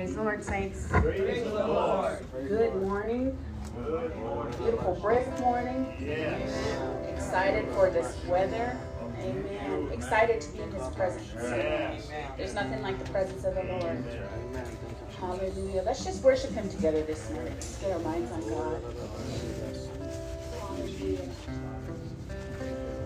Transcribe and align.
Praise 0.00 0.14
the 0.14 0.22
Lord, 0.22 0.42
saints. 0.42 0.86
Praise 0.88 1.44
the 1.44 1.50
Lord. 1.50 2.24
Good 2.48 2.74
morning. 2.76 3.36
Good 3.76 4.16
morning. 4.16 4.58
Beautiful 4.58 4.94
brisk 4.94 5.28
morning. 5.40 5.94
Yes. 6.00 6.74
Excited 7.06 7.68
for 7.74 7.90
this 7.90 8.16
weather. 8.24 8.78
Amen. 9.18 9.90
Excited 9.92 10.40
to 10.40 10.52
be 10.52 10.62
in 10.62 10.72
His 10.72 10.88
presence. 10.94 11.30
Yes. 11.34 12.08
There's 12.38 12.54
nothing 12.54 12.80
like 12.80 12.98
the 12.98 13.10
presence 13.10 13.44
of 13.44 13.54
the 13.54 13.62
Lord. 13.62 14.02
Hallelujah. 15.20 15.82
Let's 15.82 16.02
just 16.02 16.24
worship 16.24 16.52
Him 16.52 16.70
together 16.70 17.02
this 17.02 17.30
morning. 17.32 17.52
Let's 17.52 17.76
get 17.76 17.92
our 17.92 17.98
minds 17.98 18.32
on 18.32 18.40
God. 18.48 18.82
Hallelujah. 20.60 21.28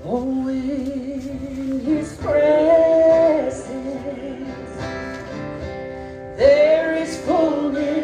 Oh, 0.04 0.48
in 0.48 1.80
His 1.80 2.16
presence, 2.18 3.66
there 6.36 6.94
is 6.96 7.16
fullness 7.18 8.03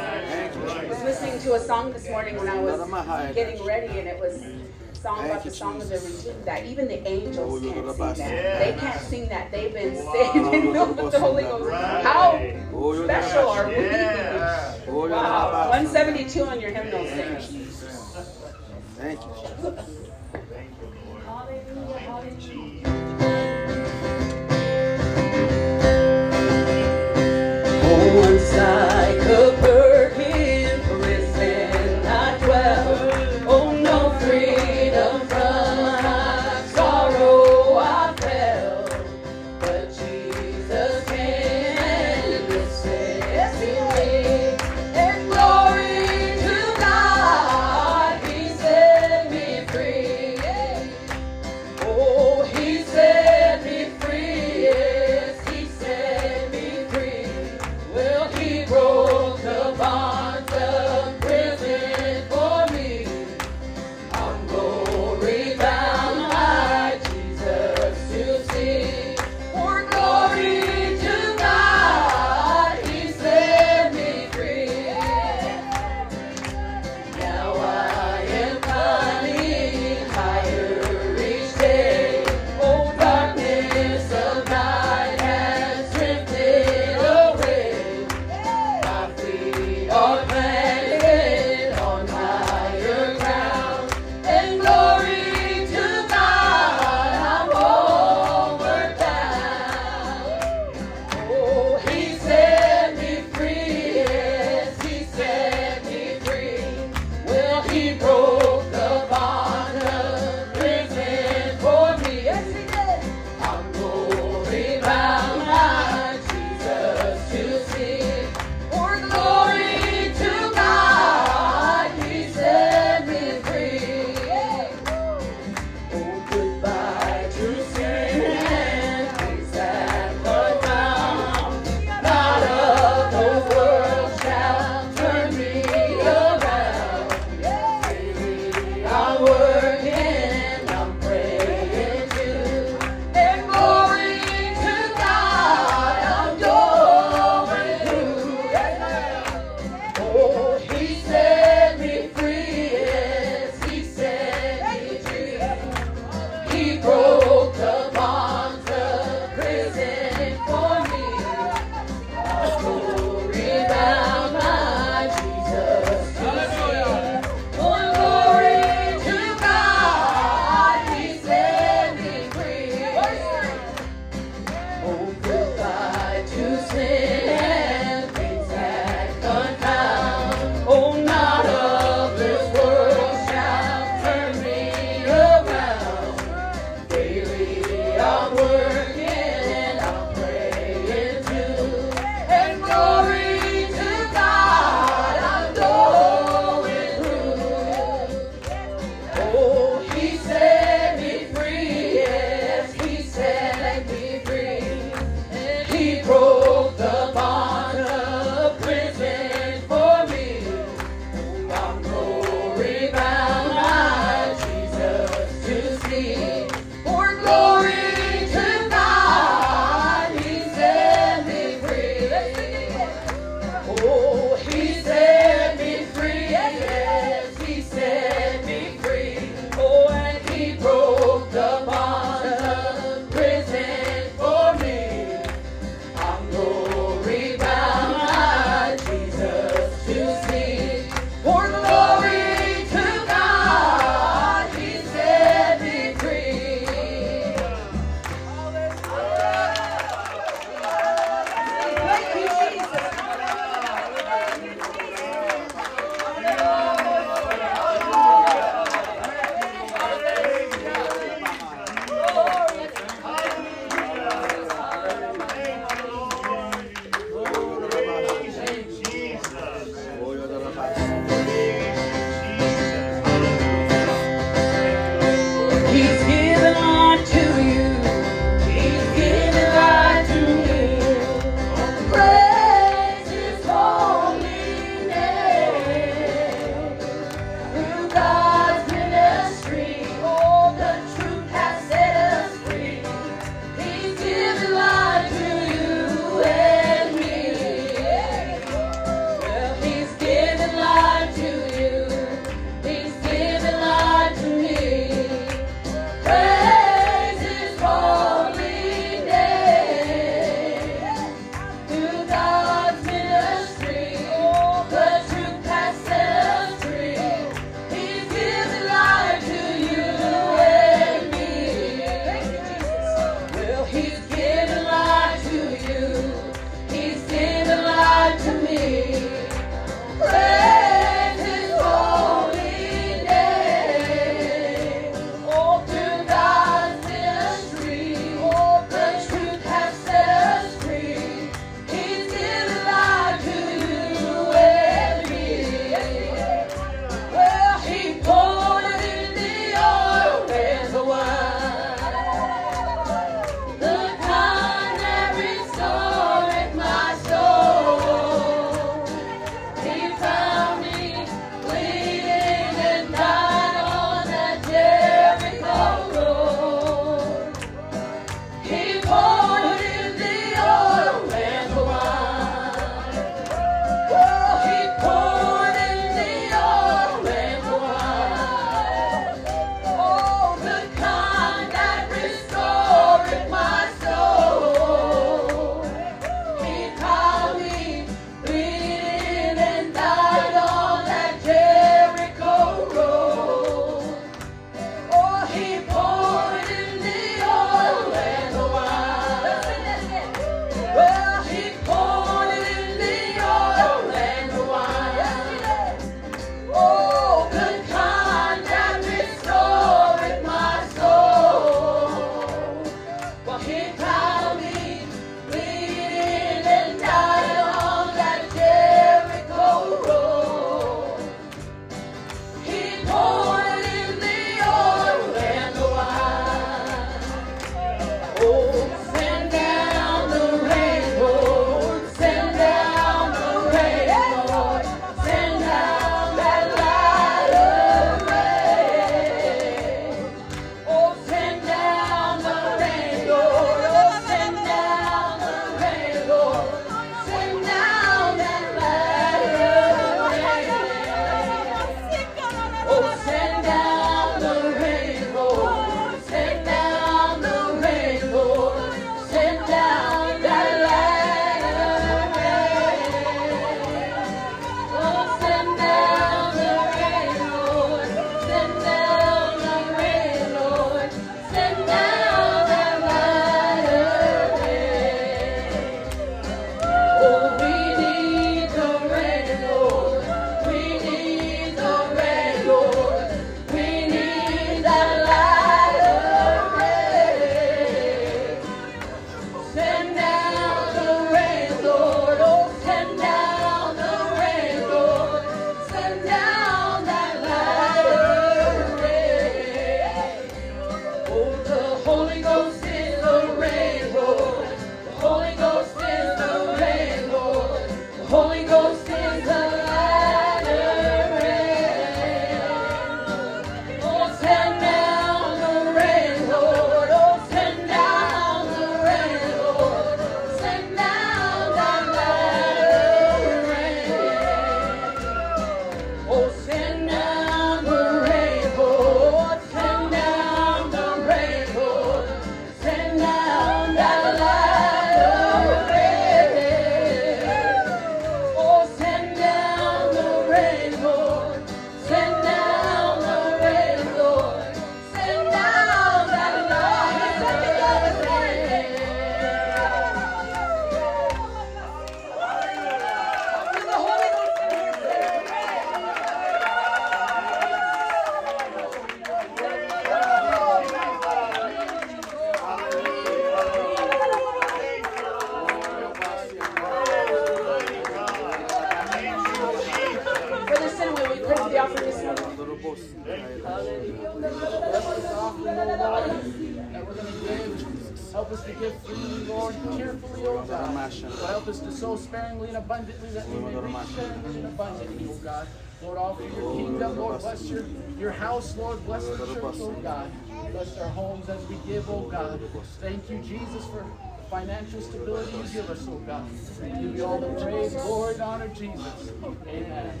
Jesus, 593.22 593.66
for 593.66 593.84
the 594.16 594.22
financial 594.30 594.80
stability 594.80 595.36
you 595.36 595.42
give 595.52 595.70
us, 595.70 595.86
oh 595.88 595.96
God. 596.06 596.24
We 596.62 596.68
give 596.68 596.96
you 596.96 597.04
all 597.04 597.18
the 597.20 597.28
praise, 597.42 597.74
glory, 597.74 598.14
and 598.14 598.22
honor, 598.22 598.48
Jesus. 598.48 599.12
Amen. 599.48 600.00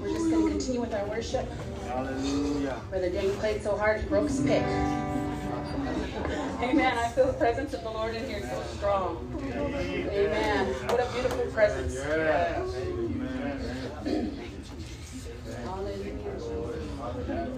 We're 0.00 0.12
just 0.12 0.30
going 0.30 0.44
to 0.44 0.50
continue 0.50 0.80
with 0.80 0.94
our 0.94 1.06
worship. 1.06 1.48
Hallelujah. 1.86 2.80
Brother 2.90 3.10
Dan 3.10 3.30
played 3.36 3.62
so 3.62 3.76
hard, 3.76 4.00
he 4.00 4.06
broke 4.08 4.28
his 4.28 4.40
pick. 4.40 4.62
Amen. 6.62 6.98
I 6.98 7.08
feel 7.08 7.26
the 7.26 7.32
presence 7.34 7.74
of 7.74 7.82
the 7.82 7.90
Lord 7.90 8.14
in 8.14 8.26
here 8.26 8.40
so 8.40 8.62
strong. 8.76 9.30
Amen. 9.52 10.66
What 10.88 11.00
a 11.00 11.12
beautiful 11.12 11.46
presence. 11.52 11.94
Yes. 11.94 12.74
Hallelujah. 15.64 17.53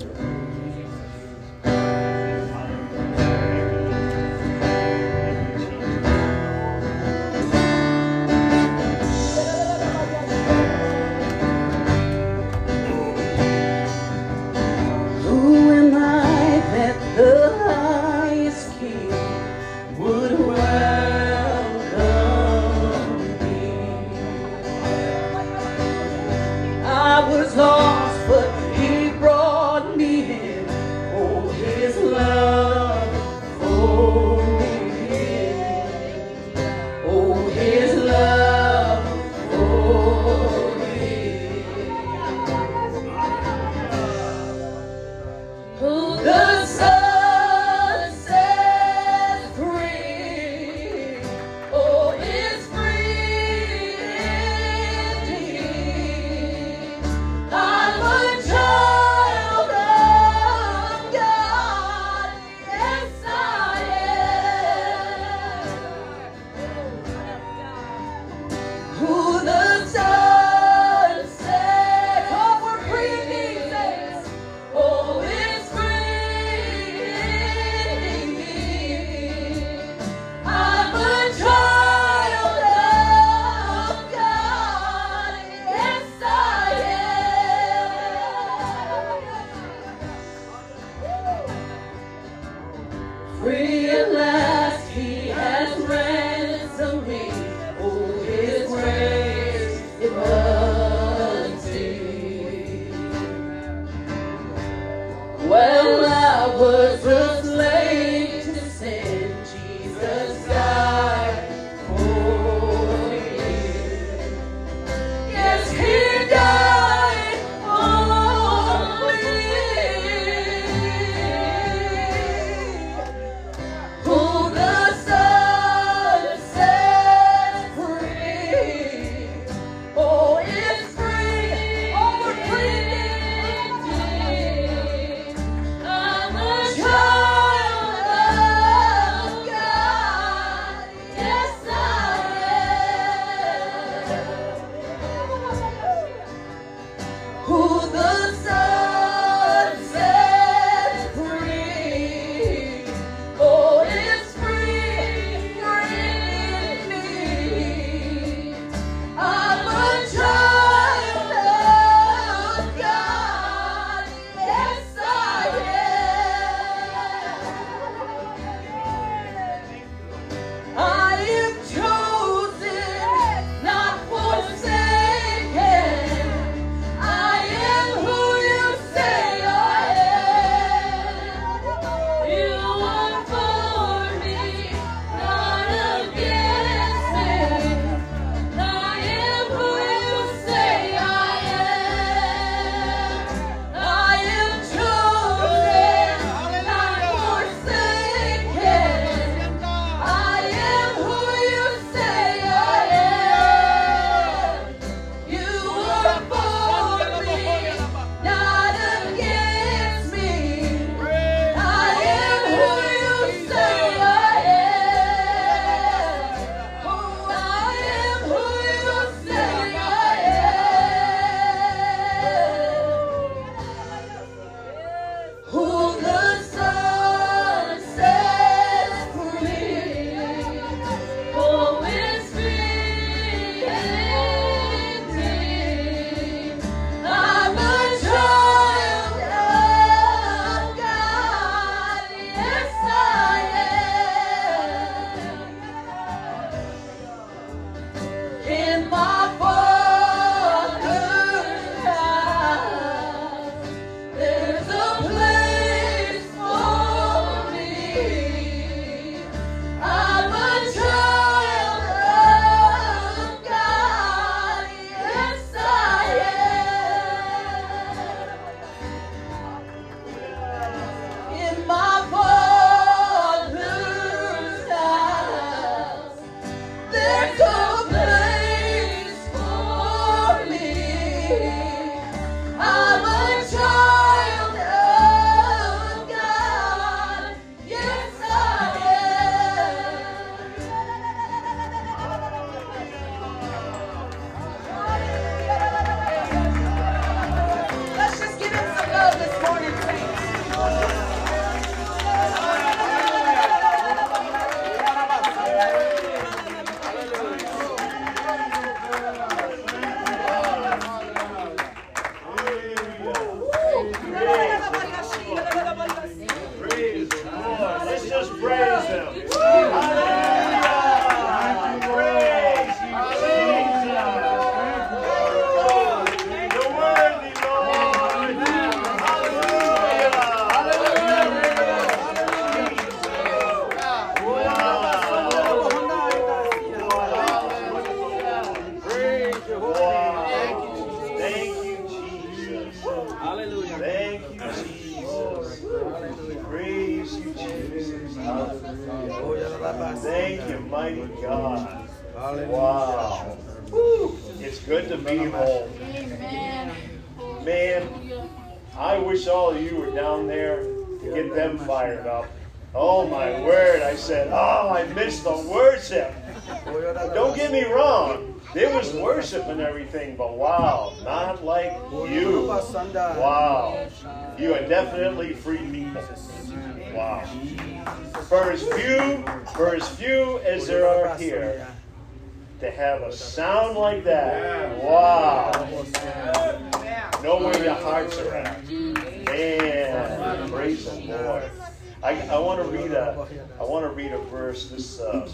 This 394.87 395.01
uh, 395.01 395.29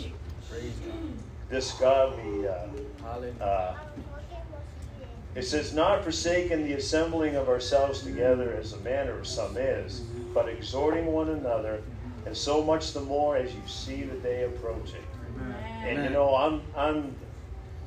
this 1.51 1.73
godly. 1.73 2.49
Uh, 2.49 3.45
uh, 3.45 3.75
it 5.35 5.43
says, 5.43 5.75
"Not 5.75 6.05
forsaking 6.05 6.65
the 6.65 6.73
assembling 6.75 7.37
of 7.37 7.49
ourselves 7.51 8.03
together, 8.03 8.55
as 8.59 8.73
the 8.73 8.79
manner 8.79 9.19
of 9.19 9.27
some 9.27 9.59
is, 9.59 10.01
but 10.33 10.49
exhorting 10.49 11.07
one 11.07 11.29
another, 11.29 11.83
and 12.25 12.35
so 12.35 12.63
much 12.63 12.93
the 12.95 13.03
more 13.03 13.37
as 13.37 13.55
you 13.55 13.61
see 13.67 14.05
the 14.05 14.17
day 14.17 14.45
approaching." 14.45 15.05
And 15.85 16.03
you 16.05 16.11
know, 16.11 16.35
I'm 16.35 16.63
I'm 16.75 17.15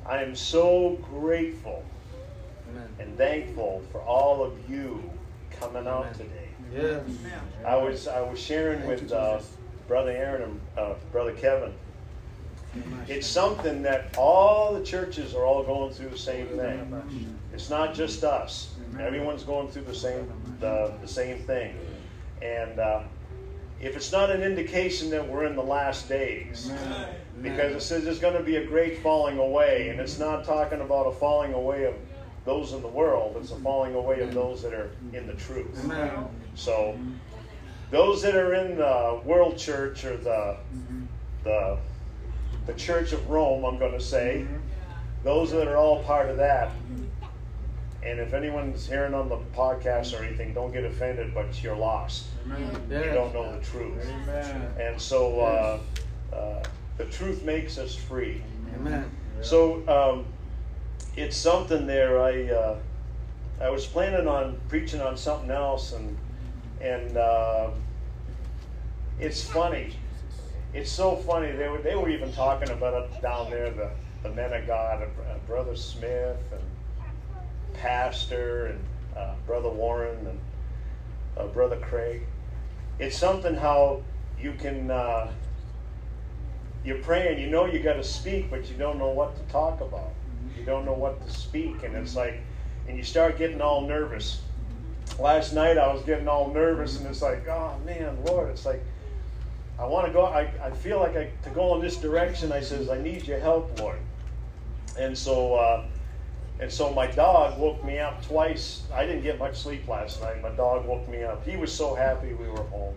I 0.06 0.21
am 0.21 0.36
so 0.36 0.99
grateful 1.10 1.84
and 2.99 3.17
thankful 3.17 3.84
for 3.91 4.01
all 4.01 4.43
of 4.43 4.69
you 4.69 5.10
coming 5.49 5.88
out 5.88 6.13
today. 6.13 6.49
Yes. 6.71 7.04
I 7.65 7.75
was 7.75 8.08
I 8.08 8.21
was 8.21 8.39
sharing 8.39 8.86
with 8.86 9.12
uh, 9.12 9.39
brother 9.88 10.12
Aaron 10.12 10.41
and 10.43 10.60
uh, 10.78 10.93
brother 11.12 11.32
Kevin. 11.34 11.74
It's 13.08 13.26
something 13.28 13.82
that 13.84 14.15
all 14.17 14.74
the 14.74 14.84
churches 14.84 15.34
are 15.34 15.45
all 15.45 15.63
going 15.63 15.93
through 15.93 16.10
the 16.10 16.17
same 16.17 16.48
thing. 16.48 16.91
It's 17.54 17.69
not 17.69 17.93
just 17.93 18.24
us. 18.24 18.74
Everyone's 19.00 19.43
going 19.43 19.69
through 19.69 19.84
the 19.84 19.95
same 19.95 20.30
the, 20.60 20.93
the 21.02 21.08
same 21.08 21.39
thing. 21.39 21.76
And 22.41 22.80
uh, 22.80 23.04
if 23.82 23.95
it's 23.95 24.12
not 24.12 24.30
an 24.30 24.41
indication 24.43 25.10
that 25.12 25.26
we're 25.26 25.45
in 25.45 25.56
the 25.56 25.63
last 25.63 26.10
days, 26.10 26.71
because 27.41 27.74
it 27.76 27.82
says 27.82 28.04
there's 28.04 28.19
going 28.19 28.36
to 28.38 28.43
be 28.43 28.58
a 28.58 28.65
great 28.65 29.00
falling 29.02 29.38
away, 29.38 29.89
and 29.89 30.00
it's 30.02 30.19
not 30.19 30.43
talking 30.43 30.82
about 30.82 31.06
a 31.08 31.12
falling 31.13 31.54
away 31.54 31.86
of 31.86 31.95
those 32.45 32.74
in 32.74 32.82
the 32.82 32.88
world. 32.88 33.38
It's 33.39 33.52
a 33.52 33.56
falling 33.58 33.95
away 33.95 34.19
of 34.21 34.34
those 34.34 34.62
that 34.63 34.74
are 34.74 34.91
in 35.13 35.28
the 35.28 35.34
truth. 35.34 35.86
So, 36.56 36.98
those 37.91 38.21
that 38.24 38.36
are 38.36 38.54
in 38.54 38.78
the 38.78 39.21
world 39.24 39.58
church 39.58 40.04
or 40.06 40.17
the 40.17 40.58
the 41.43 41.78
the 42.65 42.74
Church 42.74 43.13
of 43.13 43.30
Rome, 43.30 43.63
I'm 43.63 43.78
going 43.78 43.91
to 43.91 44.02
say, 44.02 44.48
those 45.24 45.52
that 45.52 45.67
are 45.67 45.78
all 45.78 46.02
part 46.04 46.30
of 46.30 46.38
that. 46.38 46.71
And 48.02 48.19
if 48.19 48.34
anyone's 48.34 48.88
hearing 48.88 49.13
on 49.13 49.30
the 49.30 49.38
podcast 49.56 50.19
or 50.19 50.24
anything, 50.24 50.54
don't 50.54 50.71
get 50.71 50.84
offended, 50.84 51.34
but 51.34 51.62
you're 51.63 51.76
lost. 51.76 52.26
You 53.08 53.13
don't 53.13 53.34
know 53.34 53.52
the 53.56 53.63
truth. 53.65 54.08
And 54.80 55.00
so, 55.02 55.39
uh, 55.41 55.80
uh, 56.36 56.63
the 56.98 57.06
truth 57.06 57.43
makes 57.43 57.78
us 57.78 57.95
free. 57.95 58.41
Amen. 58.76 59.12
So 59.41 59.88
um, 59.88 60.26
it's 61.15 61.38
something 61.38 61.88
there. 61.88 62.21
I 62.21 62.50
uh, 62.50 62.78
I 63.62 63.69
was 63.69 63.86
planning 63.86 64.28
on 64.28 64.60
preaching 64.69 65.02
on 65.02 65.17
something 65.17 65.52
else, 65.52 65.93
and 65.93 66.17
and 66.82 67.18
uh, 67.18 67.70
it's 69.20 69.44
funny. 69.44 69.96
It's 70.74 70.92
so 70.92 71.16
funny. 71.16 71.52
They 71.52 71.68
were 71.68 71.80
they 71.80 71.96
were 71.96 72.10
even 72.10 72.32
talking 72.34 72.70
about 72.70 72.94
it 72.94 73.22
down 73.22 73.50
there. 73.50 73.72
The 73.72 73.90
the 74.24 74.30
men 74.30 74.54
of 74.54 74.68
God, 74.68 75.04
uh, 75.04 75.38
Brother 75.48 75.76
Smith 75.76 76.52
and 76.52 76.62
Pastor 77.74 78.68
and 78.68 78.80
uh, 79.16 79.34
Brother 79.46 79.70
Warren 79.70 80.28
and 80.28 80.40
uh, 81.38 81.48
Brother 81.48 81.78
Craig. 81.78 82.22
It's 83.00 83.18
something 83.18 83.56
how 83.56 84.02
you 84.40 84.54
can. 84.54 84.92
Uh, 84.92 85.32
you're 86.86 87.00
praying, 87.00 87.40
you 87.40 87.50
know 87.50 87.66
you 87.66 87.80
got 87.80 87.94
to 87.94 88.04
speak, 88.04 88.52
but 88.52 88.70
you 88.70 88.78
don't 88.78 89.00
know 89.00 89.10
what 89.10 89.36
to 89.36 89.52
talk 89.52 89.82
about. 89.82 90.12
You 90.56 90.64
don't 90.64 90.86
know 90.86 90.94
what 90.94 91.26
to 91.26 91.32
speak, 91.34 91.84
and 91.84 91.96
it's 91.96 92.16
like, 92.16 92.42
and 92.88 92.96
you 92.96 93.04
start 93.04 93.40
getting 93.40 93.60
all 93.60 93.82
nervous. 93.88 94.44
Last 95.20 95.54
night 95.54 95.78
I 95.78 95.91
was 95.94 96.04
getting 96.04 96.28
all 96.28 96.52
nervous, 96.52 97.00
and 97.00 97.08
it's 97.08 97.22
like, 97.22 97.48
oh 97.48 97.80
man, 97.86 98.18
Lord, 98.26 98.50
it's 98.50 98.65
like, 98.65 98.84
I 99.80 99.86
want 99.86 100.08
to 100.08 100.13
go. 100.13 100.26
I, 100.26 100.52
I 100.62 100.72
feel 100.72 101.00
like 101.00 101.15
I 101.15 101.32
to 101.44 101.50
go 101.50 101.76
in 101.76 101.82
this 101.82 101.98
direction. 101.98 102.52
I 102.52 102.62
says, 102.62 102.89
I 102.89 102.98
need 103.02 103.28
your 103.28 103.39
help, 103.39 103.80
Lord. 103.80 104.00
And 104.98 105.18
so, 105.18 105.56
uh, 105.56 105.86
and 106.60 106.72
so 106.72 106.94
my 106.94 107.08
dog 107.08 107.60
woke 107.60 107.84
me 107.84 108.00
up 108.00 108.26
twice. 108.26 108.84
I 108.94 109.06
didn't 109.06 109.24
get 109.24 109.38
much 109.38 109.58
sleep 109.58 109.88
last 109.88 110.22
night. 110.22 110.41
My 110.41 110.52
dog 110.52 110.86
woke 110.86 111.08
me 111.10 111.24
up. 111.24 111.46
He 111.46 111.58
was 111.58 111.74
so 111.74 111.96
happy 111.96 112.34
we 112.34 112.48
were 112.48 112.63
home 112.63 112.96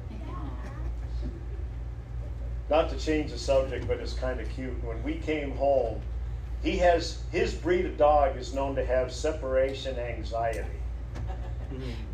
not 2.71 2.91
to 2.91 2.97
change 2.97 3.31
the 3.31 3.39
subject, 3.39 3.87
but 3.87 3.99
it's 3.99 4.13
kind 4.13 4.41
of 4.41 4.49
cute. 4.51 4.83
When 4.85 5.03
we 5.03 5.15
came 5.15 5.53
home, 5.53 6.01
he 6.63 6.77
has 6.79 7.23
his 7.31 7.55
breed 7.55 7.87
of 7.87 7.97
dog 7.97 8.37
is 8.37 8.53
known 8.53 8.75
to 8.75 8.85
have 8.85 9.13
separation 9.13 9.99
anxiety. 9.99 10.78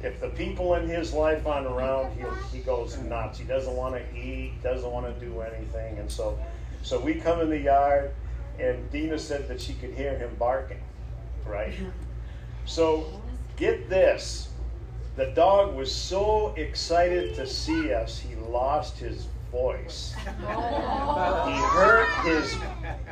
If 0.03 0.21
the 0.21 0.29
people 0.31 0.75
in 0.75 0.89
his 0.89 1.13
life 1.13 1.47
aren't 1.47 1.67
around, 1.67 2.17
he 2.17 2.25
he 2.57 2.63
goes 2.63 2.99
nuts. 2.99 3.39
He 3.39 3.45
doesn't 3.45 3.75
want 3.75 3.95
to 3.95 4.19
eat, 4.19 4.63
doesn't 4.63 4.91
want 4.91 5.07
to 5.07 5.25
do 5.25 5.41
anything, 5.41 5.99
and 5.99 6.11
so 6.11 6.39
so 6.83 7.01
we 7.01 7.15
come 7.15 7.41
in 7.41 7.49
the 7.49 7.59
yard, 7.61 8.13
and 8.59 8.91
Dina 8.91 9.19
said 9.19 9.49
that 9.49 9.61
she 9.61 9.73
could 9.75 9.95
hear 9.95 10.19
him 10.19 10.35
barking, 10.39 10.81
right? 11.47 11.73
So 12.67 13.07
get 13.57 13.89
this, 13.89 14.49
the 15.17 15.27
dog 15.27 15.75
was 15.75 15.95
so 15.95 16.53
excited 16.57 17.35
to 17.37 17.47
see 17.47 17.93
us, 17.93 18.19
he 18.19 18.35
lost 18.37 18.99
his 18.99 19.29
voice. 19.51 20.13
He 20.17 20.33
hurt 20.33 22.09
his, 22.25 22.57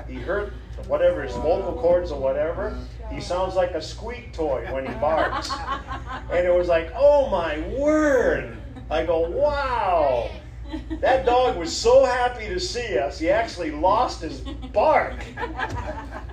he 0.09 0.15
hurt 0.15 0.53
whatever 0.87 1.23
his 1.23 1.35
vocal 1.37 1.75
cords 1.81 2.11
or 2.11 2.21
whatever. 2.21 2.77
He 3.13 3.21
sounds 3.21 3.55
like 3.55 3.73
a 3.73 3.83
squeak 3.83 4.33
toy 4.33 4.67
when 4.73 4.87
he 4.87 4.95
barks. 4.95 5.51
And 6.31 6.47
it 6.47 6.55
was 6.55 6.69
like, 6.69 6.93
oh 6.97 7.29
my 7.31 7.59
word! 7.79 8.57
I 8.91 9.05
go, 9.05 9.29
wow! 9.29 10.31
That 11.01 11.27
dog 11.27 11.57
was 11.59 11.77
so 11.77 12.05
happy 12.05 12.47
to 12.49 12.59
see 12.59 12.99
us, 12.99 13.19
he 13.19 13.31
actually 13.31 13.71
lost 13.71 14.23
his 14.23 14.41
bark. 14.73 15.25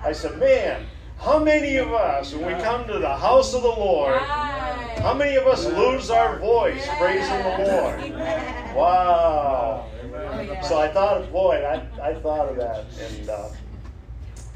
I 0.02 0.12
said, 0.12 0.38
man, 0.38 0.86
how 1.18 1.38
many 1.38 1.76
of 1.76 1.92
us, 1.92 2.32
when 2.32 2.46
we 2.46 2.62
come 2.62 2.86
to 2.86 2.98
the 2.98 3.16
house 3.16 3.52
of 3.52 3.62
the 3.62 3.68
Lord, 3.68 4.18
how 4.18 5.12
many 5.12 5.36
of 5.36 5.46
us 5.46 5.66
lose 5.66 6.10
our 6.10 6.38
voice 6.38 6.86
praising 6.98 7.42
the 7.42 7.64
Lord? 7.70 8.00
Wow. 8.74 9.86
So 10.62 10.80
I 10.80 10.88
thought, 10.88 11.30
boy, 11.30 11.56
I, 11.56 12.10
I 12.10 12.14
thought 12.14 12.48
of 12.48 12.56
that. 12.56 12.86
And 12.98 13.28
uh, 13.28 13.48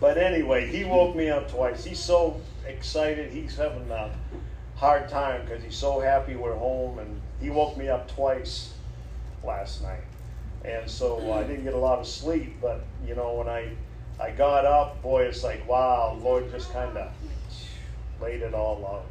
but 0.05 0.19
anyway, 0.19 0.67
he 0.67 0.85
woke 0.85 1.17
me 1.17 1.31
up 1.31 1.51
twice. 1.51 1.83
He's 1.83 1.99
so 1.99 2.39
excited. 2.67 3.31
He's 3.31 3.57
having 3.57 3.91
a 3.91 4.11
hard 4.77 5.09
time 5.09 5.47
because 5.47 5.65
he's 5.65 5.77
so 5.77 5.99
happy 5.99 6.37
we're 6.37 6.55
home. 6.55 6.99
And 6.99 7.23
he 7.41 7.49
woke 7.49 7.79
me 7.79 7.89
up 7.89 8.15
twice 8.15 8.75
last 9.43 9.83
night. 9.83 10.05
And 10.63 10.91
so 10.91 11.33
uh, 11.33 11.37
I 11.39 11.45
didn't 11.45 11.65
get 11.65 11.73
a 11.73 11.79
lot 11.79 12.01
of 12.01 12.07
sleep. 12.07 12.57
But 12.61 12.85
you 13.07 13.15
know, 13.15 13.33
when 13.33 13.49
I 13.49 13.71
I 14.21 14.31
got 14.33 14.67
up, 14.67 15.01
boy, 15.01 15.23
it's 15.23 15.43
like 15.43 15.67
wow, 15.67 16.19
Lord 16.21 16.51
just 16.51 16.71
kind 16.71 16.95
of 16.99 17.11
laid 18.21 18.43
it 18.43 18.53
all 18.53 18.85
out. 18.85 19.07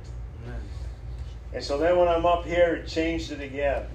And 1.53 1.63
so 1.63 1.79
then 1.79 1.97
when 1.97 2.07
I'm 2.07 2.27
up 2.27 2.45
here, 2.45 2.75
it 2.75 2.87
changed 2.87 3.31
it 3.31 3.41
again. 3.41 3.87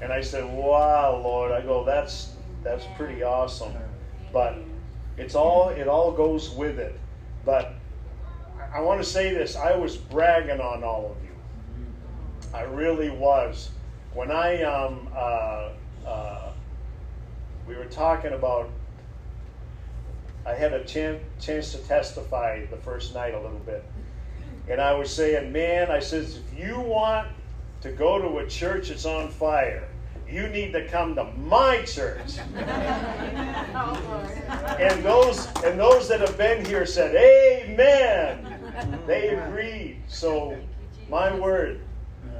And 0.00 0.10
I 0.10 0.22
said, 0.22 0.50
"Wow, 0.50 1.20
Lord!" 1.22 1.52
I 1.52 1.60
go, 1.60 1.84
"That's 1.84 2.32
that's 2.64 2.86
pretty 2.96 3.22
awesome." 3.22 3.74
But 4.32 4.56
it's 5.18 5.34
all 5.34 5.68
it 5.70 5.88
all 5.88 6.12
goes 6.12 6.50
with 6.50 6.78
it. 6.78 6.98
But 7.44 7.74
I 8.74 8.80
want 8.80 9.00
to 9.02 9.08
say 9.08 9.34
this: 9.34 9.56
I 9.56 9.76
was 9.76 9.96
bragging 9.96 10.60
on 10.60 10.84
all 10.84 11.16
of 11.16 11.24
you. 11.24 11.34
I 12.54 12.62
really 12.62 13.10
was. 13.10 13.70
When 14.14 14.30
I 14.30 14.62
um 14.62 15.08
uh, 15.14 15.68
uh, 16.06 16.50
we 17.66 17.76
were 17.76 17.84
talking 17.84 18.32
about, 18.32 18.70
I 20.46 20.54
had 20.54 20.72
a 20.72 20.84
chance 20.84 21.20
chance 21.40 21.72
to 21.72 21.78
testify 21.78 22.64
the 22.66 22.76
first 22.76 23.14
night 23.14 23.34
a 23.34 23.40
little 23.40 23.58
bit, 23.58 23.84
and 24.68 24.80
I 24.80 24.94
was 24.94 25.14
saying, 25.14 25.52
"Man," 25.52 25.90
I 25.90 25.98
says, 25.98 26.36
"if 26.36 26.58
you 26.58 26.80
want 26.80 27.26
to 27.80 27.90
go 27.90 28.18
to 28.18 28.38
a 28.38 28.46
church 28.46 28.88
that's 28.88 29.04
on 29.04 29.28
fire, 29.28 29.87
you 30.30 30.48
need 30.48 30.72
to 30.72 30.86
come 30.88 31.14
to 31.14 31.24
my 31.24 31.82
church. 31.82 32.38
and 34.78 35.02
those 35.02 35.46
and 35.64 35.78
those 35.78 36.08
that 36.08 36.20
have 36.20 36.36
been 36.36 36.64
here 36.64 36.84
said, 36.86 37.14
Amen. 37.14 38.44
They 39.06 39.30
agreed. 39.30 40.02
So 40.08 40.56
my 41.08 41.34
word, 41.34 41.80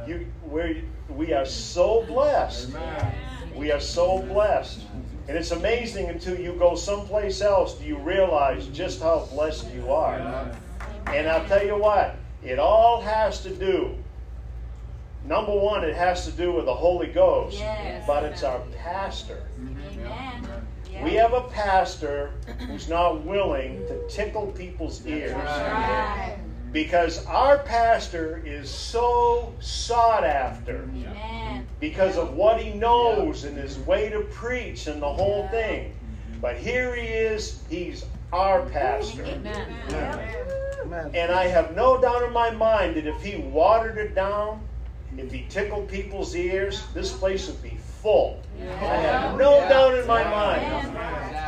you 0.07 0.27
we 0.47 0.85
we 1.09 1.33
are 1.33 1.47
so 1.47 2.05
blessed. 2.07 2.77
We 3.55 3.73
are 3.73 3.81
so 3.81 4.21
blessed. 4.23 4.83
And 5.29 5.37
it's 5.37 5.51
amazing 5.51 6.09
until 6.09 6.39
you 6.39 6.55
go 6.55 6.75
someplace 6.75 7.43
else 7.43 7.75
do 7.75 7.85
you 7.85 7.99
realize 7.99 8.67
just 8.69 9.03
how 9.03 9.29
blessed 9.31 9.71
you 9.75 9.93
are. 9.93 10.51
And 11.09 11.29
I'll 11.29 11.47
tell 11.47 11.65
you 11.65 11.77
what, 11.77 12.17
it 12.43 12.59
all 12.59 13.03
has 13.03 13.43
to 13.43 13.55
do. 13.55 13.95
Number 15.29 15.55
one, 15.55 15.85
it 15.85 15.95
has 15.95 16.25
to 16.25 16.33
do 16.33 16.53
with 16.53 16.65
the 16.65 16.75
Holy 16.75 17.09
Ghost, 17.09 17.59
Yes. 17.59 18.03
but 18.07 18.25
it's 18.25 18.43
our 18.43 18.61
pastor. 18.79 19.43
Amen. 19.61 20.49
We 21.05 21.13
have 21.15 21.35
a 21.35 21.43
pastor 21.43 22.33
who's 22.67 22.89
not 22.89 23.25
willing 23.27 23.87
to 23.89 24.09
tickle 24.09 24.47
people's 24.47 25.07
ears. 25.07 25.35
Right. 25.35 26.39
Because 26.73 27.25
our 27.27 27.59
pastor 27.59 28.43
is 28.45 28.71
so 28.71 29.53
sought 29.61 30.25
after 30.25 30.85
Amen. 30.85 31.67
because 31.79 32.17
of 32.17 32.33
what 32.35 32.61
he 32.61 32.73
knows 32.73 33.45
and 33.45 33.57
his 33.57 33.79
way 33.81 34.09
to 34.09 34.21
preach 34.21 34.87
and 34.87 35.01
the 35.01 35.13
whole 35.13 35.47
thing. 35.49 35.95
But 36.41 36.57
here 36.57 36.97
he 36.97 37.07
is, 37.07 37.61
he's 37.69 38.07
our 38.33 38.63
pastor. 38.67 39.25
Amen. 39.25 39.75
Amen. 39.91 41.11
And 41.15 41.31
I 41.33 41.49
have 41.49 41.77
no 41.77 42.01
doubt 42.01 42.23
in 42.23 42.33
my 42.33 42.51
mind 42.51 42.97
that 42.97 43.07
if 43.07 43.21
he 43.23 43.37
watered 43.37 43.99
it 43.99 44.15
down, 44.15 44.63
if 45.19 45.33
he 45.33 45.47
tickled 45.49 45.89
people's 45.89 46.35
ears, 46.37 46.85
this 46.95 47.13
place 47.13 47.49
would 47.49 47.63
be 47.63 47.77
full. 48.03 48.41
I 48.61 48.65
have 48.65 49.37
no 49.39 49.59
doubt 49.69 49.99
in 49.99 50.07
my 50.07 50.23
mind. 50.25 50.97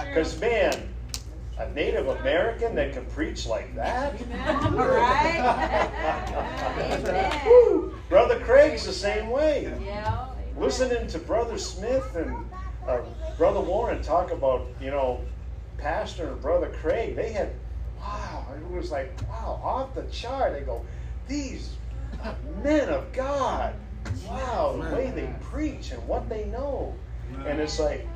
Because, 0.09 0.39
man, 0.41 0.89
a 1.59 1.71
Native 1.71 2.09
American 2.09 2.75
that 2.75 2.93
can 2.93 3.07
preach 3.07 3.47
like 3.47 3.75
that? 3.77 4.15
Right? 7.11 7.41
Brother 8.09 8.41
Craig's 8.41 8.85
the 8.85 8.93
same 8.93 9.31
way. 9.31 9.73
Yeah. 9.85 10.27
Listening 10.59 11.07
to 11.09 11.19
Brother 11.19 11.59
Smith 11.59 12.17
and 12.17 12.45
uh, 12.87 13.01
Brother 13.39 13.61
Warren 13.61 14.03
talk 14.03 14.33
about, 14.33 14.67
you 14.81 14.91
know, 14.91 15.21
Pastor 15.79 16.33
and 16.33 16.41
Brother 16.43 16.73
Craig, 16.81 17.15
they 17.15 17.33
had, 17.33 17.53
wow, 18.01 18.47
it 18.55 18.71
was 18.75 18.91
like, 18.91 19.17
wow, 19.29 19.61
off 19.63 19.95
the 19.95 20.03
chart. 20.05 20.55
They 20.55 20.63
go, 20.63 20.85
these 21.29 21.77
men 22.63 22.89
of 22.89 23.13
God. 23.13 23.75
Wow, 24.27 24.79
the 24.81 24.95
way 24.95 25.11
they 25.11 25.33
preach 25.41 25.91
and 25.91 26.07
what 26.07 26.29
they 26.29 26.47
know. 26.47 26.95
And 27.47 27.61
it's 27.61 27.79
like, 27.79 28.07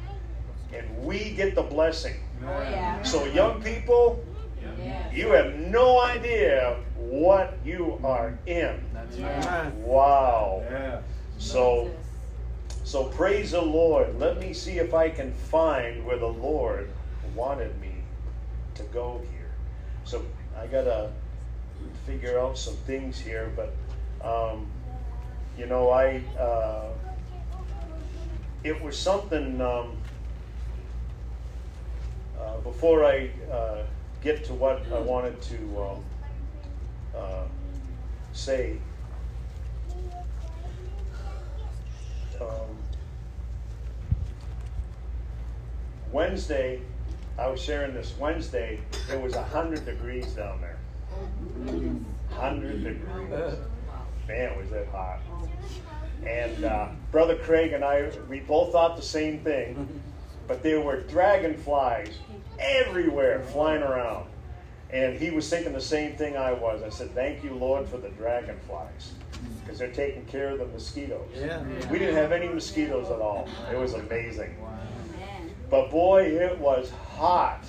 and 0.72 1.04
we 1.04 1.30
get 1.30 1.54
the 1.54 1.62
blessing. 1.62 2.14
Oh, 2.44 2.62
yeah. 2.62 3.02
So, 3.02 3.24
young 3.24 3.62
people, 3.62 4.24
Yes. 4.82 5.12
you 5.12 5.30
have 5.32 5.54
no 5.54 6.02
idea 6.02 6.76
what 6.96 7.58
you 7.64 7.98
are 8.02 8.38
in. 8.46 8.80
That's 8.92 9.16
Amen. 9.16 9.82
Wow. 9.82 10.62
Yeah. 10.70 11.00
So, 11.38 11.90
so 12.82 13.04
praise 13.04 13.52
the 13.52 13.62
Lord. 13.62 14.18
Let 14.18 14.38
me 14.40 14.52
see 14.52 14.78
if 14.78 14.94
I 14.94 15.10
can 15.10 15.32
find 15.32 16.04
where 16.04 16.18
the 16.18 16.26
Lord 16.26 16.90
wanted 17.34 17.78
me 17.80 18.02
to 18.74 18.82
go 18.84 19.20
here. 19.32 19.50
So 20.04 20.22
I 20.58 20.66
gotta 20.66 21.10
figure 22.06 22.38
out 22.38 22.58
some 22.58 22.74
things 22.74 23.18
here, 23.18 23.52
but 23.56 23.74
um, 24.24 24.66
you 25.56 25.66
know, 25.66 25.90
I 25.90 26.22
uh, 26.38 26.88
it 28.62 28.82
was 28.82 28.98
something. 28.98 29.60
Um, 29.60 29.98
uh, 32.40 32.58
before 32.62 33.04
I 33.04 33.30
uh, 33.50 33.82
get 34.20 34.44
to 34.44 34.54
what 34.54 34.84
I 34.92 34.98
wanted 34.98 35.40
to 35.42 35.82
um, 35.82 36.04
uh, 37.16 37.44
say, 38.32 38.78
um, 42.40 42.76
Wednesday, 46.12 46.82
I 47.38 47.48
was 47.48 47.60
sharing 47.62 47.94
this 47.94 48.14
Wednesday, 48.18 48.80
it 49.10 49.20
was 49.20 49.34
100 49.34 49.84
degrees 49.84 50.32
down 50.32 50.60
there. 50.60 50.78
100 52.30 52.84
degrees. 52.84 53.73
Man, 54.28 54.56
was 54.56 54.70
that 54.70 54.88
hot. 54.88 55.20
And 56.26 56.64
uh, 56.64 56.88
Brother 57.10 57.36
Craig 57.36 57.72
and 57.72 57.84
I, 57.84 58.10
we 58.28 58.40
both 58.40 58.72
thought 58.72 58.96
the 58.96 59.02
same 59.02 59.40
thing, 59.40 60.00
but 60.46 60.62
there 60.62 60.80
were 60.80 61.02
dragonflies 61.02 62.16
everywhere 62.58 63.40
flying 63.40 63.82
around. 63.82 64.26
And 64.90 65.18
he 65.18 65.30
was 65.30 65.48
thinking 65.50 65.72
the 65.72 65.80
same 65.80 66.16
thing 66.16 66.36
I 66.36 66.52
was. 66.52 66.82
I 66.82 66.88
said, 66.88 67.10
Thank 67.14 67.42
you, 67.42 67.54
Lord, 67.54 67.88
for 67.88 67.98
the 67.98 68.10
dragonflies, 68.10 69.12
because 69.62 69.78
they're 69.78 69.88
taking 69.90 70.24
care 70.26 70.50
of 70.50 70.58
the 70.58 70.66
mosquitoes. 70.66 71.28
Yeah. 71.34 71.62
We 71.90 71.98
didn't 71.98 72.14
have 72.14 72.32
any 72.32 72.48
mosquitoes 72.48 73.10
at 73.10 73.20
all. 73.20 73.48
It 73.72 73.76
was 73.76 73.94
amazing. 73.94 74.56
Amen. 74.62 75.54
But 75.68 75.90
boy, 75.90 76.22
it 76.22 76.58
was 76.58 76.90
hot 77.16 77.64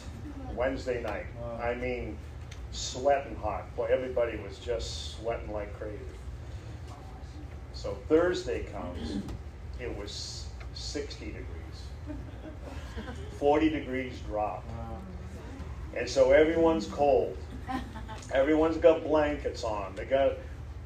Wednesday 0.54 1.02
night. 1.02 1.26
I 1.60 1.74
mean, 1.74 2.18
sweating 2.72 3.36
hot. 3.38 3.76
Boy, 3.76 3.88
everybody 3.90 4.38
was 4.38 4.60
just 4.60 5.18
sweating 5.18 5.52
like 5.52 5.78
crazy. 5.80 5.98
So 7.86 7.96
Thursday 8.10 8.64
comes, 8.74 9.22
it 9.80 9.96
was 9.96 10.48
60 10.74 11.26
degrees. 11.28 11.46
40 13.38 13.70
degrees 13.70 14.18
drop. 14.28 14.64
And 15.96 16.10
so 16.10 16.32
everyone's 16.32 16.88
cold. 16.88 17.38
Everyone's 18.34 18.78
got 18.78 19.04
blankets 19.04 19.64
on. 19.64 19.94
They 19.96 20.06
got 20.06 20.30
to 20.30 20.38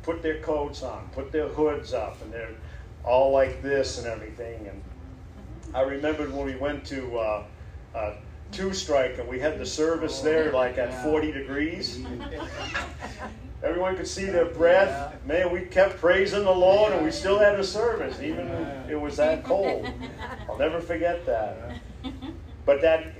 put 0.04 0.22
their 0.22 0.42
coats 0.42 0.84
on, 0.84 1.08
put 1.14 1.32
their 1.32 1.48
hoods 1.48 1.94
up, 1.94 2.22
and 2.22 2.34
they're 2.34 2.58
all 3.06 3.32
like 3.32 3.62
this 3.62 4.00
and 4.00 4.06
everything. 4.06 4.68
And 4.68 4.84
I 5.74 5.84
remembered 5.84 6.34
when 6.34 6.46
we 6.46 6.58
went 6.58 6.84
to 6.88 7.18
uh, 7.18 7.44
uh, 7.96 8.16
Two 8.52 8.74
Strike 8.74 9.20
and 9.20 9.30
we 9.30 9.40
had 9.40 9.58
the 9.58 9.66
service 9.66 10.20
there 10.20 10.52
like 10.52 10.78
at 10.78 11.02
40 11.02 11.32
degrees. 11.32 12.04
Everyone 13.62 13.98
could 13.98 14.08
see 14.08 14.26
their 14.26 14.46
breath. 14.46 15.14
Man, 15.26 15.52
we 15.52 15.62
kept 15.62 15.98
praising 15.98 16.44
the 16.46 16.52
Lord 16.52 16.94
and 16.94 17.04
we 17.04 17.12
still 17.12 17.40
had 17.40 17.60
a 17.60 17.64
service, 17.64 18.22
even 18.22 18.48
when 18.48 18.90
it 18.90 19.00
was 19.00 19.18
that 19.18 19.44
cold. 19.46 19.88
I'll 20.50 20.58
never 20.58 20.80
forget 20.80 21.26
that. 21.26 21.82
But 22.66 22.82
that, 22.82 23.14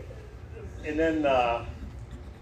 and 0.86 0.98
then 0.98 1.26
uh, 1.26 1.66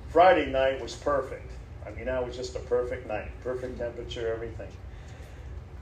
Friday 0.10 0.52
night 0.52 0.82
was 0.82 0.94
perfect. 0.94 1.52
I 1.86 1.92
mean, 1.92 2.06
that 2.06 2.26
was 2.26 2.36
just 2.36 2.56
a 2.56 2.60
perfect 2.60 3.08
night, 3.08 3.32
perfect 3.44 3.80
temperature, 3.80 4.32
everything. 4.32 4.70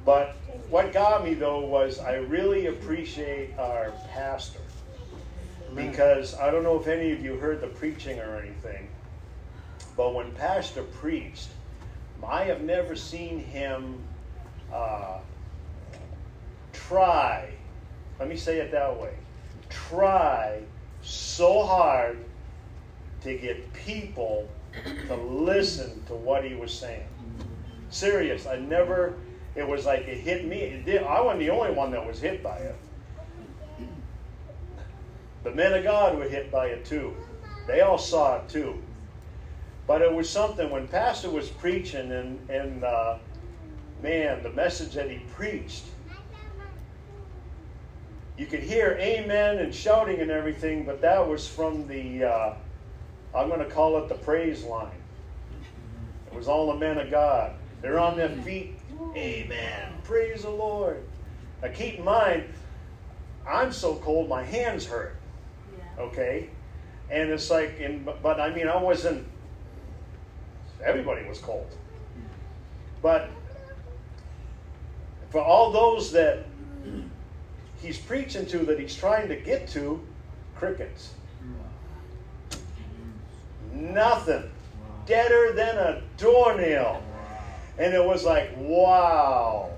But 0.05 0.37
what 0.69 0.93
got 0.93 1.25
me 1.25 1.33
though 1.33 1.65
was 1.65 1.99
I 1.99 2.15
really 2.15 2.67
appreciate 2.67 3.57
our 3.57 3.91
pastor 4.13 4.59
because 5.73 6.35
I 6.35 6.51
don't 6.51 6.63
know 6.63 6.79
if 6.79 6.87
any 6.87 7.11
of 7.11 7.23
you 7.23 7.37
heard 7.37 7.59
the 7.59 7.67
preaching 7.67 8.19
or 8.19 8.37
anything, 8.39 8.87
but 9.97 10.13
when 10.13 10.31
Pastor 10.31 10.83
preached, 10.83 11.49
I 12.27 12.45
have 12.45 12.61
never 12.61 12.95
seen 12.95 13.39
him 13.39 14.03
uh, 14.71 15.19
try, 16.73 17.49
let 18.19 18.29
me 18.29 18.35
say 18.35 18.59
it 18.59 18.71
that 18.71 18.99
way, 18.99 19.13
try 19.69 20.61
so 21.01 21.63
hard 21.63 22.17
to 23.21 23.37
get 23.37 23.73
people 23.73 24.49
to 25.07 25.15
listen 25.15 26.03
to 26.07 26.13
what 26.13 26.43
he 26.43 26.55
was 26.55 26.73
saying. 26.73 27.07
Serious, 27.89 28.45
I 28.45 28.57
never, 28.57 29.15
it 29.55 29.67
was 29.67 29.85
like 29.85 30.01
it 30.01 30.19
hit 30.19 30.45
me. 30.45 30.57
It 30.57 30.85
did, 30.85 31.03
I 31.03 31.21
wasn't 31.21 31.39
the 31.39 31.49
only 31.49 31.71
one 31.71 31.91
that 31.91 32.05
was 32.05 32.19
hit 32.19 32.43
by 32.43 32.57
it. 32.57 32.75
The 35.43 35.51
men 35.51 35.73
of 35.73 35.83
God 35.83 36.17
were 36.17 36.27
hit 36.27 36.51
by 36.51 36.67
it 36.67 36.85
too. 36.85 37.15
They 37.67 37.81
all 37.81 37.97
saw 37.97 38.37
it 38.37 38.49
too. 38.49 38.81
But 39.87 40.01
it 40.01 40.11
was 40.11 40.29
something 40.29 40.69
when 40.69 40.87
Pastor 40.87 41.29
was 41.29 41.49
preaching, 41.49 42.11
and, 42.11 42.49
and 42.49 42.83
uh, 42.83 43.17
man, 44.01 44.41
the 44.41 44.51
message 44.51 44.93
that 44.93 45.09
he 45.09 45.19
preached, 45.19 45.85
you 48.37 48.45
could 48.47 48.61
hear 48.61 48.97
amen 48.99 49.59
and 49.59 49.73
shouting 49.73 50.19
and 50.19 50.31
everything, 50.31 50.85
but 50.85 51.01
that 51.01 51.25
was 51.27 51.47
from 51.47 51.87
the, 51.87 52.25
uh, 52.25 52.53
I'm 53.35 53.47
going 53.47 53.59
to 53.59 53.69
call 53.69 53.97
it 53.97 54.09
the 54.09 54.15
praise 54.15 54.63
line. 54.63 54.91
It 56.27 56.35
was 56.35 56.47
all 56.47 56.73
the 56.73 56.79
men 56.79 56.97
of 56.97 57.09
God. 57.09 57.53
They're 57.81 57.99
on 57.99 58.17
their 58.17 58.29
feet. 58.29 58.79
Amen. 59.15 59.93
Praise 60.03 60.41
the 60.41 60.49
Lord. 60.49 61.03
Now 61.61 61.69
keep 61.69 61.99
in 61.99 62.03
mind, 62.03 62.43
I'm 63.47 63.71
so 63.71 63.95
cold, 63.95 64.27
my 64.27 64.43
hands 64.43 64.85
hurt. 64.85 65.15
Okay? 65.97 66.49
And 67.09 67.29
it's 67.29 67.49
like, 67.49 67.79
in, 67.79 68.03
but, 68.03 68.21
but 68.21 68.41
I 68.41 68.53
mean, 68.53 68.67
I 68.67 68.75
wasn't, 68.75 69.27
everybody 70.83 71.27
was 71.27 71.39
cold. 71.39 71.67
But 73.01 73.29
for 75.29 75.41
all 75.41 75.71
those 75.71 76.11
that 76.13 76.45
he's 77.81 77.97
preaching 77.97 78.45
to, 78.47 78.59
that 78.59 78.79
he's 78.79 78.95
trying 78.95 79.27
to 79.27 79.35
get 79.35 79.67
to, 79.69 80.01
crickets. 80.55 81.13
Nothing. 83.73 84.43
Deader 85.05 85.53
than 85.53 85.77
a 85.77 86.01
doornail. 86.17 87.03
And 87.77 87.93
it 87.93 88.03
was 88.03 88.23
like, 88.23 88.51
wow. 88.57 89.69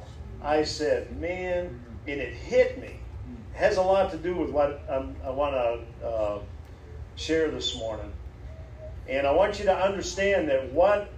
I 0.42 0.64
said, 0.64 1.20
man, 1.20 1.80
and 2.08 2.22
it 2.22 2.34
hit 2.34 2.80
me. 2.80 3.00
It 3.54 3.58
has 3.58 3.78
a 3.78 3.82
lot 3.82 4.12
to 4.12 4.18
do 4.18 4.36
with 4.36 4.52
what 4.52 4.86
um, 4.88 5.16
I 5.26 5.32
want 5.32 5.56
to 5.56 6.08
uh, 6.08 6.40
share 7.16 7.50
this 7.50 7.76
morning. 7.76 8.14
And 9.10 9.26
I 9.26 9.32
want 9.32 9.60
you 9.60 9.66
to 9.66 9.76
understand 9.76 10.50
that 10.50 10.72
what 10.72 11.12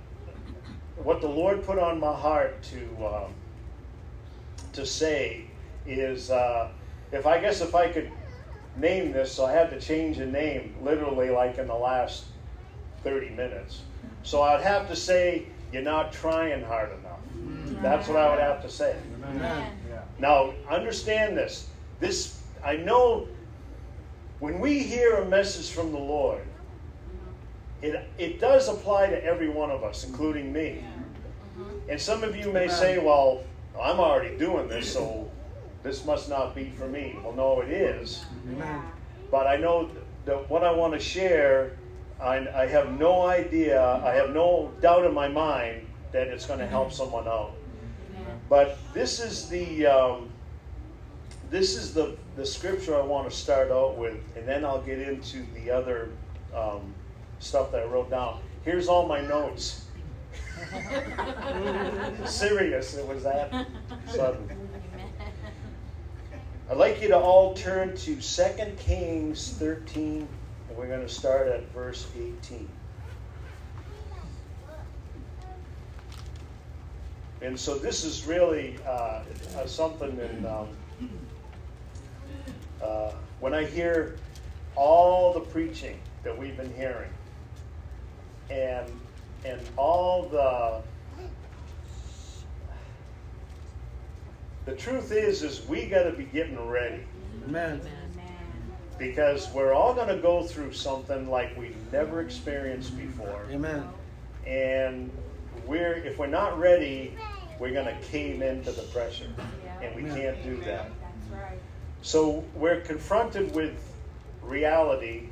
what 0.95 1.21
the 1.21 1.29
Lord 1.29 1.63
put 1.63 1.79
on 1.79 1.99
my 1.99 2.13
heart 2.13 2.61
to 2.63 3.05
um, 3.05 3.33
to 4.73 4.85
say 4.85 5.45
is, 5.85 6.29
uh, 6.29 6.69
if 7.11 7.25
I 7.25 7.39
guess 7.39 7.61
if 7.61 7.73
I 7.73 7.89
could 7.89 8.11
name 8.75 9.11
this, 9.11 9.31
so 9.31 9.45
I 9.45 9.53
had 9.53 9.69
to 9.71 9.79
change 9.79 10.19
a 10.19 10.25
name 10.25 10.75
literally 10.81 11.29
like 11.29 11.57
in 11.57 11.67
the 11.67 11.75
last 11.75 12.25
30 13.03 13.31
minutes. 13.31 13.81
So 14.23 14.41
I'd 14.41 14.61
have 14.61 14.87
to 14.89 14.95
say, 14.95 15.45
you're 15.71 15.81
not 15.81 16.11
trying 16.11 16.63
hard 16.63 16.89
enough. 16.99 17.19
That's 17.81 18.07
what 18.07 18.17
I 18.17 18.29
would 18.29 18.39
have 18.39 18.61
to 18.63 18.69
say. 18.69 18.95
Amen. 19.23 19.71
Now, 20.19 20.53
understand 20.69 21.37
this. 21.37 21.69
This 21.99 22.41
I 22.63 22.75
know 22.75 23.27
when 24.39 24.59
we 24.59 24.79
hear 24.79 25.15
a 25.15 25.25
message 25.25 25.69
from 25.71 25.91
the 25.91 25.97
Lord, 25.99 26.41
it, 27.81 28.09
it 28.17 28.39
does 28.39 28.67
apply 28.67 29.07
to 29.07 29.23
every 29.23 29.49
one 29.49 29.71
of 29.71 29.83
us, 29.83 30.03
including 30.05 30.51
me. 30.51 30.83
And 31.89 31.99
some 31.99 32.23
of 32.23 32.35
you 32.35 32.51
may 32.51 32.67
say, 32.67 32.99
well, 32.99 33.43
I'm 33.81 33.99
already 33.99 34.37
doing 34.37 34.67
this, 34.67 34.91
so 34.93 35.29
this 35.83 36.05
must 36.05 36.29
not 36.29 36.53
be 36.55 36.71
for 36.77 36.87
me. 36.87 37.17
Well, 37.23 37.33
no, 37.33 37.61
it 37.61 37.69
is. 37.69 38.25
But 39.31 39.47
I 39.47 39.57
know 39.57 39.89
that 40.25 40.49
what 40.49 40.63
I 40.63 40.71
want 40.71 40.93
to 40.93 40.99
share, 40.99 41.71
I, 42.21 42.47
I 42.49 42.67
have 42.67 42.99
no 42.99 43.25
idea, 43.25 43.81
I 43.81 44.13
have 44.13 44.31
no 44.31 44.71
doubt 44.81 45.05
in 45.05 45.13
my 45.13 45.27
mind 45.27 45.87
that 46.11 46.27
it's 46.27 46.45
going 46.45 46.59
to 46.59 46.67
help 46.67 46.91
someone 46.91 47.27
out. 47.27 47.53
But 48.49 48.77
this 48.93 49.19
is 49.19 49.47
the 49.47 49.85
um, 49.85 50.29
this 51.51 51.75
is 51.75 51.93
the 51.93 52.17
the 52.35 52.45
scripture 52.45 52.95
I 52.95 53.01
want 53.01 53.29
to 53.29 53.35
start 53.35 53.71
out 53.71 53.97
with, 53.97 54.17
and 54.35 54.47
then 54.47 54.65
I'll 54.65 54.81
get 54.81 54.99
into 54.99 55.45
the 55.53 55.69
other 55.69 56.09
um, 56.55 56.93
stuff 57.39 57.71
that 57.71 57.81
I 57.81 57.85
wrote 57.85 58.09
down. 58.09 58.41
Here's 58.63 58.87
all 58.87 59.07
my 59.07 59.21
notes. 59.21 59.85
Serious, 62.25 62.95
it 62.95 63.07
was 63.07 63.23
that 63.23 63.67
sudden. 64.07 64.49
I'd 66.69 66.77
like 66.77 67.01
you 67.01 67.07
to 67.07 67.17
all 67.17 67.55
turn 67.55 67.95
to 67.97 68.15
2 68.15 68.51
Kings 68.77 69.55
13, 69.57 70.27
and 70.67 70.77
we're 70.77 70.87
going 70.87 71.01
to 71.01 71.09
start 71.09 71.47
at 71.47 71.63
verse 71.71 72.05
18. 72.15 72.69
And 77.41 77.59
so 77.59 77.75
this 77.75 78.03
is 78.03 78.25
really 78.25 78.77
uh, 78.85 79.23
uh, 79.57 79.65
something, 79.65 80.19
and 80.19 80.45
um, 80.45 80.67
uh, 82.83 83.13
when 83.39 83.53
I 83.53 83.63
hear 83.63 84.17
all 84.75 85.33
the 85.33 85.39
preaching 85.39 85.99
that 86.23 86.37
we've 86.37 86.57
been 86.57 86.73
hearing, 86.75 87.09
and 88.49 88.89
and 89.45 89.61
all 89.77 90.27
the 90.29 90.81
the 94.65 94.75
truth 94.75 95.11
is, 95.11 95.41
is 95.41 95.65
we 95.67 95.87
got 95.87 96.03
to 96.03 96.11
be 96.11 96.25
getting 96.25 96.67
ready 96.67 97.03
Amen. 97.47 97.81
because 98.97 99.51
we're 99.53 99.73
all 99.73 99.93
going 99.93 100.09
to 100.09 100.21
go 100.21 100.43
through 100.43 100.73
something 100.73 101.29
like 101.29 101.57
we've 101.57 101.77
never 101.91 102.21
experienced 102.21 102.95
before. 102.97 103.45
Amen. 103.51 103.87
and 104.45 105.09
we're 105.65 105.93
if 105.93 106.17
we're 106.19 106.27
not 106.27 106.57
ready 106.59 107.15
we're 107.59 107.71
going 107.71 107.85
to 107.85 108.01
cave 108.07 108.41
into 108.41 108.71
the 108.71 108.81
pressure 108.83 109.27
and 109.81 109.95
we 109.95 110.03
can't 110.03 110.41
do 110.43 110.57
that 110.61 110.89
so 112.01 112.43
we're 112.55 112.81
confronted 112.81 113.53
with 113.53 113.93
reality 114.41 115.29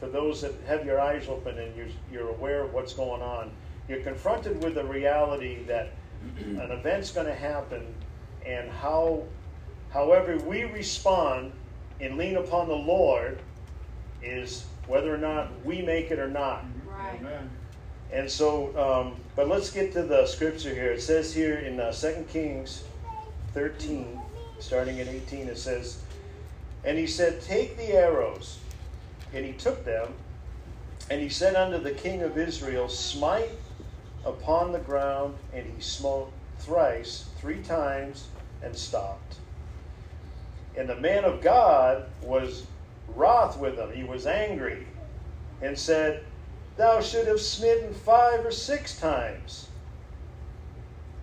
for 0.00 0.08
those 0.08 0.40
that 0.40 0.52
have 0.66 0.84
your 0.84 0.98
eyes 1.00 1.28
open 1.28 1.58
and 1.58 1.76
you're, 1.76 1.86
you're 2.10 2.30
aware 2.30 2.62
of 2.64 2.72
what's 2.72 2.92
going 2.94 3.22
on 3.22 3.50
you're 3.88 4.00
confronted 4.00 4.62
with 4.64 4.74
the 4.74 4.84
reality 4.84 5.62
that 5.64 5.92
an 6.36 6.70
event's 6.70 7.10
going 7.12 7.26
to 7.26 7.34
happen 7.34 7.86
and 8.44 8.68
how 8.70 9.22
however 9.90 10.36
we 10.38 10.64
respond 10.64 11.52
and 12.00 12.16
lean 12.16 12.36
upon 12.36 12.66
the 12.68 12.74
lord 12.74 13.38
is 14.22 14.64
whether 14.86 15.14
or 15.14 15.18
not 15.18 15.48
we 15.64 15.80
make 15.82 16.10
it 16.10 16.18
or 16.18 16.28
not 16.28 16.64
Right. 16.86 17.20
and 18.12 18.30
so, 18.30 18.76
um, 18.76 19.16
but 19.36 19.48
let's 19.48 19.70
get 19.70 19.92
to 19.94 20.02
the 20.02 20.26
scripture 20.26 20.74
here. 20.74 20.92
It 20.92 21.00
says 21.00 21.32
here 21.32 21.54
in 21.56 21.80
uh, 21.80 21.92
2 21.92 22.26
Kings 22.30 22.84
13, 23.54 24.20
starting 24.58 25.00
at 25.00 25.08
18, 25.08 25.48
it 25.48 25.56
says, 25.58 26.02
And 26.84 26.98
he 26.98 27.06
said, 27.06 27.40
Take 27.40 27.76
the 27.76 27.92
arrows. 27.94 28.58
And 29.32 29.44
he 29.44 29.52
took 29.52 29.84
them, 29.84 30.14
and 31.08 31.20
he 31.20 31.28
said 31.28 31.54
unto 31.54 31.78
the 31.78 31.92
king 31.92 32.22
of 32.22 32.36
Israel, 32.36 32.88
Smite 32.88 33.50
upon 34.24 34.72
the 34.72 34.78
ground, 34.78 35.36
and 35.52 35.64
he 35.66 35.80
smote 35.80 36.32
thrice, 36.58 37.26
three 37.38 37.62
times, 37.62 38.28
and 38.62 38.76
stopped. 38.76 39.36
And 40.76 40.88
the 40.88 40.96
man 40.96 41.24
of 41.24 41.40
God 41.40 42.06
was 42.22 42.66
wroth 43.08 43.58
with 43.58 43.78
him. 43.78 43.92
He 43.92 44.04
was 44.04 44.26
angry, 44.26 44.86
and 45.62 45.78
said, 45.78 46.24
Thou 46.76 47.00
should 47.00 47.26
have 47.26 47.40
smitten 47.40 47.92
five 47.94 48.44
or 48.44 48.52
six 48.52 48.98
times. 48.98 49.68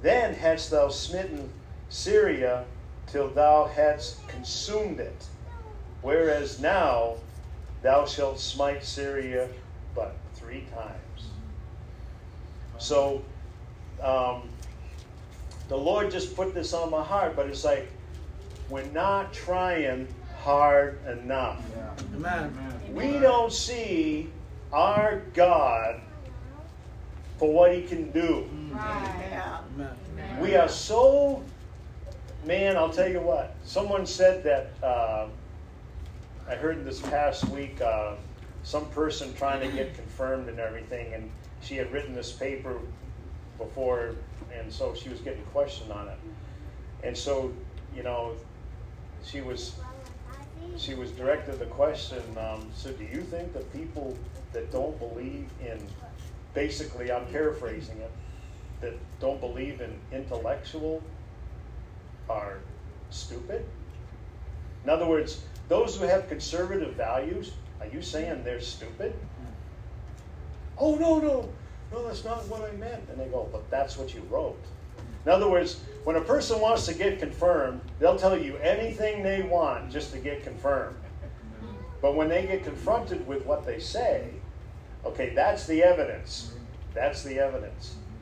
Then 0.02 0.34
hadst 0.34 0.72
thou 0.72 0.90
smitten 0.90 1.52
Syria 1.90 2.66
till 3.08 3.30
thou 3.30 3.66
hadst 3.66 4.28
consumed 4.28 5.00
it. 5.00 5.26
Whereas 6.02 6.60
now 6.60 7.16
thou 7.82 8.06
shalt 8.06 8.40
smite 8.40 8.84
Syria 8.84 9.48
but 9.96 10.16
three 10.36 10.64
times. 10.74 11.32
So 12.78 13.24
um, 14.02 14.44
the 15.68 15.78
Lord 15.78 16.12
just 16.12 16.36
put 16.36 16.54
this 16.54 16.74
on 16.74 16.92
my 16.92 17.04
heart, 17.04 17.36
but 17.36 17.48
it's 17.48 17.64
like 17.64 17.92
we're 18.70 18.86
not 18.86 19.34
trying 19.34 20.08
hard 20.40 21.00
enough. 21.08 21.64
Amen. 22.16 22.58
We 22.94 23.20
don't 23.20 23.52
see 23.52 24.30
our 24.72 25.22
God 25.34 26.02
for 27.38 27.54
what 27.54 27.74
He 27.76 27.82
can 27.84 28.12
do. 28.12 28.50
Right. 28.72 29.28
We 30.40 30.56
are 30.56 30.70
so, 30.70 31.44
man, 32.46 32.78
I'll 32.78 32.92
tell 32.92 33.10
you 33.10 33.22
what. 33.22 33.56
Someone 33.64 34.06
said 34.06 34.44
that, 34.44 34.72
uh, 34.86 35.28
I 36.50 36.56
heard 36.56 36.86
this 36.86 37.02
past 37.02 37.48
week, 37.50 37.82
uh, 37.82 38.14
some 38.64 38.86
person 38.90 39.34
trying 39.34 39.70
to 39.70 39.76
get 39.76 39.96
confirmed 39.96 40.48
and 40.48 40.60
everything, 40.60 41.14
and 41.14 41.30
she 41.62 41.76
had 41.76 41.92
written 41.92 42.16
this 42.16 42.32
paper 42.32 42.78
before, 43.58 44.12
and 44.58 44.72
so 44.72 44.94
she 44.94 45.10
was 45.10 45.20
getting 45.20 45.44
questioned 45.46 45.92
on 45.92 46.08
it. 46.08 46.18
And 47.04 47.18
so, 47.18 47.52
you 47.96 48.04
know, 48.04 48.34
she 49.24 49.42
was 49.42 49.76
she 50.78 50.94
was 50.94 51.12
directed 51.12 51.60
the 51.60 51.66
question 51.66 52.22
um, 52.38 52.68
so 52.74 52.92
do 52.92 53.04
you 53.04 53.22
think 53.22 53.52
that 53.54 53.72
people 53.74 54.16
that 54.54 54.72
don't 54.72 54.98
believe 55.00 55.50
in 55.60 55.80
basically 56.54 57.12
i'm 57.12 57.26
paraphrasing 57.28 57.98
it 57.98 58.12
that 58.80 58.94
don't 59.20 59.40
believe 59.42 59.82
in 59.82 59.92
intellectual 60.12 61.02
are 62.30 62.60
stupid 63.10 63.66
in 64.84 64.90
other 64.90 65.08
words 65.08 65.42
those 65.68 65.98
who 65.98 66.06
have 66.06 66.28
conservative 66.30 66.94
values 66.96 67.54
are 67.80 67.88
you 67.88 68.02
saying 68.02 68.44
they're 68.44 68.62
stupid 68.62 69.12
hmm. 69.12 69.54
oh 70.78 70.96
no 70.96 71.20
no 71.20 71.50
no 71.92 72.08
that's 72.08 72.24
not 72.24 72.46
what 72.48 72.62
i 72.62 72.72
meant 72.76 73.04
and 73.10 73.20
they 73.20 73.28
go 73.28 73.48
but 73.52 73.70
that's 73.70 73.98
what 73.98 74.14
you 74.14 74.22
wrote 74.30 74.60
in 75.28 75.34
other 75.34 75.50
words, 75.50 75.82
when 76.06 76.16
a 76.16 76.22
person 76.22 76.62
wants 76.62 76.86
to 76.86 76.94
get 76.94 77.20
confirmed, 77.20 77.82
they'll 78.00 78.16
tell 78.16 78.38
you 78.38 78.56
anything 78.60 79.24
they 79.24 79.42
want 79.42 79.92
just 79.92 80.14
to 80.14 80.20
get 80.20 80.42
confirmed. 80.42 80.96
Hmm. 81.60 81.76
But 82.02 82.16
when 82.16 82.30
they 82.30 82.48
get 82.48 82.64
confronted 82.64 83.28
with 83.28 83.46
what 83.46 83.66
they 83.66 83.78
say, 83.78 84.30
okay, 85.04 85.34
that's 85.36 85.68
the 85.68 85.84
evidence. 85.84 86.54
That's 86.94 87.24
the 87.24 87.40
evidence. 87.40 87.96
Hmm. 87.96 88.14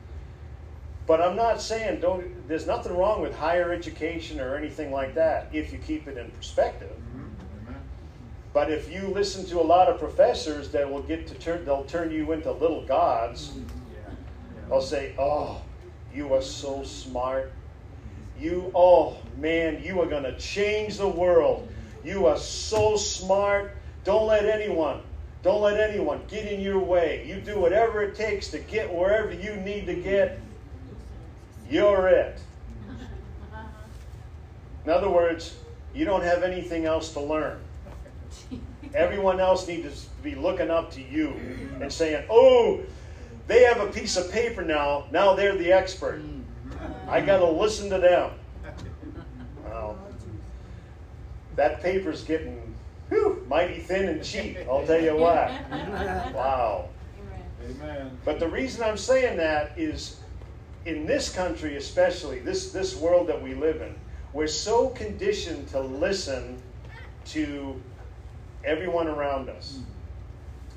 But 1.06 1.20
I'm 1.20 1.36
not 1.36 1.60
saying 1.60 2.00
don't 2.00 2.48
there's 2.48 2.66
nothing 2.66 2.96
wrong 2.96 3.22
with 3.22 3.36
higher 3.36 3.72
education 3.72 4.40
or 4.40 4.56
anything 4.56 4.90
like 4.90 5.14
that 5.14 5.48
if 5.52 5.72
you 5.72 5.78
keep 5.78 6.08
it 6.08 6.18
in 6.18 6.32
perspective. 6.32 6.95
But 8.56 8.72
if 8.72 8.90
you 8.90 9.08
listen 9.08 9.44
to 9.48 9.60
a 9.60 9.62
lot 9.62 9.88
of 9.88 9.98
professors 9.98 10.70
that 10.70 10.90
will 10.90 11.02
get 11.02 11.26
to 11.26 11.34
turn 11.34 11.66
they'll 11.66 11.84
turn 11.84 12.10
you 12.10 12.32
into 12.32 12.50
little 12.50 12.86
gods. 12.86 13.52
They'll 14.70 14.80
say, 14.80 15.14
"Oh, 15.18 15.60
you 16.14 16.32
are 16.32 16.40
so 16.40 16.82
smart. 16.82 17.52
You, 18.40 18.72
oh 18.74 19.18
man, 19.36 19.82
you 19.82 20.00
are 20.00 20.06
going 20.06 20.22
to 20.22 20.38
change 20.38 20.96
the 20.96 21.06
world. 21.06 21.70
You 22.02 22.24
are 22.28 22.38
so 22.38 22.96
smart. 22.96 23.76
Don't 24.04 24.26
let 24.26 24.46
anyone, 24.46 25.00
don't 25.42 25.60
let 25.60 25.78
anyone 25.78 26.22
get 26.26 26.50
in 26.50 26.58
your 26.58 26.78
way. 26.78 27.26
You 27.26 27.42
do 27.42 27.60
whatever 27.60 28.02
it 28.04 28.14
takes 28.14 28.48
to 28.48 28.58
get 28.58 28.90
wherever 28.90 29.32
you 29.32 29.56
need 29.56 29.84
to 29.84 29.94
get. 29.96 30.40
You're 31.68 32.08
it. 32.08 32.40
In 34.86 34.90
other 34.90 35.10
words, 35.10 35.56
you 35.94 36.06
don't 36.06 36.22
have 36.22 36.42
anything 36.42 36.86
else 36.86 37.12
to 37.12 37.20
learn. 37.20 37.60
Everyone 38.96 39.40
else 39.40 39.68
needs 39.68 40.04
to 40.04 40.22
be 40.22 40.34
looking 40.34 40.70
up 40.70 40.90
to 40.92 41.02
you 41.02 41.34
and 41.80 41.92
saying, 41.92 42.24
oh, 42.30 42.80
they 43.46 43.62
have 43.62 43.80
a 43.80 43.92
piece 43.92 44.16
of 44.16 44.32
paper 44.32 44.62
now. 44.62 45.04
Now 45.12 45.34
they're 45.34 45.56
the 45.56 45.72
expert. 45.72 46.22
I 47.06 47.20
got 47.20 47.38
to 47.38 47.46
listen 47.46 47.90
to 47.90 47.98
them. 47.98 48.30
Well, 49.64 49.98
that 51.56 51.82
paper's 51.82 52.24
getting 52.24 52.74
whew, 53.08 53.44
mighty 53.48 53.80
thin 53.80 54.08
and 54.08 54.24
cheap. 54.24 54.58
I'll 54.68 54.86
tell 54.86 55.00
you 55.00 55.16
what. 55.16 55.50
Wow. 56.34 56.88
Amen. 57.64 58.18
But 58.24 58.40
the 58.40 58.48
reason 58.48 58.82
I'm 58.82 58.96
saying 58.96 59.36
that 59.38 59.72
is 59.76 60.20
in 60.84 61.06
this 61.06 61.32
country, 61.32 61.76
especially, 61.76 62.38
this, 62.40 62.72
this 62.72 62.96
world 62.96 63.28
that 63.28 63.40
we 63.42 63.54
live 63.54 63.82
in, 63.82 63.94
we're 64.32 64.46
so 64.46 64.88
conditioned 64.90 65.68
to 65.68 65.80
listen 65.80 66.62
to 67.26 67.80
everyone 68.66 69.06
around 69.06 69.48
us. 69.48 69.78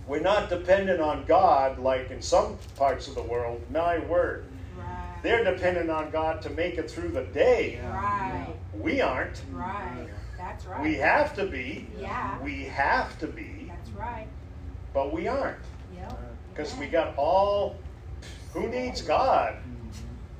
We're 0.07 0.21
not 0.21 0.49
dependent 0.49 1.01
on 1.01 1.25
God 1.25 1.79
like 1.79 2.09
in 2.11 2.21
some 2.21 2.57
parts 2.77 3.07
of 3.07 3.15
the 3.15 3.21
world. 3.23 3.61
My 3.71 3.99
word. 3.99 4.45
Right. 4.77 5.19
They're 5.21 5.43
dependent 5.43 5.89
on 5.89 6.09
God 6.11 6.41
to 6.43 6.49
make 6.51 6.77
it 6.77 6.89
through 6.89 7.09
the 7.09 7.25
day. 7.25 7.79
Right. 7.83 8.55
We 8.73 9.01
aren't. 9.01 9.41
Right. 9.51 10.07
That's 10.37 10.65
right. 10.65 10.81
We 10.81 10.95
have 10.95 11.35
to 11.35 11.45
be. 11.45 11.87
Yeah. 11.99 12.41
We 12.41 12.63
have 12.65 13.19
to 13.19 13.27
be, 13.27 13.65
That's 13.67 13.89
right. 13.91 14.27
but 14.93 15.13
we 15.13 15.27
aren't. 15.27 15.59
Yep. 15.93 16.19
Because 16.53 16.75
we 16.77 16.87
got 16.87 17.15
all. 17.17 17.75
Who 18.53 18.67
needs 18.67 19.01
God? 19.01 19.57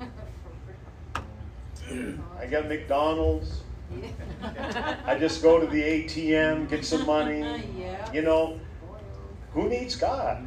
I 2.40 2.46
got 2.46 2.68
McDonald's. 2.68 3.62
I 5.06 5.16
just 5.18 5.42
go 5.42 5.58
to 5.60 5.66
the 5.66 5.82
ATM, 5.82 6.68
get 6.68 6.84
some 6.84 7.06
money. 7.06 7.40
yeah. 7.78 8.12
You 8.12 8.22
know, 8.22 8.60
who 9.52 9.68
needs 9.68 9.96
God? 9.96 10.44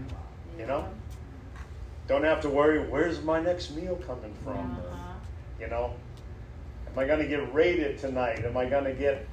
You 0.57 0.65
know? 0.65 0.87
Don't 2.07 2.23
have 2.23 2.41
to 2.41 2.49
worry, 2.49 2.87
where's 2.87 3.21
my 3.21 3.41
next 3.41 3.75
meal 3.75 3.95
coming 4.07 4.33
from? 4.43 4.71
Uh-huh. 4.71 5.13
You 5.59 5.67
know? 5.67 5.93
Am 6.91 6.99
I 6.99 7.05
going 7.05 7.19
to 7.19 7.27
get 7.27 7.53
raided 7.53 7.97
tonight? 7.97 8.45
Am 8.45 8.55
I 8.57 8.65
going 8.65 8.83
to 8.83 8.93
get 8.93 9.25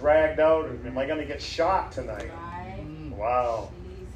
dragged 0.00 0.40
out? 0.40 0.66
Am 0.66 0.96
I 0.96 1.06
going 1.06 1.18
to 1.18 1.24
get 1.24 1.42
shot 1.42 1.92
tonight? 1.92 2.30
Right. 2.30 2.84
Wow. 3.10 3.70
Jesus. 3.82 4.06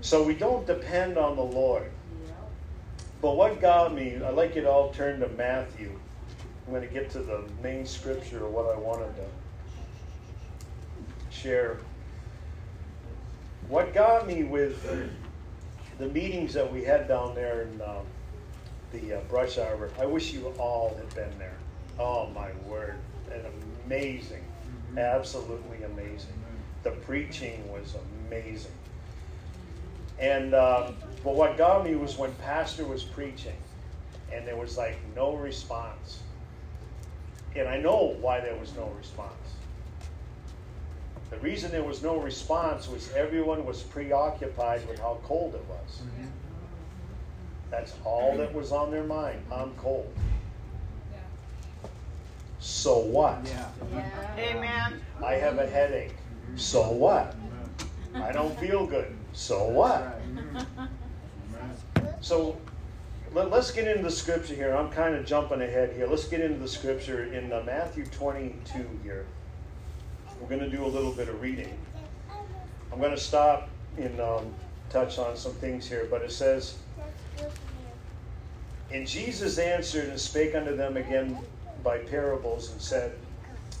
So 0.00 0.22
we 0.22 0.34
don't 0.34 0.66
depend 0.66 1.18
on 1.18 1.36
the 1.36 1.42
Lord. 1.42 1.90
But 3.20 3.36
what 3.36 3.60
got 3.60 3.94
me, 3.94 4.16
I'd 4.16 4.34
like 4.34 4.54
you 4.54 4.62
to 4.62 4.70
all 4.70 4.90
turn 4.90 5.20
to 5.20 5.28
Matthew. 5.28 5.98
I'm 6.68 6.74
going 6.74 6.86
to 6.86 6.92
get 6.92 7.08
to 7.12 7.20
the 7.20 7.44
main 7.62 7.86
scripture 7.86 8.44
of 8.44 8.52
what 8.52 8.66
I 8.66 8.78
wanted 8.78 9.10
to 9.16 9.24
share. 11.34 11.78
What 13.68 13.94
got 13.94 14.26
me 14.26 14.44
with 14.44 14.86
the 15.98 16.08
meetings 16.08 16.52
that 16.52 16.70
we 16.70 16.84
had 16.84 17.08
down 17.08 17.34
there 17.34 17.62
in 17.62 17.80
um, 17.80 18.04
the 18.92 19.14
uh, 19.14 19.20
Brush 19.30 19.56
Arbor, 19.56 19.90
I 19.98 20.04
wish 20.04 20.34
you 20.34 20.48
all 20.58 20.94
had 20.94 21.08
been 21.14 21.38
there. 21.38 21.56
Oh 21.98 22.28
my 22.34 22.50
word. 22.66 22.96
And 23.32 23.46
amazing. 23.86 24.44
Absolutely 24.94 25.84
amazing. 25.84 26.34
The 26.82 26.90
preaching 26.90 27.66
was 27.72 27.96
amazing. 28.26 28.72
And 30.18 30.52
uh, 30.52 30.90
but 31.24 31.34
what 31.34 31.56
got 31.56 31.82
me 31.82 31.94
was 31.94 32.18
when 32.18 32.34
Pastor 32.34 32.84
was 32.84 33.04
preaching, 33.04 33.56
and 34.30 34.46
there 34.46 34.56
was 34.56 34.76
like 34.76 34.98
no 35.16 35.34
response. 35.34 36.20
And 37.58 37.68
I 37.68 37.76
know 37.76 38.16
why 38.20 38.40
there 38.40 38.54
was 38.54 38.74
no 38.76 38.86
response. 38.96 39.32
The 41.30 41.38
reason 41.38 41.72
there 41.72 41.82
was 41.82 42.02
no 42.02 42.16
response 42.16 42.88
was 42.88 43.12
everyone 43.12 43.66
was 43.66 43.82
preoccupied 43.82 44.86
with 44.88 45.00
how 45.00 45.18
cold 45.24 45.54
it 45.56 45.64
was. 45.68 46.02
That's 47.70 47.94
all 48.04 48.36
that 48.36 48.54
was 48.54 48.70
on 48.70 48.90
their 48.90 49.02
mind. 49.02 49.42
I'm 49.52 49.72
cold. 49.72 50.10
So 52.60 52.98
what? 52.98 53.40
Yeah. 53.44 53.68
Amen. 54.38 55.00
I 55.22 55.34
have 55.34 55.58
a 55.58 55.66
headache. 55.66 56.14
So 56.56 56.90
what? 56.90 57.34
I 58.14 58.32
don't 58.32 58.58
feel 58.58 58.86
good. 58.86 59.14
So 59.32 59.64
what? 59.64 60.20
So 62.20 62.56
let, 63.38 63.52
us 63.52 63.70
get 63.70 63.86
into 63.86 64.02
the 64.02 64.10
scripture 64.10 64.54
here. 64.54 64.74
I'm 64.74 64.90
kind 64.90 65.14
of 65.14 65.24
jumping 65.24 65.62
ahead 65.62 65.92
here. 65.94 66.08
Let's 66.08 66.26
get 66.26 66.40
into 66.40 66.58
the 66.58 66.68
scripture 66.68 67.32
in 67.32 67.52
uh, 67.52 67.62
Matthew 67.64 68.04
22 68.06 69.00
here. 69.04 69.26
We're 70.40 70.48
going 70.48 70.60
to 70.60 70.68
do 70.68 70.84
a 70.84 70.88
little 70.88 71.12
bit 71.12 71.28
of 71.28 71.40
reading. 71.40 71.78
I'm 72.92 72.98
going 72.98 73.12
to 73.12 73.20
stop 73.20 73.68
and 73.96 74.20
um, 74.20 74.52
touch 74.90 75.18
on 75.18 75.36
some 75.36 75.52
things 75.52 75.88
here, 75.88 76.08
but 76.10 76.22
it 76.22 76.32
says, 76.32 76.78
And 78.90 79.06
Jesus 79.06 79.58
answered 79.58 80.08
and 80.08 80.18
spake 80.18 80.56
unto 80.56 80.74
them 80.74 80.96
again 80.96 81.38
by 81.84 81.98
parables 81.98 82.72
and 82.72 82.80
said, 82.80 83.12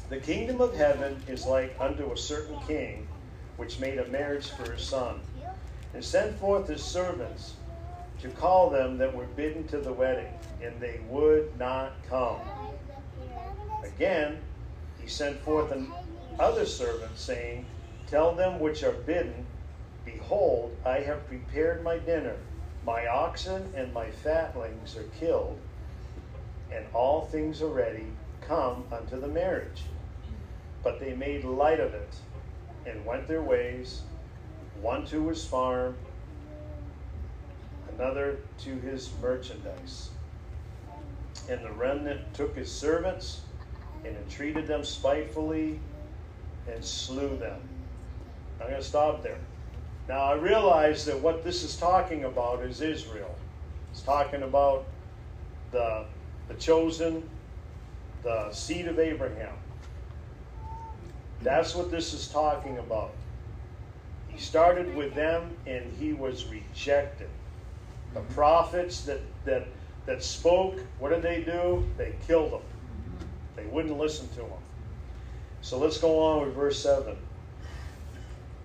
The 0.08 0.18
kingdom 0.18 0.60
of 0.60 0.76
heaven 0.76 1.20
is 1.26 1.46
like 1.46 1.74
unto 1.80 2.12
a 2.12 2.16
certain 2.16 2.60
king 2.68 3.08
which 3.56 3.80
made 3.80 3.98
a 3.98 4.06
marriage 4.06 4.50
for 4.50 4.70
his 4.70 4.82
son, 4.82 5.18
and 5.94 6.04
sent 6.04 6.38
forth 6.38 6.68
his 6.68 6.82
servants 6.82 7.54
to 8.20 8.28
call 8.30 8.70
them 8.70 8.98
that 8.98 9.14
were 9.14 9.26
bidden 9.26 9.66
to 9.68 9.78
the 9.78 9.92
wedding, 9.92 10.32
and 10.62 10.80
they 10.80 11.00
would 11.08 11.56
not 11.58 11.92
come. 12.08 12.40
Again, 13.84 14.38
he 15.00 15.08
sent 15.08 15.40
forth 15.40 15.72
other 16.38 16.66
servant, 16.66 17.16
saying, 17.16 17.66
Tell 18.06 18.34
them 18.34 18.58
which 18.58 18.82
are 18.82 18.92
bidden, 18.92 19.46
Behold, 20.04 20.76
I 20.84 21.00
have 21.00 21.28
prepared 21.28 21.84
my 21.84 21.98
dinner. 21.98 22.36
My 22.84 23.06
oxen 23.06 23.72
and 23.76 23.92
my 23.92 24.10
fatlings 24.10 24.96
are 24.96 25.04
killed, 25.18 25.58
and 26.72 26.86
all 26.94 27.22
things 27.22 27.60
are 27.60 27.68
ready. 27.68 28.06
Come 28.40 28.84
unto 28.90 29.20
the 29.20 29.28
marriage. 29.28 29.82
But 30.82 31.00
they 31.00 31.14
made 31.14 31.44
light 31.44 31.80
of 31.80 31.92
it, 31.92 32.14
and 32.86 33.04
went 33.04 33.28
their 33.28 33.42
ways, 33.42 34.02
one 34.80 35.04
to 35.06 35.28
his 35.28 35.44
farm, 35.44 35.96
another 37.98 38.36
to 38.58 38.70
his 38.76 39.10
merchandise. 39.20 40.10
And 41.48 41.64
the 41.64 41.72
remnant 41.72 42.32
took 42.34 42.56
his 42.56 42.70
servants 42.70 43.42
and 44.04 44.16
entreated 44.16 44.66
them 44.66 44.84
spitefully 44.84 45.80
and 46.72 46.84
slew 46.84 47.36
them. 47.36 47.60
I'm 48.60 48.68
going 48.68 48.80
to 48.80 48.86
stop 48.86 49.22
there. 49.22 49.38
Now, 50.08 50.20
I 50.20 50.34
realize 50.34 51.04
that 51.06 51.20
what 51.20 51.44
this 51.44 51.62
is 51.62 51.76
talking 51.76 52.24
about 52.24 52.62
is 52.62 52.80
Israel. 52.80 53.34
It's 53.90 54.02
talking 54.02 54.42
about 54.42 54.86
the, 55.70 56.04
the 56.48 56.54
chosen, 56.54 57.28
the 58.22 58.50
seed 58.52 58.86
of 58.86 58.98
Abraham. 58.98 59.54
That's 61.42 61.74
what 61.74 61.90
this 61.90 62.12
is 62.12 62.28
talking 62.28 62.78
about. 62.78 63.12
He 64.28 64.38
started 64.38 64.94
with 64.96 65.14
them 65.14 65.50
and 65.66 65.92
he 65.98 66.12
was 66.12 66.46
rejected. 66.46 67.28
The 68.14 68.20
prophets 68.20 69.02
that, 69.02 69.20
that, 69.44 69.66
that 70.06 70.22
spoke, 70.22 70.80
what 70.98 71.10
did 71.10 71.22
they 71.22 71.42
do? 71.42 71.86
They 71.96 72.14
killed 72.26 72.52
them. 72.52 72.62
They 73.56 73.66
wouldn't 73.66 73.98
listen 73.98 74.28
to 74.30 74.36
them. 74.36 74.50
So 75.60 75.78
let's 75.78 75.98
go 75.98 76.18
on 76.20 76.46
with 76.46 76.54
verse 76.54 76.82
7. 76.82 77.16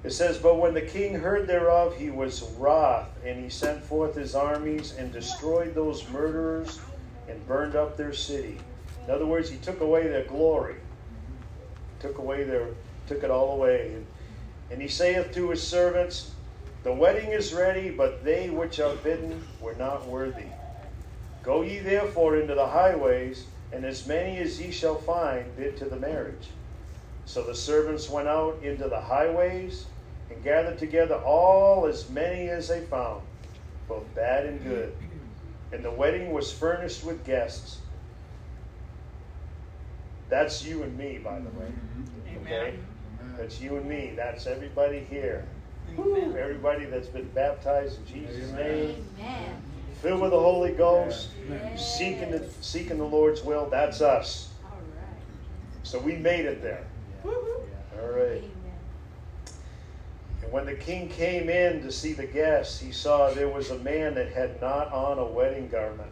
It 0.03 0.11
says, 0.11 0.37
But 0.37 0.59
when 0.59 0.73
the 0.73 0.81
king 0.81 1.15
heard 1.15 1.47
thereof, 1.47 1.95
he 1.97 2.09
was 2.09 2.43
wroth, 2.57 3.07
and 3.25 3.41
he 3.41 3.49
sent 3.49 3.83
forth 3.83 4.15
his 4.15 4.35
armies 4.35 4.93
and 4.97 5.11
destroyed 5.11 5.73
those 5.73 6.07
murderers 6.09 6.79
and 7.27 7.45
burned 7.47 7.75
up 7.75 7.95
their 7.95 8.13
city. 8.13 8.59
In 9.05 9.11
other 9.11 9.25
words, 9.25 9.49
he 9.49 9.57
took 9.57 9.81
away 9.81 10.07
their 10.07 10.25
glory, 10.25 10.75
took 11.99 12.17
away 12.17 12.43
their, 12.43 12.67
took 13.07 13.23
it 13.23 13.31
all 13.31 13.53
away. 13.53 13.93
And, 13.93 14.05
and 14.71 14.81
he 14.81 14.87
saith 14.87 15.33
to 15.33 15.49
his 15.49 15.65
servants, 15.65 16.31
The 16.83 16.93
wedding 16.93 17.29
is 17.29 17.53
ready, 17.53 17.89
but 17.91 18.25
they 18.25 18.49
which 18.49 18.79
are 18.79 18.95
bidden 18.97 19.41
were 19.61 19.75
not 19.75 20.05
worthy. 20.07 20.47
Go 21.41 21.61
ye 21.61 21.79
therefore 21.79 22.37
into 22.37 22.55
the 22.55 22.67
highways, 22.67 23.45
and 23.71 23.85
as 23.85 24.05
many 24.05 24.37
as 24.37 24.61
ye 24.61 24.71
shall 24.71 24.95
find, 24.95 25.55
bid 25.55 25.77
to 25.77 25.85
the 25.85 25.95
marriage. 25.95 26.49
So 27.25 27.43
the 27.43 27.55
servants 27.55 28.09
went 28.09 28.27
out 28.27 28.59
into 28.61 28.89
the 28.89 28.99
highways 28.99 29.85
and 30.29 30.43
gathered 30.43 30.77
together 30.77 31.15
all 31.15 31.85
as 31.85 32.09
many 32.09 32.49
as 32.49 32.67
they 32.67 32.81
found, 32.81 33.21
both 33.87 34.03
bad 34.13 34.45
and 34.45 34.61
good. 34.63 34.93
and 35.71 35.83
the 35.83 35.91
wedding 35.91 36.31
was 36.31 36.51
furnished 36.51 37.03
with 37.03 37.25
guests. 37.25 37.79
That's 40.29 40.65
you 40.65 40.83
and 40.83 40.97
me, 40.97 41.19
by 41.23 41.39
the 41.39 41.49
way. 41.59 41.71
Mm-hmm. 41.71 42.45
Okay? 42.45 42.79
That's 43.37 43.61
you 43.61 43.77
and 43.77 43.87
me. 43.87 44.13
That's 44.15 44.47
everybody 44.47 44.99
here. 44.99 45.45
Everybody 45.89 46.85
that's 46.85 47.07
been 47.07 47.29
baptized 47.29 47.99
in 47.99 48.05
Jesus' 48.05 48.51
name, 48.51 49.07
Amen. 49.19 49.61
filled 50.01 50.21
with 50.21 50.31
the 50.31 50.39
Holy 50.39 50.71
Ghost, 50.71 51.29
Yes. 51.49 51.97
seeking 51.97 52.31
the, 52.31 52.49
seeking 52.61 52.97
the 52.97 53.05
Lord's 53.05 53.43
will. 53.43 53.69
That's 53.69 54.01
us. 54.01 54.53
All 54.63 54.77
right. 54.79 55.83
So 55.83 55.99
we 55.99 56.15
made 56.15 56.45
it 56.45 56.61
there. 56.61 56.85
All 57.25 58.09
right. 58.09 58.43
Amen. 58.43 58.53
And 60.41 60.51
when 60.51 60.65
the 60.65 60.73
king 60.75 61.09
came 61.09 61.49
in 61.49 61.81
to 61.83 61.91
see 61.91 62.13
the 62.13 62.25
guests, 62.25 62.79
he 62.79 62.91
saw 62.91 63.29
there 63.31 63.49
was 63.49 63.69
a 63.69 63.79
man 63.79 64.15
that 64.15 64.33
had 64.33 64.59
not 64.61 64.91
on 64.91 65.19
a 65.19 65.25
wedding 65.25 65.69
garment. 65.69 66.11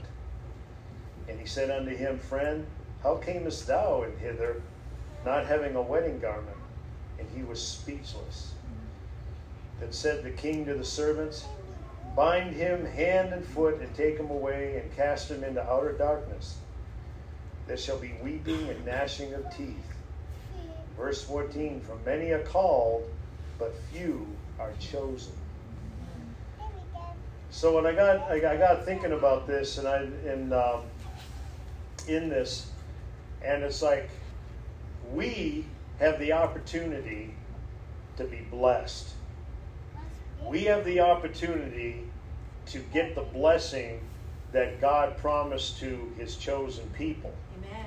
And 1.28 1.40
he 1.40 1.46
said 1.46 1.70
unto 1.72 1.96
him, 1.96 2.20
Friend, 2.20 2.66
how 3.04 3.16
camest 3.18 3.68
thou 3.68 4.04
in 4.04 4.18
hither, 4.20 4.62
not 5.26 5.46
having 5.48 5.76
a 5.76 5.82
wedding 5.82 6.20
garment? 6.20 6.58
And 7.20 7.28
he 7.36 7.44
was 7.44 7.66
speechless. 7.66 8.51
Then 9.82 9.92
said 9.92 10.24
the 10.24 10.30
king 10.30 10.66
to 10.68 10.76
the 10.76 10.86
servants, 10.86 11.46
Bind 12.16 12.56
him 12.56 12.86
hand 12.86 13.34
and 13.34 13.44
foot, 13.44 13.82
and 13.82 13.94
take 13.96 14.18
him 14.18 14.30
away, 14.30 14.78
and 14.78 14.96
cast 14.96 15.32
him 15.32 15.44
into 15.44 15.62
outer 15.62 15.94
darkness. 15.94 16.58
There 17.68 17.78
shall 17.78 17.98
be 17.98 18.14
weeping 18.22 18.70
and 18.70 18.86
gnashing 18.86 19.34
of 19.34 19.56
teeth. 19.58 19.96
Verse 20.96 21.24
14 21.24 21.82
For 21.82 21.98
many 22.06 22.32
are 22.32 22.40
called, 22.40 23.06
but 23.58 23.76
few 23.92 24.28
are 24.60 24.74
chosen. 24.80 25.34
So 27.50 27.76
when 27.76 27.86
I 27.86 27.94
got 27.94 28.30
I 28.30 28.40
got- 28.40 28.86
thinking 28.86 29.14
about 29.14 29.48
this, 29.48 29.78
and 29.78 29.88
I 29.88 30.04
in 30.04 30.54
um, 30.54 30.82
in 32.08 32.30
this, 32.30 32.72
and 33.42 33.64
it's 33.64 33.82
like 33.82 34.10
we 35.12 35.66
have 36.00 36.20
the 36.20 36.34
opportunity 36.34 37.34
to 38.18 38.26
be 38.26 38.42
blessed. 38.50 39.16
We 40.46 40.64
have 40.66 40.84
the 40.86 41.00
opportunity 41.00 42.04
to 42.68 42.80
get 42.94 43.16
the 43.16 43.22
blessing 43.22 44.02
that 44.52 44.82
God 44.82 45.18
promised 45.18 45.80
to 45.80 46.12
His 46.18 46.36
chosen 46.36 46.88
people. 46.89 47.34
Amen. 47.58 47.86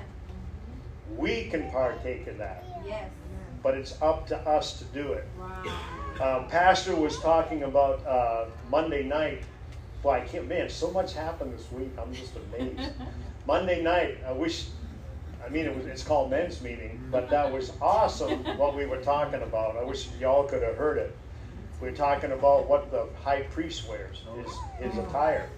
We 1.17 1.45
can 1.45 1.69
partake 1.69 2.27
in 2.27 2.37
that, 2.39 2.63
Yes. 2.85 3.09
but 3.61 3.75
it's 3.75 4.01
up 4.01 4.27
to 4.27 4.37
us 4.47 4.79
to 4.79 4.85
do 4.85 5.13
it. 5.13 5.27
Right. 5.37 6.21
Um, 6.21 6.47
Pastor 6.47 6.95
was 6.95 7.19
talking 7.19 7.63
about 7.63 8.05
uh, 8.05 8.45
Monday 8.69 9.03
night. 9.03 9.43
Boy, 10.01 10.11
I 10.11 10.19
can't, 10.21 10.47
man, 10.47 10.69
so 10.69 10.91
much 10.91 11.13
happened 11.13 11.53
this 11.53 11.71
week. 11.71 11.91
I'm 12.01 12.13
just 12.13 12.33
amazed. 12.35 12.91
Monday 13.47 13.83
night, 13.83 14.17
I 14.27 14.31
wish, 14.31 14.67
I 15.45 15.49
mean, 15.49 15.65
it 15.65 15.75
was, 15.75 15.85
it's 15.85 16.03
called 16.03 16.31
men's 16.31 16.61
meeting, 16.61 16.99
but 17.11 17.29
that 17.29 17.51
was 17.51 17.71
awesome 17.81 18.43
what 18.57 18.75
we 18.75 18.85
were 18.85 19.01
talking 19.01 19.41
about. 19.43 19.77
I 19.77 19.83
wish 19.83 20.09
y'all 20.19 20.43
could 20.43 20.63
have 20.63 20.75
heard 20.77 20.97
it. 20.97 21.15
We 21.81 21.89
were 21.89 21.95
talking 21.95 22.31
about 22.31 22.69
what 22.69 22.89
the 22.91 23.07
high 23.21 23.41
priest 23.41 23.87
wears, 23.87 24.21
his, 24.37 24.91
his 24.91 24.97
attire. 24.97 25.49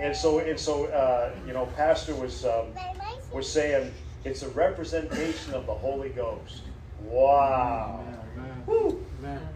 And 0.00 0.16
so, 0.16 0.38
and 0.38 0.58
so, 0.58 0.86
uh, 0.86 1.32
you 1.46 1.52
know, 1.52 1.66
Pastor 1.76 2.14
was 2.14 2.44
um, 2.44 2.66
was 3.32 3.50
saying 3.50 3.92
it's 4.24 4.42
a 4.42 4.48
representation 4.50 5.54
of 5.54 5.66
the 5.66 5.74
Holy 5.74 6.08
Ghost. 6.08 6.62
Wow. 7.02 8.04
Woo. 8.66 9.04
Amen. 9.20 9.48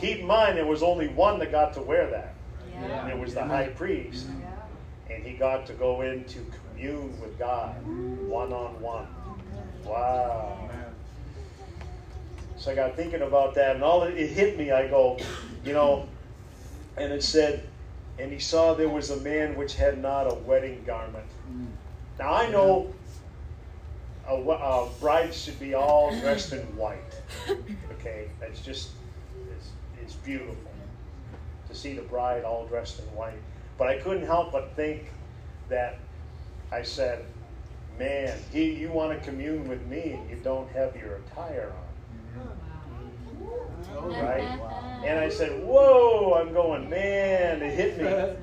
Keep 0.00 0.20
in 0.20 0.26
mind, 0.26 0.56
there 0.56 0.66
was 0.66 0.82
only 0.82 1.08
one 1.08 1.38
that 1.40 1.50
got 1.50 1.72
to 1.74 1.82
wear 1.82 2.08
that. 2.10 2.34
Yeah. 2.70 3.02
And 3.02 3.10
it 3.10 3.18
was 3.18 3.34
the 3.34 3.44
high 3.44 3.68
priest. 3.68 4.26
Yeah. 4.28 5.14
And 5.14 5.24
he 5.24 5.34
got 5.34 5.66
to 5.66 5.72
go 5.72 6.02
in 6.02 6.24
to 6.24 6.46
commune 6.70 7.20
with 7.20 7.38
God 7.38 7.74
one 7.84 8.52
on 8.52 8.80
one. 8.80 9.06
Wow. 9.84 10.70
So 12.60 12.70
I 12.70 12.74
got 12.74 12.94
thinking 12.94 13.22
about 13.22 13.54
that, 13.54 13.74
and 13.74 13.82
all 13.82 14.02
it, 14.02 14.18
it 14.18 14.28
hit 14.28 14.58
me. 14.58 14.70
I 14.70 14.86
go, 14.86 15.18
you 15.64 15.72
know, 15.72 16.06
and 16.98 17.10
it 17.10 17.22
said, 17.22 17.66
and 18.18 18.30
he 18.30 18.38
saw 18.38 18.74
there 18.74 18.86
was 18.86 19.08
a 19.08 19.16
man 19.16 19.56
which 19.56 19.76
had 19.76 19.96
not 19.96 20.30
a 20.30 20.34
wedding 20.34 20.84
garment. 20.86 21.24
Now 22.18 22.34
I 22.34 22.50
know 22.50 22.92
a, 24.28 24.34
a 24.34 24.90
bride 25.00 25.32
should 25.32 25.58
be 25.58 25.72
all 25.72 26.10
dressed 26.20 26.52
in 26.52 26.60
white. 26.76 27.14
Okay, 27.92 28.28
that's 28.38 28.60
just 28.60 28.90
it's, 29.56 29.70
it's 29.98 30.14
beautiful 30.16 30.54
to 31.66 31.74
see 31.74 31.94
the 31.94 32.02
bride 32.02 32.44
all 32.44 32.66
dressed 32.66 32.98
in 32.98 33.06
white. 33.16 33.40
But 33.78 33.88
I 33.88 33.96
couldn't 34.00 34.26
help 34.26 34.52
but 34.52 34.76
think 34.76 35.12
that 35.70 35.98
I 36.70 36.82
said, 36.82 37.24
"Man, 37.98 38.36
he, 38.52 38.74
you 38.74 38.90
want 38.90 39.18
to 39.18 39.24
commune 39.24 39.66
with 39.66 39.86
me, 39.86 40.12
and 40.12 40.28
you 40.28 40.36
don't 40.44 40.70
have 40.72 40.94
your 40.94 41.16
attire 41.16 41.72
on." 41.74 41.79
Right? 43.88 44.60
And 45.04 45.18
I 45.18 45.28
said, 45.28 45.62
Whoa, 45.64 46.34
I'm 46.34 46.52
going, 46.52 46.88
man, 46.90 47.62
it 47.62 47.74
hit 47.74 47.98
me. 47.98 48.36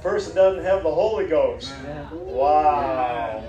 Person 0.00 0.34
doesn't 0.34 0.64
have 0.64 0.82
the 0.82 0.90
Holy 0.92 1.26
Ghost. 1.26 1.72
Wow. 2.12 3.42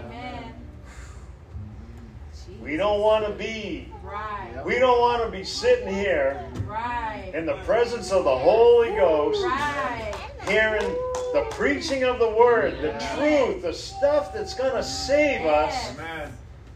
We 2.61 2.77
don't 2.77 3.01
want 3.01 3.25
to 3.25 3.31
be, 3.33 3.91
Right. 4.03 4.63
we 4.65 4.77
don't 4.77 4.99
want 4.99 5.23
to 5.23 5.31
be 5.31 5.43
sitting 5.43 5.93
here 5.93 6.45
Right. 6.67 7.31
in 7.33 7.45
the 7.45 7.55
presence 7.65 8.11
of 8.11 8.23
the 8.23 8.37
Holy 8.37 8.91
Ghost, 8.91 9.43
Right. 9.43 10.13
hearing 10.47 10.85
the 11.33 11.45
preaching 11.51 12.03
of 12.03 12.19
the 12.19 12.29
Word, 12.29 12.79
the 12.81 12.91
truth, 13.15 13.63
the 13.63 13.73
stuff 13.73 14.33
that's 14.33 14.53
going 14.53 14.73
to 14.73 14.83
save 14.83 15.45
us, 15.45 15.93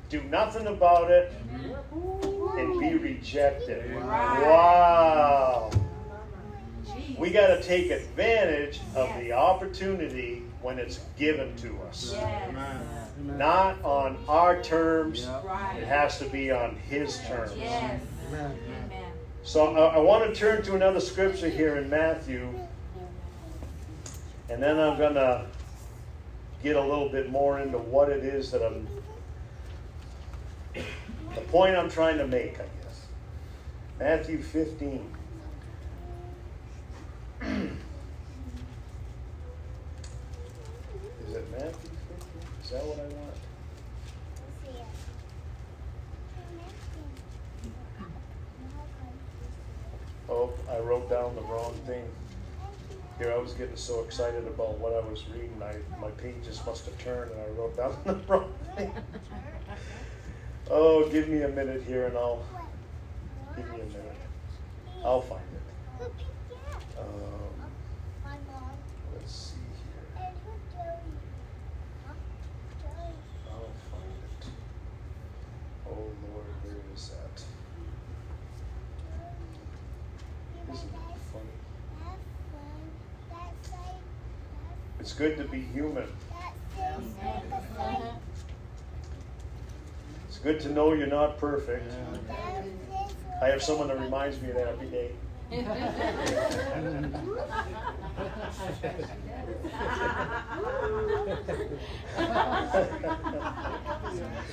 do 0.09 0.21
nothing 0.23 0.67
about 0.67 1.11
it, 1.11 1.33
and 2.57 2.79
be 2.79 2.95
rejected. 2.95 3.95
Wow. 3.95 5.71
We 7.17 7.31
got 7.31 7.47
to 7.47 7.63
take 7.63 7.91
advantage 7.91 8.81
of 8.95 9.13
the 9.19 9.31
opportunity 9.31 10.43
when 10.61 10.79
it's 10.79 10.99
given 11.17 11.55
to 11.57 11.79
us. 11.83 12.11
Yes. 12.13 12.55
Not 13.19 13.81
on 13.83 14.17
our 14.27 14.61
terms, 14.61 15.27
it 15.77 15.85
has 15.85 16.19
to 16.19 16.25
be 16.25 16.51
on 16.51 16.75
His 16.75 17.19
terms. 17.19 17.53
Yes. 17.57 18.01
So 19.43 19.75
uh, 19.75 19.79
I, 19.79 19.95
I 19.95 19.99
want 19.99 20.27
to 20.27 20.35
turn 20.37 20.63
to 20.63 20.75
another 20.75 20.99
scripture 20.99 21.49
here 21.49 21.77
in 21.77 21.89
Matthew, 21.89 22.49
and 24.49 24.61
then 24.61 24.79
I'm 24.79 24.97
going 24.97 25.13
to 25.13 25.45
get 26.63 26.75
a 26.75 26.81
little 26.81 27.09
bit 27.09 27.29
more 27.29 27.59
into 27.59 27.77
what 27.77 28.09
it 28.09 28.23
is 28.23 28.49
that 28.51 28.65
I'm, 28.65 28.87
the 31.35 31.41
point 31.41 31.75
I'm 31.75 31.89
trying 31.89 32.17
to 32.17 32.27
make, 32.27 32.55
I 32.55 32.65
guess. 32.83 33.05
Matthew 33.99 34.41
15. 34.41 35.13
Is 37.41 37.49
it 41.35 41.51
Matthew 41.51 41.59
15? 41.59 41.71
Is 42.63 42.69
that 42.69 42.85
what 42.85 42.99
I 42.99 43.07
want? 43.13 43.35
Oh, 50.27 50.49
I 50.71 50.79
wrote 50.79 51.07
down 51.09 51.35
the 51.35 51.41
wrong 51.41 51.73
thing. 51.85 52.03
Here, 53.17 53.31
I 53.31 53.37
was 53.37 53.53
getting 53.53 53.77
so 53.77 54.03
excited 54.03 54.45
about 54.47 54.79
what 54.79 54.93
I 54.93 55.07
was 55.07 55.27
reading, 55.29 55.61
I, 55.61 55.75
my 56.01 56.09
pages 56.11 56.61
must 56.65 56.85
have 56.85 56.97
turned 56.97 57.31
and 57.31 57.39
I 57.39 57.47
wrote 57.57 57.77
down 57.77 57.95
the 58.05 58.15
wrong 58.27 58.51
thing. 58.75 58.91
Oh, 60.69 61.07
give 61.09 61.29
me 61.29 61.43
a 61.43 61.49
minute 61.49 61.83
here 61.87 62.07
and 62.07 62.17
I'll, 62.17 62.43
give 63.55 63.69
me 63.69 63.81
a 63.81 63.85
minute. 63.85 64.15
I'll 65.03 65.21
find 65.21 65.41
it. 65.53 66.09
Um, 66.99 67.05
let's 69.13 69.31
see 69.31 69.57
here. 69.83 70.25
I'll 73.47 73.75
find 73.91 74.13
it. 74.23 74.47
Oh 75.87 75.91
Lord, 75.91 76.53
where 76.63 76.81
is 76.95 77.09
that? 77.09 77.43
Isn't 80.73 80.91
that 80.93 81.17
funny? 81.31 81.55
It's 84.99 85.13
good 85.13 85.37
to 85.37 85.43
be 85.43 85.61
human. 85.61 86.07
Good 90.45 90.59
to 90.59 90.69
know 90.69 90.93
you're 90.93 91.07
not 91.07 91.39
perfect. 91.39 91.91
I 93.41 93.47
have 93.47 93.63
someone 93.63 93.87
that 93.87 93.99
reminds 93.99 94.39
me 94.39 94.49
of 94.49 94.55
that 94.57 94.67
every 94.67 94.91
day. 94.91 95.09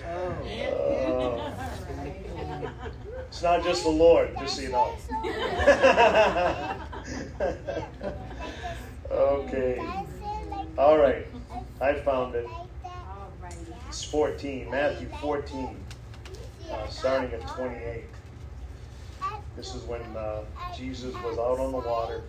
Uh, 0.09 1.53
it's 3.29 3.43
not 3.43 3.63
just 3.63 3.83
the 3.83 3.91
Lord, 3.91 4.35
just 4.39 4.57
so 4.57 4.63
you 4.63 4.71
know. 4.71 4.95
okay. 9.11 9.87
All 10.79 10.97
right, 10.97 11.27
I 11.83 11.93
found 11.97 12.35
it. 12.35 12.49
It's 13.93 14.05
14, 14.05 14.71
Matthew 14.71 15.07
14, 15.21 15.77
uh, 16.73 16.89
starting 16.89 17.31
at 17.31 17.47
28. 17.47 18.05
This 19.55 19.75
is 19.75 19.83
when 19.83 20.01
uh, 20.17 20.45
Jesus 20.75 21.15
was 21.17 21.37
out 21.37 21.61
on 21.61 21.73
the 21.73 21.79
water. 21.79 22.23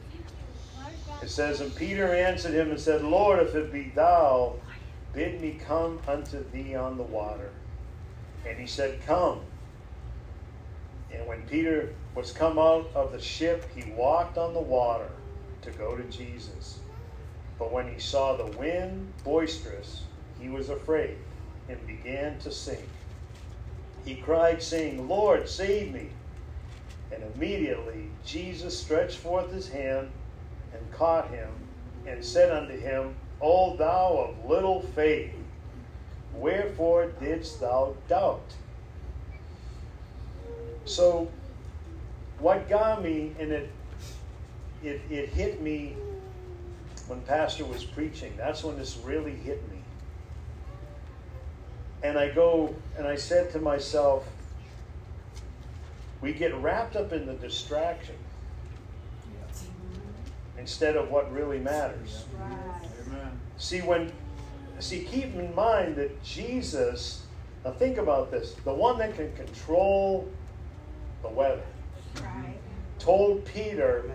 It 1.22 1.30
says, 1.30 1.62
And 1.62 1.74
Peter 1.74 2.14
answered 2.14 2.54
him 2.54 2.72
and 2.72 2.78
said, 2.78 3.02
Lord, 3.02 3.40
if 3.40 3.56
it 3.56 3.72
be 3.72 3.94
thou, 3.96 4.56
bid 5.14 5.40
me 5.40 5.58
come 5.66 6.00
unto 6.06 6.44
thee 6.52 6.76
on 6.76 6.98
the 6.98 7.04
water. 7.04 7.52
And 8.46 8.60
he 8.60 8.68
said, 8.68 9.00
Come. 9.06 9.40
And 11.16 11.26
when 11.30 11.44
Peter 11.44 11.88
was 12.14 12.34
come 12.34 12.60
out 12.60 12.92
of 12.94 13.14
the 13.14 13.22
ship, 13.22 13.72
he 13.74 13.90
walked 13.94 14.38
on 14.38 14.54
the 14.54 14.60
water 14.60 15.12
to 15.62 15.72
go 15.72 15.96
to 15.96 16.04
Jesus. 16.10 16.80
But 17.58 17.72
when 17.72 17.88
he 17.88 18.02
saw 18.02 18.36
the 18.36 18.58
wind 18.58 19.14
boisterous, 19.24 20.02
he 20.42 20.50
was 20.50 20.68
afraid 20.68 21.16
and 21.70 21.88
began 21.88 22.38
to 22.40 22.52
sink. 22.52 22.88
He 24.06 24.16
cried, 24.16 24.62
saying, 24.62 25.08
Lord, 25.08 25.48
save 25.48 25.94
me. 25.94 26.10
And 27.12 27.24
immediately 27.36 28.10
Jesus 28.26 28.78
stretched 28.78 29.18
forth 29.18 29.52
his 29.52 29.70
hand 29.70 30.10
and 30.74 30.92
caught 30.92 31.30
him 31.30 31.50
and 32.06 32.24
said 32.24 32.52
unto 32.52 32.78
him, 32.78 33.16
O 33.40 33.76
thou 33.78 34.30
of 34.30 34.50
little 34.50 34.82
faith, 34.82 35.34
wherefore 36.36 37.12
didst 37.20 37.62
thou 37.62 37.96
doubt? 38.08 38.54
So, 40.86 41.30
what 42.40 42.68
got 42.68 43.02
me, 43.04 43.32
and 43.40 43.52
it, 43.52 43.72
it, 44.84 45.02
it 45.10 45.30
hit 45.30 45.62
me 45.62 45.96
when 47.08 47.22
Pastor 47.22 47.66
was 47.66 47.84
preaching, 47.84 48.34
that's 48.38 48.64
when 48.64 48.78
this 48.78 48.98
really 48.98 49.36
hit 49.36 49.62
me. 49.70 49.73
And 52.04 52.18
I 52.18 52.30
go, 52.30 52.76
and 52.98 53.08
I 53.08 53.16
said 53.16 53.52
to 53.52 53.60
myself, 53.60 54.28
we 56.22 56.34
get 56.34 56.54
wrapped 56.56 56.96
up 56.96 57.12
in 57.14 57.26
the 57.26 57.34
distraction 57.34 58.16
instead 60.58 60.96
of 60.96 61.10
what 61.10 61.32
really 61.34 61.60
matters. 61.60 62.26
Right. 62.40 63.32
See, 63.58 63.82
when, 63.82 64.12
see, 64.80 65.04
keep 65.04 65.36
in 65.36 65.54
mind 65.56 65.96
that 65.96 66.24
Jesus, 66.24 67.24
now 67.66 67.72
think 67.72 67.98
about 67.98 68.32
this, 68.32 68.54
the 68.64 68.74
one 68.74 68.98
that 69.00 69.16
can 69.16 69.34
control 69.36 70.30
the 71.22 71.30
weather, 71.30 71.64
Right. 72.16 72.58
told 73.00 73.44
Peter, 73.46 74.12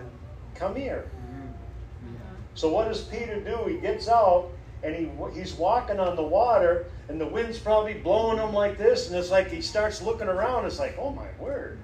come 0.54 0.76
here. 0.76 1.10
Mm-hmm. 1.16 2.14
So 2.54 2.68
what 2.70 2.88
does 2.88 3.02
Peter 3.02 3.40
do? 3.40 3.68
He 3.68 3.78
gets 3.78 4.08
out 4.08 4.50
and 4.82 4.94
he 4.94 5.10
he's 5.34 5.54
walking 5.54 5.98
on 5.98 6.16
the 6.16 6.22
water 6.22 6.86
and 7.08 7.20
the 7.20 7.26
wind's 7.26 7.58
probably 7.58 7.94
blowing 7.94 8.38
him 8.38 8.52
like 8.52 8.78
this 8.78 9.08
and 9.08 9.16
it's 9.16 9.30
like 9.30 9.50
he 9.50 9.60
starts 9.60 10.02
looking 10.02 10.28
around. 10.28 10.66
It's 10.66 10.78
like, 10.78 10.96
oh 10.98 11.10
my 11.10 11.28
word. 11.38 11.78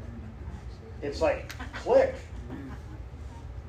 It's 1.02 1.20
like 1.20 1.52
click. 1.74 2.14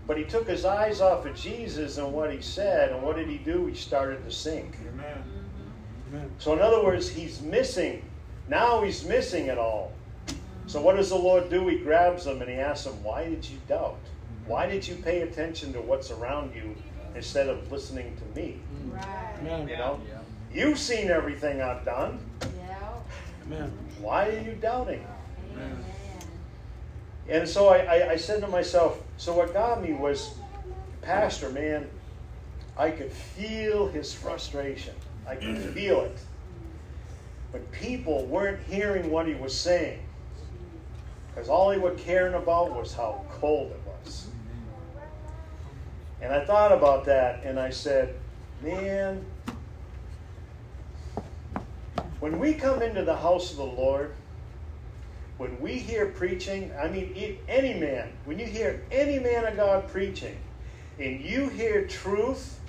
But 0.07 0.17
he 0.17 0.23
took 0.23 0.47
his 0.47 0.65
eyes 0.65 1.01
off 1.01 1.25
of 1.25 1.35
Jesus 1.35 1.97
and 1.97 2.13
what 2.13 2.31
he 2.31 2.39
said, 2.39 2.91
and 2.91 3.01
what 3.01 3.15
did 3.15 3.27
he 3.27 3.37
do? 3.39 3.65
He 3.65 3.73
started 3.73 4.23
to 4.23 4.31
sink. 4.31 4.77
Amen. 4.87 5.23
Amen. 6.09 6.31
So 6.37 6.53
in 6.53 6.59
other 6.59 6.83
words, 6.83 7.09
he's 7.09 7.41
missing. 7.41 8.03
Now 8.47 8.83
he's 8.83 9.03
missing 9.03 9.47
it 9.47 9.57
all. 9.57 9.91
So 10.67 10.79
what 10.81 10.95
does 10.95 11.09
the 11.09 11.15
Lord 11.15 11.49
do? 11.49 11.67
He 11.67 11.79
grabs 11.79 12.27
him 12.27 12.41
and 12.41 12.49
he 12.49 12.57
asks 12.57 12.85
him, 12.85 13.03
Why 13.03 13.27
did 13.27 13.47
you 13.47 13.57
doubt? 13.67 13.97
Why 14.45 14.67
did 14.67 14.87
you 14.87 14.95
pay 14.95 15.21
attention 15.21 15.73
to 15.73 15.81
what's 15.81 16.11
around 16.11 16.53
you 16.55 16.75
instead 17.15 17.47
of 17.47 17.71
listening 17.71 18.15
to 18.17 18.39
me? 18.39 18.59
Right. 18.91 19.35
Amen. 19.41 19.67
You 19.67 19.77
know? 19.77 20.01
Yeah. 20.07 20.19
You've 20.51 20.79
seen 20.79 21.09
everything 21.09 21.61
I've 21.61 21.85
done. 21.85 22.19
Yeah. 22.41 22.77
Amen. 23.45 23.71
Why 23.99 24.29
are 24.29 24.39
you 24.39 24.53
doubting? 24.53 25.05
Amen. 25.53 25.83
And 27.27 27.49
so 27.49 27.69
I, 27.69 27.77
I, 27.77 28.11
I 28.11 28.15
said 28.17 28.41
to 28.41 28.47
myself, 28.47 29.01
so 29.17 29.33
what 29.33 29.53
got 29.53 29.81
me 29.81 29.93
was, 29.93 30.35
Pastor, 31.01 31.49
man, 31.49 31.89
I 32.77 32.91
could 32.91 33.11
feel 33.11 33.87
his 33.87 34.13
frustration. 34.13 34.93
I 35.27 35.35
could 35.35 35.57
feel 35.73 36.01
it. 36.01 36.19
But 37.51 37.71
people 37.71 38.25
weren't 38.25 38.61
hearing 38.67 39.09
what 39.09 39.27
he 39.27 39.33
was 39.33 39.57
saying. 39.57 40.01
Because 41.33 41.49
all 41.49 41.71
he 41.71 41.79
was 41.79 41.99
caring 42.01 42.33
about 42.33 42.71
was 42.71 42.93
how 42.93 43.23
cold 43.29 43.71
it 43.71 43.81
was. 43.84 43.84
And 46.25 46.33
I 46.33 46.43
thought 46.43 46.71
about 46.71 47.05
that 47.05 47.43
and 47.43 47.59
I 47.59 47.69
said, 47.69 48.15
man, 48.63 49.23
when 52.19 52.39
we 52.39 52.55
come 52.55 52.81
into 52.81 53.05
the 53.05 53.15
house 53.15 53.51
of 53.51 53.57
the 53.57 53.63
Lord, 53.63 54.11
when 55.37 55.61
we 55.61 55.77
hear 55.77 56.07
preaching, 56.07 56.71
I 56.81 56.87
mean, 56.87 57.37
any 57.47 57.75
man, 57.75 58.11
when 58.23 58.39
you 58.39 58.47
hear 58.47 58.83
any 58.89 59.19
man 59.19 59.45
of 59.45 59.55
God 59.55 59.87
preaching, 59.87 60.35
and 60.97 61.21
you 61.21 61.47
hear 61.49 61.85
truth, 61.85 62.59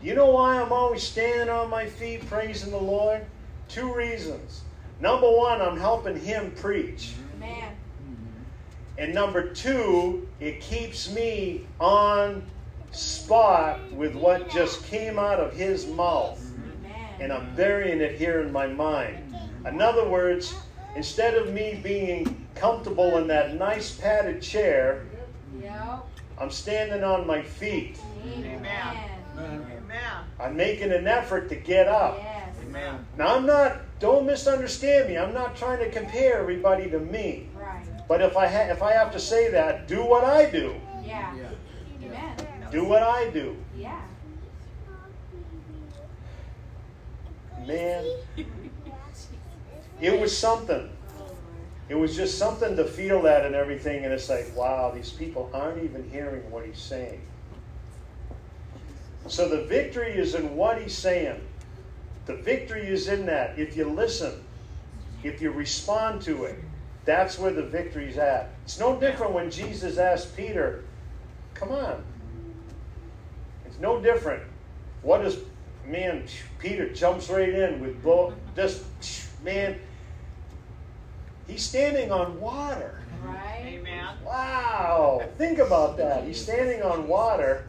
you 0.00 0.14
know 0.14 0.30
why 0.30 0.62
I'm 0.62 0.70
always 0.70 1.02
standing 1.02 1.48
on 1.48 1.70
my 1.70 1.86
feet 1.86 2.24
praising 2.28 2.70
the 2.70 2.78
Lord? 2.78 3.26
Two 3.66 3.92
reasons. 3.92 4.62
Number 5.00 5.28
one, 5.28 5.60
I'm 5.60 5.78
helping 5.78 6.20
him 6.20 6.52
preach. 6.52 7.14
Amen. 7.34 7.70
Mm-hmm. 8.04 8.98
And 8.98 9.14
number 9.14 9.52
two, 9.52 10.28
it 10.38 10.60
keeps 10.60 11.12
me 11.12 11.66
on 11.80 12.48
spot 12.94 13.92
with 13.92 14.14
what 14.14 14.48
just 14.48 14.84
came 14.86 15.18
out 15.18 15.40
of 15.40 15.52
his 15.52 15.86
mouth. 15.86 16.40
And 17.20 17.32
I'm 17.32 17.54
burying 17.54 18.00
it 18.00 18.18
here 18.18 18.40
in 18.40 18.52
my 18.52 18.66
mind. 18.66 19.34
In 19.66 19.80
other 19.80 20.08
words, 20.08 20.54
instead 20.96 21.34
of 21.34 21.52
me 21.52 21.80
being 21.82 22.46
comfortable 22.54 23.16
in 23.18 23.26
that 23.28 23.54
nice 23.54 23.96
padded 23.96 24.42
chair, 24.42 25.06
I'm 26.38 26.50
standing 26.50 27.04
on 27.04 27.26
my 27.26 27.42
feet. 27.42 27.98
Amen. 28.26 28.96
Amen. 29.38 29.84
I'm 30.40 30.56
making 30.56 30.92
an 30.92 31.06
effort 31.06 31.48
to 31.50 31.56
get 31.56 31.88
up. 31.88 32.20
Amen. 32.66 33.06
Now, 33.16 33.36
I'm 33.36 33.46
not, 33.46 33.82
don't 34.00 34.26
misunderstand 34.26 35.08
me. 35.08 35.16
I'm 35.16 35.32
not 35.32 35.56
trying 35.56 35.78
to 35.78 35.90
compare 35.90 36.40
everybody 36.40 36.90
to 36.90 36.98
me. 36.98 37.48
Right. 37.54 37.84
But 38.08 38.20
if 38.20 38.36
I, 38.36 38.48
ha- 38.48 38.70
if 38.70 38.82
I 38.82 38.92
have 38.92 39.12
to 39.12 39.20
say 39.20 39.50
that, 39.50 39.86
do 39.86 40.04
what 40.04 40.24
I 40.24 40.50
do. 40.50 40.74
Yeah. 41.04 41.34
Yeah. 41.36 41.50
Do 42.74 42.84
what 42.84 43.04
I 43.04 43.30
do. 43.30 43.56
Yeah. 43.78 44.00
Man, 47.64 48.04
it 50.00 50.20
was 50.20 50.36
something. 50.36 50.90
It 51.88 51.94
was 51.94 52.16
just 52.16 52.36
something 52.36 52.74
to 52.74 52.84
feel 52.84 53.22
that 53.22 53.46
and 53.46 53.54
everything, 53.54 54.04
and 54.04 54.12
it's 54.12 54.28
like, 54.28 54.56
wow, 54.56 54.90
these 54.90 55.10
people 55.10 55.48
aren't 55.54 55.84
even 55.84 56.10
hearing 56.10 56.50
what 56.50 56.66
he's 56.66 56.80
saying. 56.80 57.20
So 59.28 59.48
the 59.48 59.62
victory 59.66 60.10
is 60.10 60.34
in 60.34 60.56
what 60.56 60.82
he's 60.82 60.98
saying. 60.98 61.40
The 62.26 62.34
victory 62.34 62.88
is 62.88 63.06
in 63.06 63.26
that. 63.26 63.56
If 63.56 63.76
you 63.76 63.88
listen, 63.88 64.42
if 65.22 65.40
you 65.40 65.52
respond 65.52 66.22
to 66.22 66.42
it, 66.42 66.58
that's 67.04 67.38
where 67.38 67.52
the 67.52 67.62
victory's 67.62 68.18
at. 68.18 68.50
It's 68.64 68.80
no 68.80 68.98
different 68.98 69.32
when 69.32 69.48
Jesus 69.48 69.96
asked 69.96 70.36
Peter, 70.36 70.82
come 71.54 71.70
on. 71.70 72.02
It's 73.74 73.80
no 73.80 74.00
different. 74.00 74.40
What 75.02 75.22
does, 75.22 75.38
man, 75.84 76.22
Peter 76.60 76.88
jumps 76.94 77.28
right 77.28 77.48
in 77.48 77.80
with 77.80 78.00
blow, 78.04 78.32
just, 78.54 78.84
man, 79.42 79.80
he's 81.48 81.64
standing 81.64 82.12
on 82.12 82.40
water. 82.40 83.00
Right. 83.24 83.64
Amen. 83.64 84.06
Wow, 84.24 85.28
think 85.38 85.58
about 85.58 85.96
that. 85.96 86.22
He's 86.22 86.40
standing 86.40 86.82
on 86.82 87.08
water, 87.08 87.66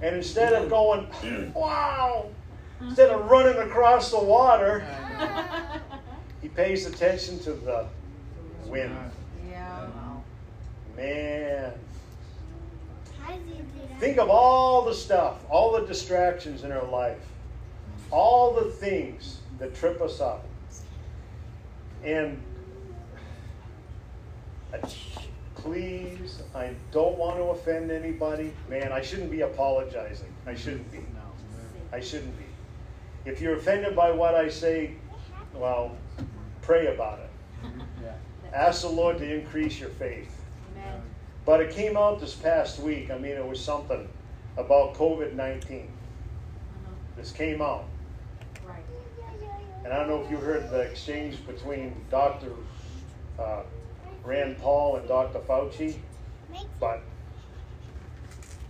and 0.00 0.14
instead 0.14 0.52
of 0.52 0.70
going, 0.70 1.08
wow, 1.52 2.28
instead 2.80 3.10
of 3.10 3.28
running 3.28 3.60
across 3.60 4.12
the 4.12 4.20
water, 4.20 4.86
he 6.42 6.48
pays 6.48 6.86
attention 6.86 7.40
to 7.40 7.54
the 7.54 7.86
wind. 8.66 8.96
Yeah. 9.50 9.88
Man, 10.96 11.72
think 13.98 14.18
of 14.18 14.28
all 14.30 14.84
the 14.84 14.94
stuff, 14.94 15.44
all 15.50 15.72
the 15.72 15.86
distractions 15.86 16.64
in 16.64 16.72
our 16.72 16.84
life, 16.84 17.24
all 18.10 18.54
the 18.54 18.70
things 18.70 19.40
that 19.58 19.74
trip 19.74 20.00
us 20.00 20.20
up. 20.20 20.44
And 22.04 22.40
please, 25.56 26.42
I 26.54 26.74
don't 26.92 27.18
want 27.18 27.36
to 27.36 27.44
offend 27.44 27.90
anybody. 27.90 28.52
Man, 28.68 28.92
I 28.92 29.02
shouldn't 29.02 29.30
be 29.30 29.40
apologizing. 29.40 30.32
I 30.46 30.54
shouldn't 30.54 30.90
be. 30.92 30.98
I 31.92 32.00
shouldn't 32.00 32.36
be. 32.38 32.44
If 33.24 33.40
you're 33.40 33.56
offended 33.56 33.96
by 33.96 34.10
what 34.10 34.34
I 34.34 34.48
say, 34.48 34.94
well, 35.54 35.96
pray 36.62 36.94
about 36.94 37.18
it. 37.18 37.30
Ask 38.52 38.82
the 38.82 38.88
Lord 38.88 39.18
to 39.18 39.38
increase 39.40 39.78
your 39.80 39.90
faith. 39.90 40.37
But 41.48 41.62
it 41.62 41.70
came 41.70 41.96
out 41.96 42.20
this 42.20 42.34
past 42.34 42.78
week. 42.78 43.10
I 43.10 43.16
mean, 43.16 43.32
it 43.32 43.46
was 43.46 43.58
something 43.58 44.06
about 44.58 44.92
COVID 44.92 45.32
19. 45.32 45.88
this 47.16 47.32
came 47.32 47.62
out. 47.62 47.86
Right. 48.66 48.84
And 49.82 49.90
I 49.90 49.96
don't 49.96 50.08
know 50.08 50.22
if 50.22 50.30
you 50.30 50.36
heard 50.36 50.68
the 50.68 50.80
exchange 50.80 51.38
between 51.46 51.94
Dr. 52.10 52.52
Uh, 53.38 53.62
Rand 54.24 54.58
Paul 54.58 54.96
and 54.96 55.08
Dr. 55.08 55.38
Fauci, 55.38 55.96
but 56.78 57.00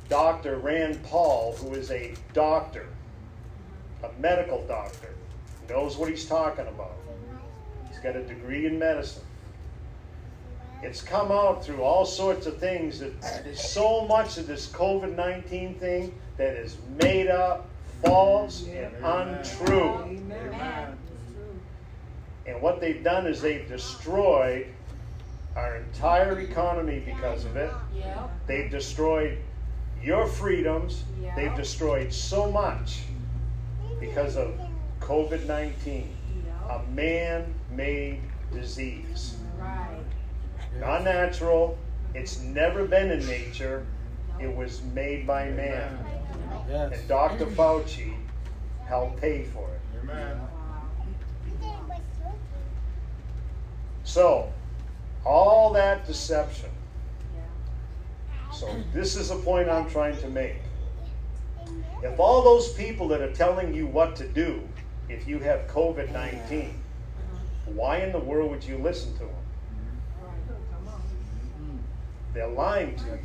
Dr. 0.09 0.59
Rand 0.59 1.03
Paul, 1.03 1.57
who 1.57 1.75
is 1.75 1.91
a 1.91 2.15
doctor, 2.33 2.87
a 4.05 4.21
medical 4.21 4.65
doctor, 4.69 5.17
knows 5.69 5.97
what 5.97 6.11
he's 6.11 6.27
talking 6.27 6.69
about. 6.69 6.95
He's 7.89 7.99
got 7.99 8.15
a 8.15 8.23
degree 8.23 8.67
in 8.67 8.79
medicine. 8.79 9.25
It's 10.83 11.03
come 11.03 11.33
out 11.33 11.65
through 11.65 11.83
all 11.83 12.05
sorts 12.05 12.47
of 12.47 12.59
things 12.59 13.01
that 13.01 13.21
there's 13.45 13.61
so 13.63 14.07
much 14.07 14.39
of 14.39 14.47
this 14.47 14.69
COVID 14.69 15.17
19 15.17 15.75
thing 15.75 16.15
that 16.37 16.55
is 16.55 16.77
made 17.03 17.29
up, 17.29 17.69
false, 18.03 18.67
and 18.69 18.95
untrue. 19.05 19.95
Amen. 19.95 20.97
And 22.47 22.63
what 22.63 22.81
they've 22.81 23.03
done 23.03 23.27
is 23.27 23.43
they've 23.43 23.69
destroyed 23.69 24.69
our 25.57 25.77
entire 25.77 26.39
economy 26.39 27.03
because 27.05 27.45
of 27.45 27.57
it. 27.57 27.71
They've 28.47 28.71
destroyed 28.71 29.39
your 30.03 30.27
freedoms. 30.29 31.03
They've 31.35 31.55
destroyed 31.57 32.13
so 32.13 32.51
much 32.51 33.01
because 34.01 34.37
of 34.37 34.55
COVID 35.01 35.47
19, 35.47 36.15
Yep. 36.69 36.71
a 36.71 36.91
man 36.93 37.55
made 37.73 38.21
disease. 38.53 39.37
Right. 39.59 39.98
Not 40.81 41.05
natural, 41.05 41.79
it's 42.15 42.41
never 42.41 42.85
been 42.85 43.11
in 43.11 43.27
nature, 43.27 43.87
it 44.41 44.55
was 44.55 44.83
made 44.95 45.27
by 45.27 45.51
man. 45.51 45.99
Yes. 46.69 46.99
And 46.99 47.09
Dr. 47.09 47.47
Fauci 47.47 48.15
helped 48.87 49.21
pay 49.21 49.45
for 49.45 49.69
it. 49.69 49.81
Amen. 50.03 50.41
So, 54.05 54.53
all 55.25 55.73
that 55.75 56.07
deception. 56.07 56.71
So, 58.53 58.75
this 58.95 59.17
is 59.17 59.31
a 59.31 59.37
point 59.37 59.69
I'm 59.69 59.89
trying 59.91 60.17
to 60.19 60.29
make. 60.29 60.57
If 62.03 62.19
all 62.19 62.43
those 62.43 62.73
people 62.73 63.09
that 63.09 63.21
are 63.21 63.33
telling 63.33 63.75
you 63.75 63.87
what 63.87 64.17
to 64.17 64.27
do, 64.27 64.67
if 65.09 65.27
you 65.27 65.39
have 65.41 65.67
COVID 65.67 66.13
19, 66.13 66.75
why 67.67 67.99
in 67.99 68.13
the 68.13 68.19
world 68.19 68.51
would 68.51 68.65
you 68.65 68.79
listen 68.79 69.13
to 69.15 69.21
them? 69.21 69.31
Right. 72.35 72.43
Come 72.43 72.57
on. 72.57 72.57
They're 72.57 72.57
lying 72.57 72.97
to 72.97 73.05
you. 73.05 73.19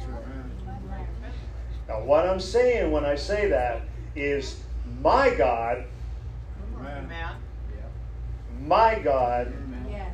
Now, 1.87 2.03
what 2.05 2.27
I'm 2.27 2.39
saying 2.39 2.91
when 2.91 3.05
I 3.05 3.15
say 3.15 3.47
that 3.49 3.81
is 4.15 4.63
my 5.01 5.29
God, 5.35 5.83
Amen. 6.79 7.09
my 8.61 8.99
God 8.99 9.53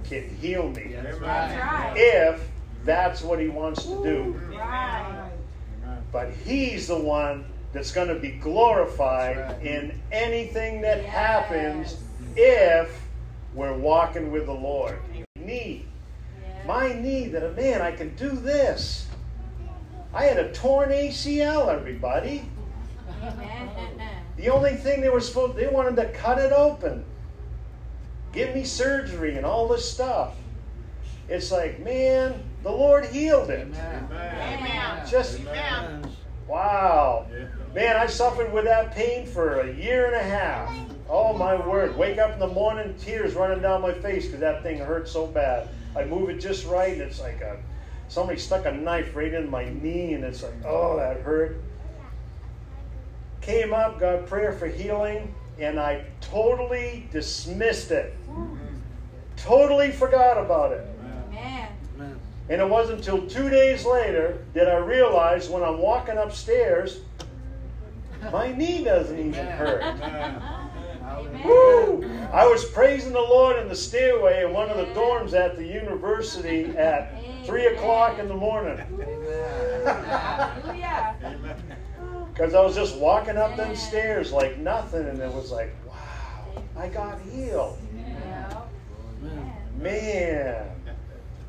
can 0.04 0.30
heal 0.36 0.70
me 0.70 0.94
That's 0.94 1.20
right. 1.20 1.94
if 1.96 2.50
that's 2.84 3.22
what 3.22 3.40
He 3.40 3.48
wants 3.48 3.84
to 3.84 4.04
do. 4.04 4.42
Right. 4.52 5.30
But 6.12 6.32
He's 6.32 6.88
the 6.88 6.98
one 6.98 7.46
that's 7.72 7.92
going 7.92 8.08
to 8.08 8.16
be 8.16 8.32
glorified 8.32 9.38
right. 9.38 9.62
in 9.62 10.02
anything 10.12 10.82
that 10.82 11.04
Yes. 11.04 11.12
happens 11.12 12.04
if 12.36 13.08
we're 13.54 13.78
walking 13.78 14.32
with 14.32 14.48
the 14.48 14.54
Lord. 14.54 15.00
Yes. 15.14 15.82
My 16.66 16.94
knee, 16.94 17.28
that, 17.30 17.44
a 17.44 17.52
man, 17.52 17.82
I 17.82 17.92
can 17.92 18.16
do 18.16 18.32
this. 18.32 19.08
I 20.14 20.26
had 20.26 20.38
a 20.38 20.52
torn 20.52 20.90
ACL, 20.90 21.68
everybody. 21.74 22.50
The 24.38 24.50
only 24.50 24.76
thing 24.76 25.02
they 25.02 25.10
were 25.10 25.22
supposed 25.22 25.58
they 25.58 25.68
wanted 25.68 25.98
to 25.98 26.10
cut 26.10 26.40
it 26.40 26.52
open. 26.52 27.04
Give 28.32 28.54
me 28.56 28.64
surgery 28.64 29.36
and 29.36 29.46
all 29.46 29.68
this 29.68 29.90
stuff. 29.90 30.36
It's 31.28 31.52
like, 31.52 31.80
man, 31.80 32.44
the 32.64 32.72
Lord 32.72 33.06
healed 33.06 33.50
it. 33.50 33.68
Amen. 33.68 35.08
Just 35.10 35.42
Amen. 35.42 36.10
wow. 36.48 37.28
Man, 37.76 37.98
I 37.98 38.08
suffered 38.08 38.52
with 38.52 38.66
that 38.66 38.94
pain 38.94 39.26
for 39.26 39.62
a 39.62 39.74
year 39.74 40.08
and 40.08 40.16
a 40.16 40.24
half. 40.24 40.74
Oh 41.08 41.34
my 41.34 41.56
word. 41.56 41.98
Wake 41.98 42.18
up 42.18 42.34
in 42.34 42.40
the 42.40 42.48
morning, 42.48 42.96
tears 43.00 43.34
running 43.34 43.62
down 43.62 43.82
my 43.82 43.94
face 43.94 44.26
because 44.26 44.40
that 44.40 44.64
thing 44.64 44.80
hurt 44.80 45.08
so 45.08 45.28
bad. 45.28 45.68
I 45.96 46.06
move 46.06 46.30
it 46.30 46.40
just 46.40 46.66
right 46.66 46.94
and 46.94 47.02
it's 47.02 47.20
like 47.20 47.42
a 47.42 47.58
somebody 48.10 48.40
stuck 48.40 48.66
a 48.66 48.72
knife 48.72 49.16
right 49.16 49.34
in 49.34 49.50
my 49.50 49.70
knee 49.70 50.14
and 50.14 50.24
it's 50.24 50.44
like, 50.44 50.66
oh, 50.66 50.98
that 50.98 51.22
hurt. 51.22 51.62
Came 53.42 53.74
up, 53.74 54.00
got 54.00 54.28
prayer 54.28 54.52
for 54.52 54.68
healing, 54.68 55.34
and 55.58 55.80
I 55.80 56.04
totally 56.20 57.08
dismissed 57.12 57.92
it. 57.92 58.16
Totally 59.38 59.92
forgot 59.92 60.38
about 60.38 60.74
it. 60.74 60.86
Amen. 61.30 61.68
Amen. 61.96 62.20
And 62.50 62.62
it 62.62 62.70
wasn't 62.70 63.00
until 63.00 63.26
two 63.28 63.50
days 63.50 63.86
later 63.86 64.44
that 64.54 64.68
I 64.68 64.78
realized 64.78 65.52
when 65.52 65.64
I'm 65.64 65.78
walking 65.78 66.18
upstairs, 66.18 67.00
my 68.32 68.52
knee 68.52 68.84
doesn't 68.84 69.18
even 69.18 69.46
hurt. 69.46 69.82
Amen. 71.18 71.42
Woo! 71.44 72.06
I 72.32 72.46
was 72.46 72.66
praising 72.66 73.14
the 73.14 73.20
Lord 73.20 73.58
in 73.58 73.68
the 73.68 73.76
stairway 73.76 74.44
in 74.44 74.54
one 74.54 74.70
of 74.70 74.78
the 74.78 74.86
dorms 74.88 75.34
at 75.34 75.56
the 75.56 75.66
university 75.66 76.66
at 76.78 77.46
three 77.46 77.68
o'clock 77.68 78.20
in 78.20 78.28
the 78.28 78.36
morning. 78.36 78.78
Because 82.32 82.54
I 82.54 82.62
was 82.62 82.76
just 82.76 82.98
walking 82.98 83.38
up 83.38 83.58
them 83.58 83.76
stairs 83.76 84.32
like 84.32 84.60
nothing, 84.60 85.08
and 85.08 85.20
it 85.20 85.34
was 85.34 85.52
like, 85.52 85.76
wow, 85.86 86.64
I 86.78 86.88
got 86.88 87.20
healed. 87.22 87.80
Man, 89.76 90.68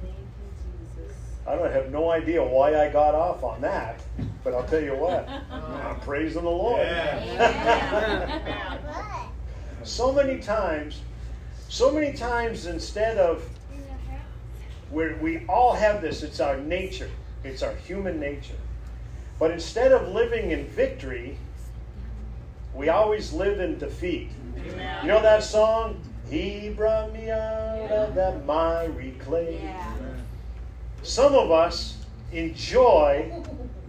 Thank 0.01 0.15
you, 0.39 1.05
Jesus. 1.05 1.17
I 1.47 1.57
don't 1.57 1.73
have 1.73 1.91
no 1.91 2.11
idea 2.11 2.43
why 2.43 2.81
I 2.81 2.91
got 2.91 3.15
off 3.15 3.45
on 3.45 3.61
that, 3.61 4.01
but 4.45 4.55
I'll 4.55 4.65
tell 4.65 4.83
you 4.83 4.97
what, 4.97 5.29
I'm 5.29 6.01
praising 6.05 6.43
the 6.43 6.51
Lord. 6.51 6.87
Amen. 9.81 9.87
so 9.87 10.13
many 10.13 10.39
times, 10.41 11.01
so 11.69 11.91
many 11.91 12.13
times 12.13 12.67
instead 12.67 13.17
of 13.17 13.49
where 14.91 15.17
we 15.17 15.47
all 15.47 15.73
have 15.73 16.03
this, 16.03 16.23
it's 16.23 16.39
our 16.41 16.59
nature, 16.59 17.09
it's 17.45 17.63
our 17.63 17.75
human 17.75 18.21
nature. 18.21 18.57
But 19.39 19.53
instead 19.53 19.93
of 19.93 20.09
living 20.09 20.51
in 20.51 20.67
victory, 20.67 21.39
we 22.75 22.91
always 22.91 23.33
live 23.33 23.59
in 23.61 23.79
defeat. 23.79 24.31
You 25.03 25.09
know 25.09 25.23
that 25.23 25.43
song? 25.43 25.99
He 26.29 26.69
brought 26.69 27.13
me 27.13 27.31
out 27.31 27.91
of 27.91 28.15
that 28.17 28.45
miry 28.45 29.13
clay. 29.19 29.61
Yeah. 29.63 29.95
Some 31.03 31.35
of 31.35 31.51
us 31.51 31.97
enjoy 32.33 33.33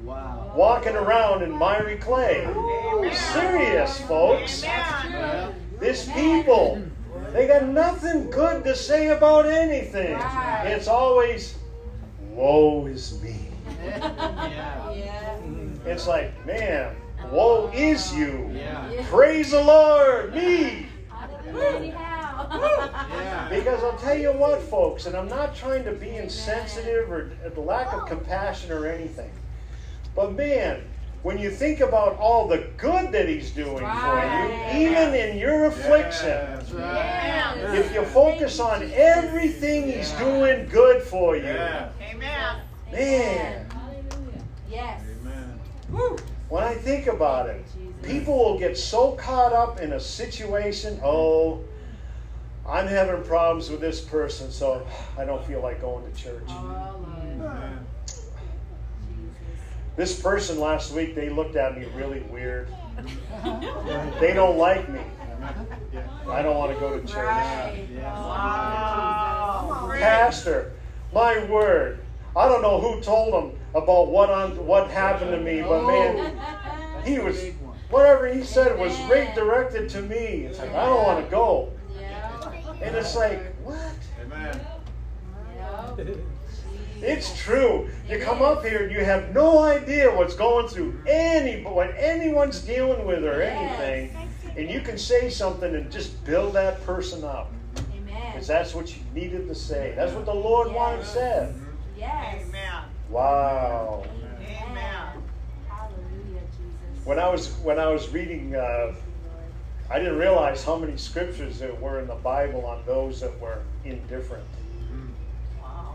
Wow. 0.04 0.54
walking 0.56 0.96
around 0.96 1.44
in 1.44 1.52
miry 1.52 1.98
clay. 1.98 2.48
Serious, 3.14 4.00
folks. 4.02 4.64
This 5.82 6.08
people, 6.12 6.80
they 7.34 7.48
got 7.48 7.68
nothing 7.68 8.30
good 8.30 8.64
to 8.66 8.76
say 8.76 9.08
about 9.08 9.48
anything. 9.48 10.16
It's 10.64 10.88
always, 10.88 11.58
woe 12.30 12.86
is 12.86 13.20
me. 13.24 13.48
It's 15.84 16.06
like, 16.06 16.46
man, 16.46 16.96
woe 17.32 17.72
is 17.74 18.14
you. 18.14 18.56
Praise 19.06 19.50
the 19.50 19.64
Lord, 19.64 20.36
me. 20.36 20.86
Because 23.50 23.84
I'll 23.84 23.98
tell 23.98 24.18
you 24.18 24.32
what, 24.32 24.62
folks, 24.62 25.08
and 25.08 25.16
I'm 25.16 25.28
not 25.28 25.56
trying 25.56 25.84
to 25.86 25.92
be 25.92 26.16
insensitive 26.16 27.12
or 27.12 27.32
lack 27.58 27.92
of 27.94 28.08
compassion 28.08 28.72
or 28.72 28.86
anything. 28.86 29.32
But 30.16 30.34
man, 30.34 30.84
when 31.24 31.38
you 31.38 31.52
think 31.52 31.80
about 31.80 32.18
all 32.18 32.48
the 32.48 32.66
good 32.78 33.12
that 33.12 33.28
He's 33.28 33.52
doing 33.52 33.84
Right. 33.84 34.70
for 34.72 34.78
you, 34.78 34.88
even 34.88 35.14
in 35.14 35.38
your 35.38 35.66
affliction, 35.66 36.30
That's 36.30 36.72
right. 36.72 37.76
If 37.76 37.94
you 37.94 38.04
focus 38.06 38.60
on 38.60 38.90
everything 38.94 39.88
He's 39.92 40.12
doing 40.14 40.68
good 40.68 41.04
for 41.04 41.36
you, 41.36 41.44
Amen. 41.44 41.90
man, 42.92 43.70
Hallelujah. 43.70 44.44
Yes. 44.70 45.02
Amen. 45.22 45.60
when 46.50 46.64
I 46.64 46.74
think 46.74 47.08
about 47.08 47.50
it, 47.50 47.64
people 48.02 48.36
will 48.38 48.58
get 48.60 48.78
so 48.78 49.12
caught 49.14 49.54
up 49.54 49.80
in 49.80 49.94
a 49.94 50.00
situation. 50.00 51.00
Oh, 51.04 51.62
I'm 52.68 52.88
having 52.88 53.24
problems 53.24 53.70
with 53.70 53.82
this 53.82 54.02
person, 54.02 54.52
so 54.52 54.86
I 55.18 55.26
don't 55.26 55.44
feel 55.46 55.62
like 55.62 55.82
going 55.82 56.10
to 56.12 56.18
church. 56.20 56.44
Oh, 56.48 56.96
Lord. 57.40 57.54
Amen. 57.54 57.78
Jesus. 57.80 57.81
This 60.02 60.20
person 60.20 60.60
last 60.60 60.94
week, 60.94 61.14
they 61.14 61.30
looked 61.30 61.56
at 61.56 61.78
me 61.78 61.86
really 61.96 62.22
weird. 62.22 62.68
They 64.20 64.34
don't 64.34 64.58
like 64.58 64.90
me. 64.90 65.00
I 66.28 66.42
don't 66.42 66.58
want 66.58 66.74
to 66.74 66.80
go 66.80 67.00
to 67.00 67.06
church. 67.06 67.18
Right. 67.18 67.88
Wow. 68.02 69.92
Pastor, 69.94 70.74
my 71.14 71.44
word. 71.46 72.00
I 72.36 72.48
don't 72.48 72.64
know 72.64 72.82
who 72.82 73.00
told 73.02 73.32
him 73.32 73.60
about 73.76 74.08
what 74.08 74.32
on 74.32 74.66
what 74.66 74.90
happened 74.90 75.30
to 75.32 75.40
me, 75.40 75.62
but 75.62 75.84
oh. 75.84 75.88
man, 75.88 77.06
he 77.06 77.20
was 77.20 77.40
whatever 77.92 78.28
he 78.28 78.42
said 78.44 78.80
was 78.80 78.94
Amen. 79.02 79.36
redirected 79.36 79.88
to 79.90 80.02
me. 80.02 80.46
It's 80.46 80.58
like, 80.58 80.72
I 80.72 80.86
don't 80.88 81.04
want 81.04 81.24
to 81.24 81.30
go. 81.30 81.74
And 82.82 82.96
it's 82.96 83.16
like, 83.16 83.56
what? 83.58 83.94
Amen. 84.20 84.60
Yeah. 87.02 87.14
It's 87.14 87.36
true. 87.42 87.90
You 88.08 88.20
come 88.20 88.42
up 88.44 88.64
here 88.64 88.84
and 88.84 88.92
you 88.92 89.04
have 89.04 89.34
no 89.34 89.64
idea 89.64 90.14
what's 90.16 90.36
going 90.36 90.68
through 90.68 91.02
any 91.08 91.64
what 91.64 91.96
anyone's 91.98 92.62
dealing 92.62 93.06
with 93.06 93.24
or 93.24 93.42
anything, 93.42 94.16
and 94.56 94.70
you 94.70 94.82
can 94.82 94.98
say 94.98 95.30
something 95.30 95.76
and 95.76 95.92
just 95.92 96.24
build 96.26 96.54
that 96.54 96.86
person 96.86 97.24
up. 97.24 97.52
Amen. 97.96 98.32
Because 98.34 98.48
that's 98.48 98.76
what 98.76 98.96
you 98.96 99.04
needed 99.16 99.48
to 99.48 99.56
say. 99.56 99.94
That's 99.96 100.14
what 100.14 100.26
the 100.26 100.34
Lord 100.34 100.72
wanted 100.72 101.04
said. 101.04 101.60
Yes. 101.98 102.46
Amen. 102.48 102.84
Wow. 103.10 104.06
Amen. 104.40 105.24
Hallelujah, 105.68 106.42
Jesus. 106.52 107.06
When 107.06 107.18
I 107.18 107.30
was 107.30 107.52
when 107.60 107.80
I 107.80 107.88
was 107.88 108.10
reading, 108.10 108.56
uh, 108.56 108.94
I 109.90 109.98
didn't 109.98 110.20
realize 110.20 110.64
how 110.64 110.78
many 110.78 110.98
scriptures 110.98 111.58
there 111.58 111.74
were 111.74 112.00
in 112.00 112.08
the 112.08 112.16
Bible 112.16 112.66
on 112.66 112.84
those 112.86 113.20
that 113.22 113.40
were 113.42 113.64
indifferent 113.84 114.46
Wow. 114.46 114.61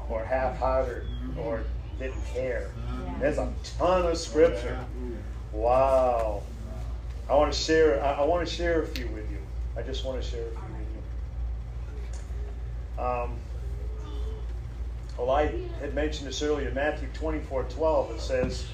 Or 0.09 0.25
half-hearted 0.25 1.03
or 1.39 1.63
didn't 1.99 2.25
care. 2.27 2.71
Yeah. 3.05 3.15
There's 3.21 3.39
a 3.39 3.53
ton 3.79 4.07
of 4.07 4.19
scripture. 4.19 4.79
Wow. 5.53 6.43
I 7.29 7.35
want 7.35 7.53
to 7.53 7.59
share. 7.59 8.03
I, 8.03 8.13
I 8.15 8.25
want 8.25 8.47
to 8.47 8.55
share 8.55 8.83
a 8.83 8.87
few 8.87 9.09
with 9.09 9.31
you. 9.31 9.39
I 9.77 9.83
just 9.83 10.05
want 10.05 10.23
to 10.23 10.29
share 10.29 10.47
a 10.47 10.51
few 10.51 10.61
with 10.61 10.87
you. 12.99 13.03
Um, 13.03 13.37
well, 15.19 15.31
I 15.31 15.47
had 15.81 15.95
mentioned 15.95 16.29
this 16.29 16.43
earlier. 16.43 16.71
Matthew 16.73 17.09
24, 17.15 17.65
12, 17.65 18.11
it 18.13 18.21
says, 18.21 18.67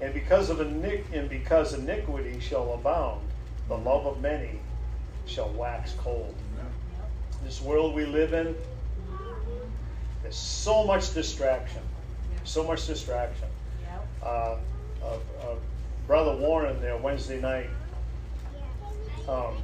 "And 0.00 0.12
because 0.14 0.50
of 0.50 0.58
iniq- 0.58 1.12
and 1.12 1.28
because 1.28 1.74
iniquity 1.74 2.40
shall 2.40 2.72
abound, 2.74 3.20
the 3.68 3.76
love 3.76 4.06
of 4.06 4.20
many 4.20 4.60
shall 5.26 5.50
wax 5.50 5.92
cold." 5.98 6.34
This 7.44 7.60
world 7.60 7.94
we 7.94 8.04
live 8.06 8.32
in, 8.32 8.54
there's 10.22 10.36
so 10.36 10.84
much 10.84 11.14
distraction. 11.14 11.82
So 12.44 12.64
much 12.64 12.86
distraction 12.86 13.48
uh, 14.22 14.56
uh, 15.02 15.06
uh, 15.06 15.54
Brother 16.06 16.36
Warren 16.36 16.80
there 16.80 16.96
Wednesday 16.96 17.40
night, 17.40 17.70
um, 19.28 19.56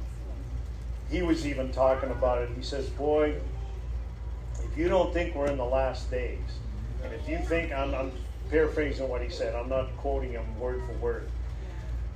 he 1.09 1.21
was 1.21 1.45
even 1.47 1.71
talking 1.71 2.11
about 2.11 2.41
it. 2.41 2.49
He 2.55 2.63
says, 2.63 2.87
Boy, 2.89 3.35
if 4.63 4.77
you 4.77 4.87
don't 4.87 5.13
think 5.13 5.35
we're 5.35 5.47
in 5.47 5.57
the 5.57 5.65
last 5.65 6.11
days, 6.11 6.39
and 7.03 7.13
if 7.13 7.27
you 7.27 7.37
think, 7.39 7.71
I'm, 7.71 7.93
I'm 7.95 8.11
paraphrasing 8.49 9.07
what 9.07 9.21
he 9.21 9.29
said, 9.29 9.55
I'm 9.55 9.69
not 9.69 9.95
quoting 9.97 10.31
him 10.33 10.59
word 10.59 10.81
for 10.85 10.93
word, 10.93 11.29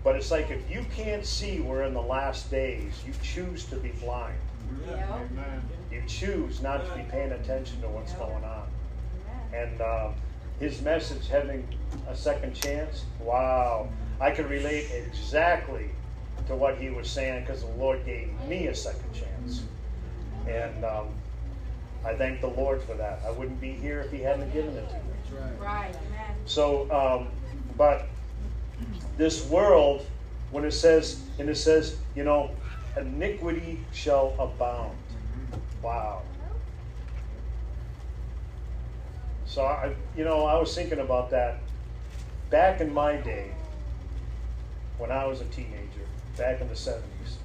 but 0.03 0.15
it's 0.15 0.31
like 0.31 0.51
if 0.51 0.69
you 0.69 0.85
can't 0.95 1.25
see 1.25 1.59
we're 1.61 1.83
in 1.83 1.93
the 1.93 2.01
last 2.01 2.51
days, 2.51 3.01
you 3.05 3.13
choose 3.21 3.65
to 3.65 3.77
be 3.77 3.89
blind. 3.89 4.35
Yep. 4.87 5.29
You 5.93 6.01
choose 6.07 6.61
not 6.61 6.85
to 6.85 6.95
be 6.95 7.03
paying 7.03 7.31
attention 7.31 7.79
to 7.81 7.87
what's 7.87 8.13
going 8.13 8.43
on. 8.43 8.67
And 9.53 9.79
uh, 9.79 10.09
his 10.59 10.81
message, 10.81 11.27
having 11.27 11.67
a 12.07 12.15
second 12.15 12.55
chance, 12.55 13.05
wow. 13.19 13.87
I 14.19 14.31
could 14.31 14.49
relate 14.49 14.89
exactly 14.91 15.89
to 16.47 16.55
what 16.55 16.77
he 16.77 16.89
was 16.89 17.09
saying 17.09 17.41
because 17.41 17.61
the 17.61 17.71
Lord 17.71 18.05
gave 18.05 18.29
me 18.47 18.67
a 18.67 18.75
second 18.75 19.13
chance. 19.13 19.63
And 20.47 20.83
um, 20.83 21.07
I 22.05 22.13
thank 22.15 22.41
the 22.41 22.47
Lord 22.47 22.81
for 22.81 22.95
that. 22.95 23.19
I 23.25 23.31
wouldn't 23.31 23.61
be 23.61 23.73
here 23.73 24.01
if 24.01 24.11
he 24.11 24.19
hadn't 24.19 24.51
given 24.51 24.75
it 24.75 24.89
to 24.89 24.95
me. 24.95 25.39
Right. 25.59 25.59
Right. 25.59 25.95
Amen. 25.95 26.35
So, 26.45 26.91
um, 26.91 27.27
but 27.77 28.07
this 29.17 29.45
world, 29.47 30.05
when 30.51 30.65
it 30.65 30.71
says, 30.71 31.21
and 31.39 31.49
it 31.49 31.55
says, 31.55 31.97
you 32.15 32.23
know, 32.23 32.51
iniquity 32.97 33.79
shall 33.93 34.35
abound. 34.39 34.95
Wow. 35.83 36.21
So 39.45 39.65
I, 39.65 39.93
you 40.15 40.23
know, 40.23 40.45
I 40.45 40.57
was 40.57 40.73
thinking 40.73 40.99
about 40.99 41.29
that 41.31 41.59
back 42.49 42.79
in 42.81 42.93
my 42.93 43.17
day, 43.17 43.51
when 44.97 45.11
I 45.11 45.25
was 45.25 45.41
a 45.41 45.45
teenager, 45.45 46.07
back 46.37 46.61
in 46.61 46.69
the 46.69 46.75
seventies. 46.75 47.37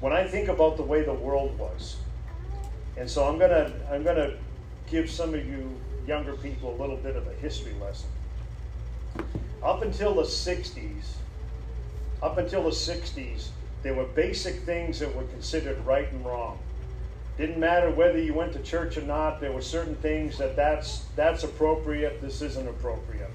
When 0.00 0.12
I 0.12 0.26
think 0.28 0.48
about 0.48 0.76
the 0.76 0.82
way 0.82 1.02
the 1.02 1.12
world 1.12 1.58
was, 1.58 1.96
and 2.96 3.10
so 3.10 3.26
I'm 3.26 3.38
gonna, 3.38 3.72
I'm 3.90 4.04
gonna 4.04 4.34
give 4.86 5.10
some 5.10 5.34
of 5.34 5.44
you 5.46 5.80
younger 6.06 6.34
people 6.34 6.74
a 6.74 6.78
little 6.80 6.96
bit 6.96 7.16
of 7.16 7.26
a 7.26 7.32
history 7.32 7.74
lesson. 7.80 8.08
Up 9.62 9.82
until 9.82 10.14
the 10.14 10.22
'60s, 10.22 11.16
up 12.22 12.38
until 12.38 12.62
the 12.62 12.70
60s, 12.70 13.48
there 13.86 13.94
were 13.94 14.04
basic 14.04 14.56
things 14.62 14.98
that 14.98 15.14
were 15.14 15.22
considered 15.22 15.78
right 15.86 16.10
and 16.10 16.26
wrong. 16.26 16.58
Didn't 17.38 17.60
matter 17.60 17.88
whether 17.88 18.18
you 18.18 18.34
went 18.34 18.52
to 18.54 18.58
church 18.58 18.96
or 18.96 19.02
not, 19.02 19.40
there 19.40 19.52
were 19.52 19.62
certain 19.62 19.94
things 19.94 20.38
that 20.38 20.56
that's, 20.56 21.04
that's 21.14 21.44
appropriate, 21.44 22.20
this 22.20 22.42
isn't 22.42 22.66
appropriate. 22.66 23.30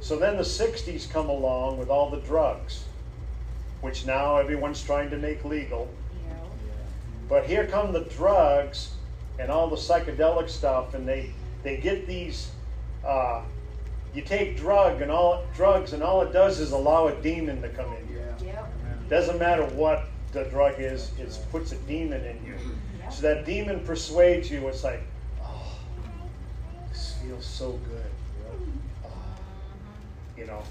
So 0.00 0.18
then 0.18 0.36
the 0.36 0.42
60s 0.42 1.08
come 1.08 1.30
along 1.30 1.78
with 1.78 1.88
all 1.88 2.10
the 2.10 2.20
drugs, 2.20 2.84
which 3.80 4.04
now 4.04 4.36
everyone's 4.36 4.82
trying 4.82 5.08
to 5.08 5.16
make 5.16 5.42
legal. 5.42 5.88
But 7.30 7.46
here 7.46 7.66
come 7.66 7.94
the 7.94 8.04
drugs 8.04 8.92
and 9.38 9.50
all 9.50 9.68
the 9.68 9.76
psychedelic 9.76 10.50
stuff, 10.50 10.92
and 10.92 11.08
they 11.08 11.32
they 11.62 11.78
get 11.78 12.06
these. 12.06 12.50
Uh, 13.06 13.42
you 14.12 14.20
take 14.20 14.58
drug 14.58 15.00
and 15.00 15.10
all 15.10 15.44
drugs, 15.54 15.94
and 15.94 16.02
all 16.02 16.20
it 16.20 16.32
does 16.32 16.60
is 16.60 16.72
allow 16.72 17.06
a 17.06 17.14
demon 17.22 17.62
to 17.62 17.70
come 17.70 17.90
in 17.94 18.01
you. 18.01 18.01
Yeah. 18.01 18.01
Yep. 18.01 18.01
Doesn't 19.12 19.38
matter 19.38 19.66
what 19.66 20.08
the 20.32 20.44
drug 20.44 20.76
is, 20.78 21.10
it 21.18 21.38
puts 21.50 21.70
a 21.72 21.76
demon 21.76 22.24
in 22.24 22.46
you. 22.46 22.54
So 23.10 23.20
that 23.20 23.44
demon 23.44 23.80
persuades 23.80 24.50
you. 24.50 24.66
It's 24.68 24.82
like, 24.82 25.02
oh, 25.44 25.76
this 26.88 27.18
feels 27.22 27.44
so 27.44 27.72
good. 27.72 28.10
Oh, 29.04 29.10
you 30.34 30.46
know, 30.46 30.62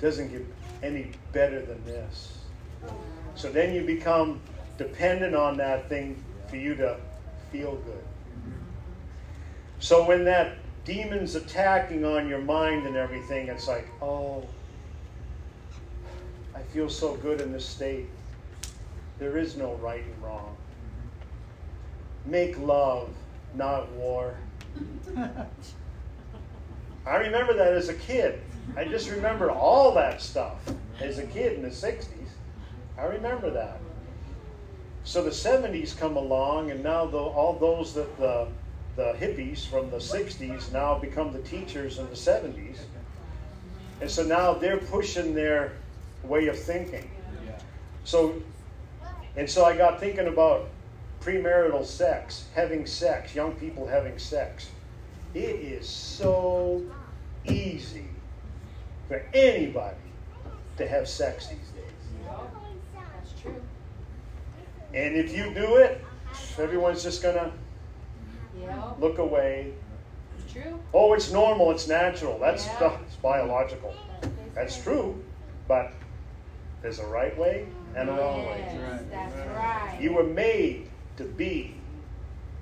doesn't 0.00 0.30
get 0.30 0.46
any 0.84 1.10
better 1.32 1.60
than 1.60 1.84
this. 1.84 2.38
So 3.34 3.50
then 3.50 3.74
you 3.74 3.82
become 3.82 4.40
dependent 4.78 5.34
on 5.34 5.56
that 5.56 5.88
thing 5.88 6.22
for 6.46 6.54
you 6.54 6.76
to 6.76 6.98
feel 7.50 7.74
good. 7.84 8.04
So 9.80 10.06
when 10.06 10.24
that 10.26 10.58
demon's 10.84 11.34
attacking 11.34 12.04
on 12.04 12.28
your 12.28 12.42
mind 12.42 12.86
and 12.86 12.94
everything, 12.94 13.48
it's 13.48 13.66
like, 13.66 13.88
oh, 14.00 14.46
I 16.56 16.62
feel 16.62 16.88
so 16.88 17.16
good 17.16 17.42
in 17.42 17.52
this 17.52 17.66
state. 17.66 18.06
There 19.18 19.36
is 19.36 19.56
no 19.56 19.74
right 19.74 20.02
and 20.02 20.22
wrong. 20.22 20.56
Make 22.24 22.58
love, 22.58 23.10
not 23.54 23.90
war. 23.92 24.34
I 27.06 27.16
remember 27.16 27.52
that 27.52 27.74
as 27.74 27.90
a 27.90 27.94
kid. 27.94 28.40
I 28.74 28.84
just 28.84 29.10
remember 29.10 29.50
all 29.50 29.92
that 29.94 30.22
stuff 30.22 30.56
as 30.98 31.18
a 31.18 31.26
kid 31.26 31.52
in 31.52 31.62
the 31.62 31.68
60s. 31.68 32.06
I 32.98 33.04
remember 33.04 33.50
that. 33.50 33.78
So 35.04 35.22
the 35.22 35.30
70s 35.30 35.96
come 35.96 36.16
along, 36.16 36.70
and 36.70 36.82
now 36.82 37.04
the, 37.04 37.18
all 37.18 37.52
those 37.52 37.92
that 37.94 38.16
the, 38.18 38.48
the 38.96 39.14
hippies 39.20 39.66
from 39.66 39.90
the 39.90 39.98
60s 39.98 40.72
now 40.72 40.98
become 40.98 41.32
the 41.32 41.42
teachers 41.42 41.98
in 41.98 42.06
the 42.06 42.16
70s. 42.16 42.78
And 44.00 44.10
so 44.10 44.24
now 44.24 44.54
they're 44.54 44.78
pushing 44.78 45.34
their 45.34 45.72
way 46.26 46.48
of 46.48 46.58
thinking. 46.58 47.10
Yeah. 47.44 47.58
So, 48.04 48.34
and 49.36 49.48
so 49.48 49.64
I 49.64 49.76
got 49.76 50.00
thinking 50.00 50.28
about 50.28 50.68
premarital 51.20 51.84
sex, 51.84 52.46
having 52.54 52.86
sex, 52.86 53.34
young 53.34 53.52
people 53.52 53.86
having 53.86 54.18
sex. 54.18 54.70
It 55.34 55.40
is 55.40 55.88
so 55.88 56.82
easy 57.44 58.08
for 59.08 59.22
anybody 59.34 59.96
to 60.76 60.86
have 60.86 61.08
sex 61.08 61.48
these 61.48 61.58
days. 61.58 62.24
That's 62.94 63.40
true. 63.40 63.60
And 64.94 65.16
if 65.16 65.36
you 65.36 65.52
do 65.52 65.76
it, 65.76 66.02
everyone's 66.58 67.02
just 67.02 67.22
gonna 67.22 67.52
look 68.98 69.18
away. 69.18 69.72
It's 70.38 70.52
true. 70.52 70.80
Oh, 70.94 71.12
it's 71.12 71.32
normal, 71.32 71.70
it's 71.70 71.88
natural. 71.88 72.38
That's 72.38 72.66
Yeah. 72.66 72.98
it's 73.06 73.16
biological. 73.16 73.94
That's 74.54 74.82
true, 74.82 75.22
but 75.68 75.92
there's 76.86 77.00
a 77.00 77.06
right 77.06 77.36
way 77.36 77.66
and 77.96 78.08
a 78.08 78.12
wrong 78.12 78.46
way. 78.46 78.78
Right. 78.80 79.10
that's 79.10 79.34
right. 79.56 79.98
You 80.00 80.12
were 80.12 80.22
made 80.22 80.88
to 81.16 81.24
be 81.24 81.74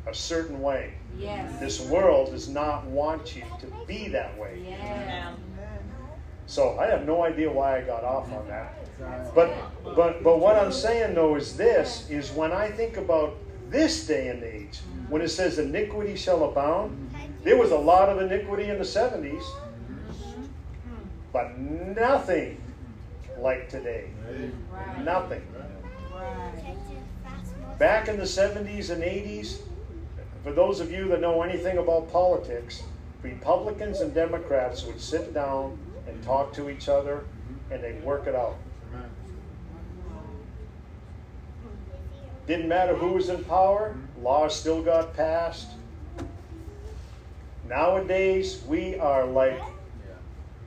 a 0.07 0.15
certain 0.15 0.63
way. 0.63 0.95
Yes. 1.19 1.61
This 1.61 1.81
world 1.83 2.31
does 2.31 2.49
not 2.49 2.87
want 2.87 3.37
you 3.37 3.43
to 3.61 3.67
be 3.87 4.09
that 4.09 4.39
way. 4.39 4.65
Yes. 4.67 5.37
So 6.47 6.79
I 6.79 6.87
have 6.87 7.05
no 7.05 7.23
idea 7.23 7.53
why 7.53 7.77
I 7.77 7.83
got 7.83 8.03
off 8.03 8.33
on 8.33 8.49
that. 8.49 8.79
It's. 8.81 9.31
But 9.35 9.55
but 9.95 10.25
but 10.25 10.41
what 10.41 10.57
I'm 10.57 10.73
saying 10.73 11.15
though 11.15 11.37
is 11.37 11.55
this 11.55 12.09
is 12.09 12.31
when 12.33 12.51
I 12.51 12.71
think 12.71 12.97
about 12.97 13.35
this 13.69 14.07
day 14.07 14.29
and 14.29 14.43
age, 14.43 14.81
when 15.11 15.21
it 15.21 15.29
says 15.29 15.59
iniquity 15.59 16.17
shall 16.17 16.45
abound, 16.45 17.15
there 17.43 17.59
was 17.59 17.73
a 17.73 17.79
lot 17.79 18.09
of 18.09 18.23
iniquity 18.23 18.71
in 18.71 18.79
the 18.79 18.85
70s. 18.85 19.45
but 21.31 21.59
nothing 21.59 22.64
like 23.39 23.69
today. 23.69 24.11
Right. 24.73 25.05
Nothing. 25.05 25.43
Right. 26.15 27.79
Back 27.79 28.09
in 28.09 28.17
the 28.17 28.25
70s 28.25 28.91
and 28.91 29.03
80s, 29.03 29.59
for 30.43 30.53
those 30.53 30.81
of 30.81 30.93
you 30.93 31.09
that 31.09 31.21
know 31.21 31.43
anything 31.43 31.79
about 31.79 32.11
politics, 32.13 32.83
Republicans 33.23 34.01
and 34.01 34.15
Democrats 34.15 34.85
would 34.85 35.01
sit 35.01 35.33
down 35.35 35.79
and 36.07 36.23
talk 36.23 36.53
to 36.53 36.69
each 36.69 36.89
other 36.89 37.25
and 37.71 37.83
they'd 37.83 38.03
work 38.05 38.27
it 38.27 38.35
out. 38.35 38.57
Didn't 42.47 42.69
matter 42.69 42.95
who 42.95 43.15
was 43.15 43.31
in 43.31 43.43
power, 43.45 43.97
laws 44.21 44.55
still 44.55 44.83
got 44.83 45.17
passed. 45.17 45.69
Nowadays, 47.67 48.63
we 48.69 48.99
are 48.99 49.25
like, 49.25 49.61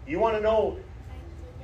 you 0.08 0.18
want 0.18 0.36
to 0.36 0.42
know, 0.42 0.80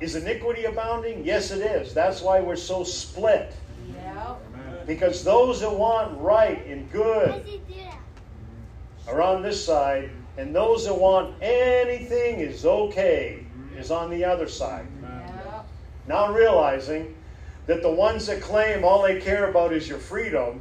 is 0.00 0.16
iniquity 0.16 0.64
abounding? 0.64 1.24
Yes, 1.24 1.50
it 1.50 1.60
is. 1.60 1.94
That's 1.94 2.20
why 2.20 2.40
we're 2.40 2.56
so 2.56 2.84
split. 2.84 3.54
Yep. 3.88 4.86
Because 4.86 5.24
those 5.24 5.60
that 5.60 5.72
want 5.72 6.18
right 6.20 6.66
and 6.66 6.90
good 6.90 7.44
are 9.08 9.22
on 9.22 9.42
this 9.42 9.64
side, 9.64 10.10
and 10.36 10.54
those 10.54 10.84
that 10.86 10.98
want 10.98 11.34
anything 11.42 12.40
is 12.40 12.66
okay 12.66 13.46
is 13.76 13.90
on 13.90 14.10
the 14.10 14.24
other 14.24 14.48
side. 14.48 14.86
Yep. 15.02 15.66
Now 16.06 16.32
realizing 16.32 17.14
that 17.66 17.82
the 17.82 17.90
ones 17.90 18.26
that 18.26 18.42
claim 18.42 18.84
all 18.84 19.02
they 19.02 19.20
care 19.20 19.48
about 19.48 19.72
is 19.72 19.88
your 19.88 19.98
freedom, 19.98 20.60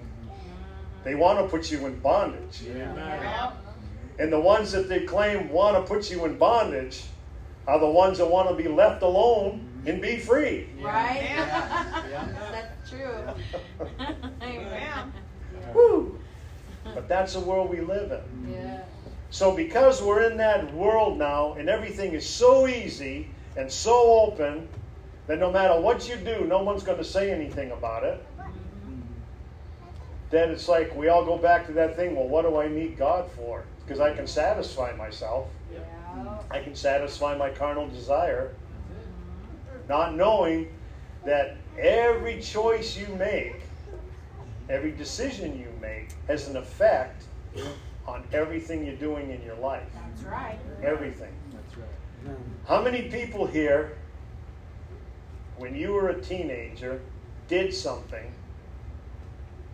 they 1.04 1.16
want 1.16 1.40
to 1.40 1.48
put 1.48 1.70
you 1.70 1.86
in 1.86 2.00
bondage. 2.00 2.62
Yep. 2.62 3.58
And 4.20 4.32
the 4.32 4.40
ones 4.40 4.72
that 4.72 4.88
they 4.88 5.02
claim 5.02 5.50
want 5.50 5.76
to 5.76 5.82
put 5.82 6.10
you 6.12 6.24
in 6.26 6.38
bondage 6.38 7.04
are 7.68 7.80
the 7.80 7.90
ones 7.90 8.18
that 8.18 8.26
want 8.26 8.50
to 8.50 8.56
be 8.56 8.68
left 8.68 9.02
alone 9.02 9.66
and 9.86 10.02
be 10.02 10.18
free. 10.18 10.68
Right? 10.82 11.22
Yeah. 12.10 12.28
That's 12.52 12.90
true. 12.90 13.88
Amen. 14.42 15.14
Woo! 15.74 16.20
But 16.84 17.08
that's 17.08 17.34
the 17.34 17.40
world 17.40 17.70
we 17.72 17.82
live 17.82 18.12
in. 18.12 18.54
Yeah. 18.54 18.82
So, 19.32 19.56
because 19.56 20.02
we're 20.02 20.30
in 20.30 20.38
that 20.38 20.72
world 20.76 21.18
now 21.18 21.54
and 21.54 21.70
everything 21.70 22.14
is 22.14 22.28
so 22.30 22.68
easy 22.68 23.30
and 23.58 23.72
so 23.72 24.22
open 24.22 24.68
that 25.26 25.40
no 25.40 25.52
matter 25.52 25.80
what 25.80 26.08
you 26.08 26.18
do, 26.18 26.46
no 26.46 26.62
one's 26.62 26.84
going 26.84 27.00
to 27.00 27.04
say 27.04 27.32
anything 27.32 27.72
about 27.72 28.04
it, 28.04 28.24
then 30.30 30.52
it's 30.52 30.68
like 30.68 30.96
we 30.96 31.08
all 31.08 31.26
go 31.26 31.38
back 31.38 31.66
to 31.68 31.74
that 31.74 31.96
thing 31.96 32.16
well, 32.16 32.28
what 32.28 32.44
do 32.44 32.58
I 32.58 32.68
need 32.68 32.98
God 32.98 33.32
for? 33.32 33.64
Because 33.86 34.00
I 34.00 34.14
can 34.14 34.28
satisfy 34.28 34.94
myself, 34.96 35.48
Yep. 35.48 35.63
I 36.52 36.60
can 36.60 36.76
satisfy 36.76 37.36
my 37.36 37.50
carnal 37.50 37.88
desire, 37.88 38.52
not 39.90 40.16
knowing 40.16 40.68
that 41.26 41.58
every 41.78 42.42
choice 42.42 42.98
you 42.98 43.08
make, 43.16 43.62
every 44.70 44.92
decision 44.92 45.58
you 45.58 45.68
make, 45.82 46.14
has 46.28 46.48
an 46.48 46.58
effect 46.58 47.24
on 48.08 48.24
everything 48.32 48.86
you're 48.86 48.96
doing 48.96 49.32
in 49.32 49.42
your 49.44 49.56
life. 49.56 49.84
That's 49.94 50.24
right. 50.24 50.60
Everything. 50.82 51.34
That's 51.52 51.78
right. 51.78 51.88
How 52.68 52.82
many 52.82 53.04
people 53.04 53.46
here, 53.46 53.98
when 55.58 55.76
you 55.76 55.94
were 55.94 56.10
a 56.10 56.22
teenager, 56.22 57.02
did 57.48 57.74
something? 57.74 58.32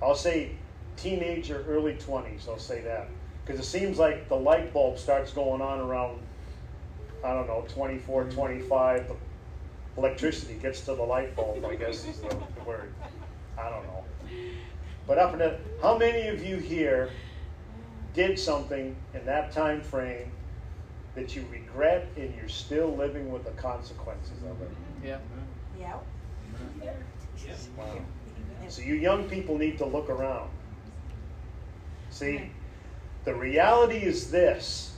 I'll 0.02 0.16
say 0.16 0.52
teenager, 0.96 1.64
early 1.68 1.94
20s, 1.96 2.48
I'll 2.48 2.60
say 2.60 2.82
that. 2.82 3.10
Because 3.46 3.60
it 3.60 3.66
seems 3.66 3.98
like 3.98 4.30
the 4.30 4.36
light 4.36 4.74
bulb 4.74 4.98
starts 4.98 5.32
going 5.32 5.62
on 5.62 5.80
around, 5.80 6.20
I 7.24 7.34
don't 7.34 7.48
know, 7.48 7.66
24, 7.68 8.26
mm. 8.26 8.34
25. 8.34 9.08
The 9.08 9.16
electricity 9.98 10.56
gets 10.56 10.82
to 10.82 10.96
the 10.96 11.04
light 11.04 11.36
bulb, 11.36 11.66
I 11.66 11.76
guess 11.76 12.06
is 12.06 12.20
the, 12.20 12.30
the 12.30 12.64
word. 12.66 12.94
I 13.58 13.70
don't 13.70 13.84
know. 13.84 14.04
But 15.06 15.18
up 15.18 15.34
in 15.34 15.40
the, 15.40 15.58
how 15.82 15.98
many 15.98 16.28
of 16.28 16.46
you 16.46 16.58
here 16.58 17.10
did 18.14 18.40
something 18.40 18.96
in 19.14 19.26
that 19.26 19.52
time 19.52 19.82
frame 19.82 20.32
that 21.16 21.36
you 21.36 21.46
regret 21.52 22.08
and 22.16 22.34
you're 22.36 22.48
still 22.48 22.96
living 22.96 23.32
with 23.32 23.44
the 23.44 23.52
consequences 23.52 24.38
of 24.50 24.62
it? 24.62 24.72
Yeah. 25.04 25.18
Yep. 25.80 26.06
Wow. 27.78 28.02
So 28.68 28.82
you 28.82 28.94
young 28.94 29.28
people 29.28 29.58
need 29.58 29.78
to 29.80 29.86
look 29.86 30.10
around. 30.10 30.50
See, 32.12 32.52
the 33.26 33.34
reality 33.34 33.98
is 33.98 34.32
this, 34.32 34.94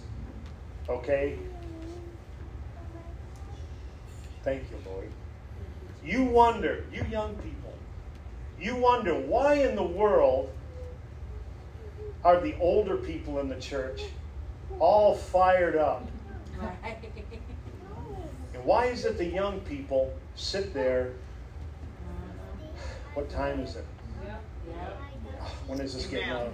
okay? 0.90 1.38
Thank 4.44 4.64
you, 4.72 4.78
Lord. 4.90 5.10
You 6.04 6.24
wonder, 6.24 6.84
you 6.92 7.06
young 7.10 7.36
people, 7.36 7.74
you 8.60 8.76
wonder 8.76 9.14
why 9.14 9.56
in 9.56 9.76
the 9.76 9.84
world 9.84 10.50
are 12.24 12.40
the 12.40 12.56
older 12.60 12.98
people 12.98 13.40
in 13.40 13.50
the 13.50 13.56
church 13.56 14.02
all 14.80 15.16
fired 15.16 15.76
up? 15.76 16.08
And 18.54 18.66
why 18.66 18.86
is 18.86 19.06
it 19.06 19.18
the 19.18 19.26
young 19.26 19.60
people 19.62 20.14
sit 20.36 20.74
there? 20.74 21.14
What 23.14 23.30
time 23.30 23.60
is 23.60 23.76
it? 23.76 23.86
When 25.68 25.80
is 25.80 25.94
this 25.94 26.08
getting 26.08 26.30
out? 26.30 26.52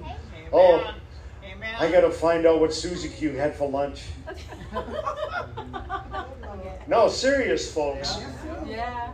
Oh, 0.52 0.94
Amen. 1.58 1.76
I 1.80 1.92
gotta 1.92 2.12
find 2.12 2.46
out 2.46 2.60
what 2.60 2.74
Susie 2.74 3.10
Q 3.10 3.34
had 3.34 3.56
for 3.56 3.70
lunch. 3.70 4.04
No, 6.88 7.10
serious, 7.10 7.72
folks. 7.74 8.18
Yeah. 8.66 9.12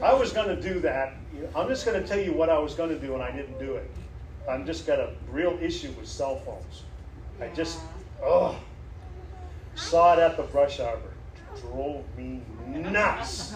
I 0.00 0.14
was 0.14 0.32
gonna 0.32 0.60
do 0.60 0.78
that. 0.80 1.14
I'm 1.54 1.66
just 1.68 1.84
gonna 1.84 2.06
tell 2.06 2.18
you 2.18 2.32
what 2.32 2.48
I 2.48 2.58
was 2.58 2.74
gonna 2.74 2.98
do, 2.98 3.14
and 3.14 3.22
I 3.22 3.32
didn't 3.32 3.58
do 3.58 3.74
it. 3.74 3.90
I'm 4.48 4.64
just 4.64 4.86
got 4.86 5.00
a 5.00 5.10
real 5.28 5.58
issue 5.60 5.90
with 5.98 6.06
cell 6.06 6.36
phones. 6.36 6.84
I 7.40 7.48
just, 7.48 7.80
oh, 8.22 8.56
saw 9.74 10.12
it 10.14 10.20
at 10.20 10.36
the 10.36 10.44
brush 10.44 10.78
arbor. 10.78 11.12
Drove 11.60 12.04
me 12.16 12.40
nuts. 12.68 13.54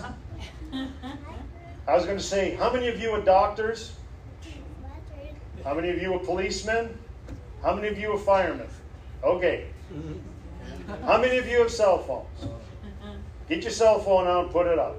I 0.72 1.94
was 1.94 2.04
gonna 2.04 2.18
say, 2.18 2.56
how 2.56 2.72
many 2.72 2.88
of 2.88 3.00
you 3.00 3.10
are 3.12 3.20
doctors? 3.20 3.94
How 5.62 5.74
many 5.74 5.90
of 5.90 6.02
you 6.02 6.14
are 6.14 6.18
policemen? 6.18 6.98
How 7.66 7.74
many 7.74 7.88
of 7.88 7.98
you 7.98 8.12
are 8.12 8.18
firemen? 8.18 8.68
Okay. 9.24 9.66
How 11.02 11.20
many 11.20 11.36
of 11.38 11.48
you 11.48 11.58
have 11.62 11.70
cell 11.72 11.98
phones? 11.98 12.52
Get 13.48 13.64
your 13.64 13.72
cell 13.72 13.98
phone 13.98 14.28
out 14.28 14.44
and 14.44 14.52
put 14.52 14.68
it 14.68 14.78
up. 14.78 14.94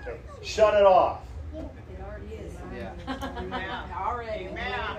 Okay. 0.00 0.16
Shut 0.44 0.74
it 0.74 0.86
off. 0.86 1.22
It. 1.52 2.52
Yeah. 2.72 2.92
Amen. 3.36 3.90
Already. 3.92 4.44
Amen. 4.44 4.96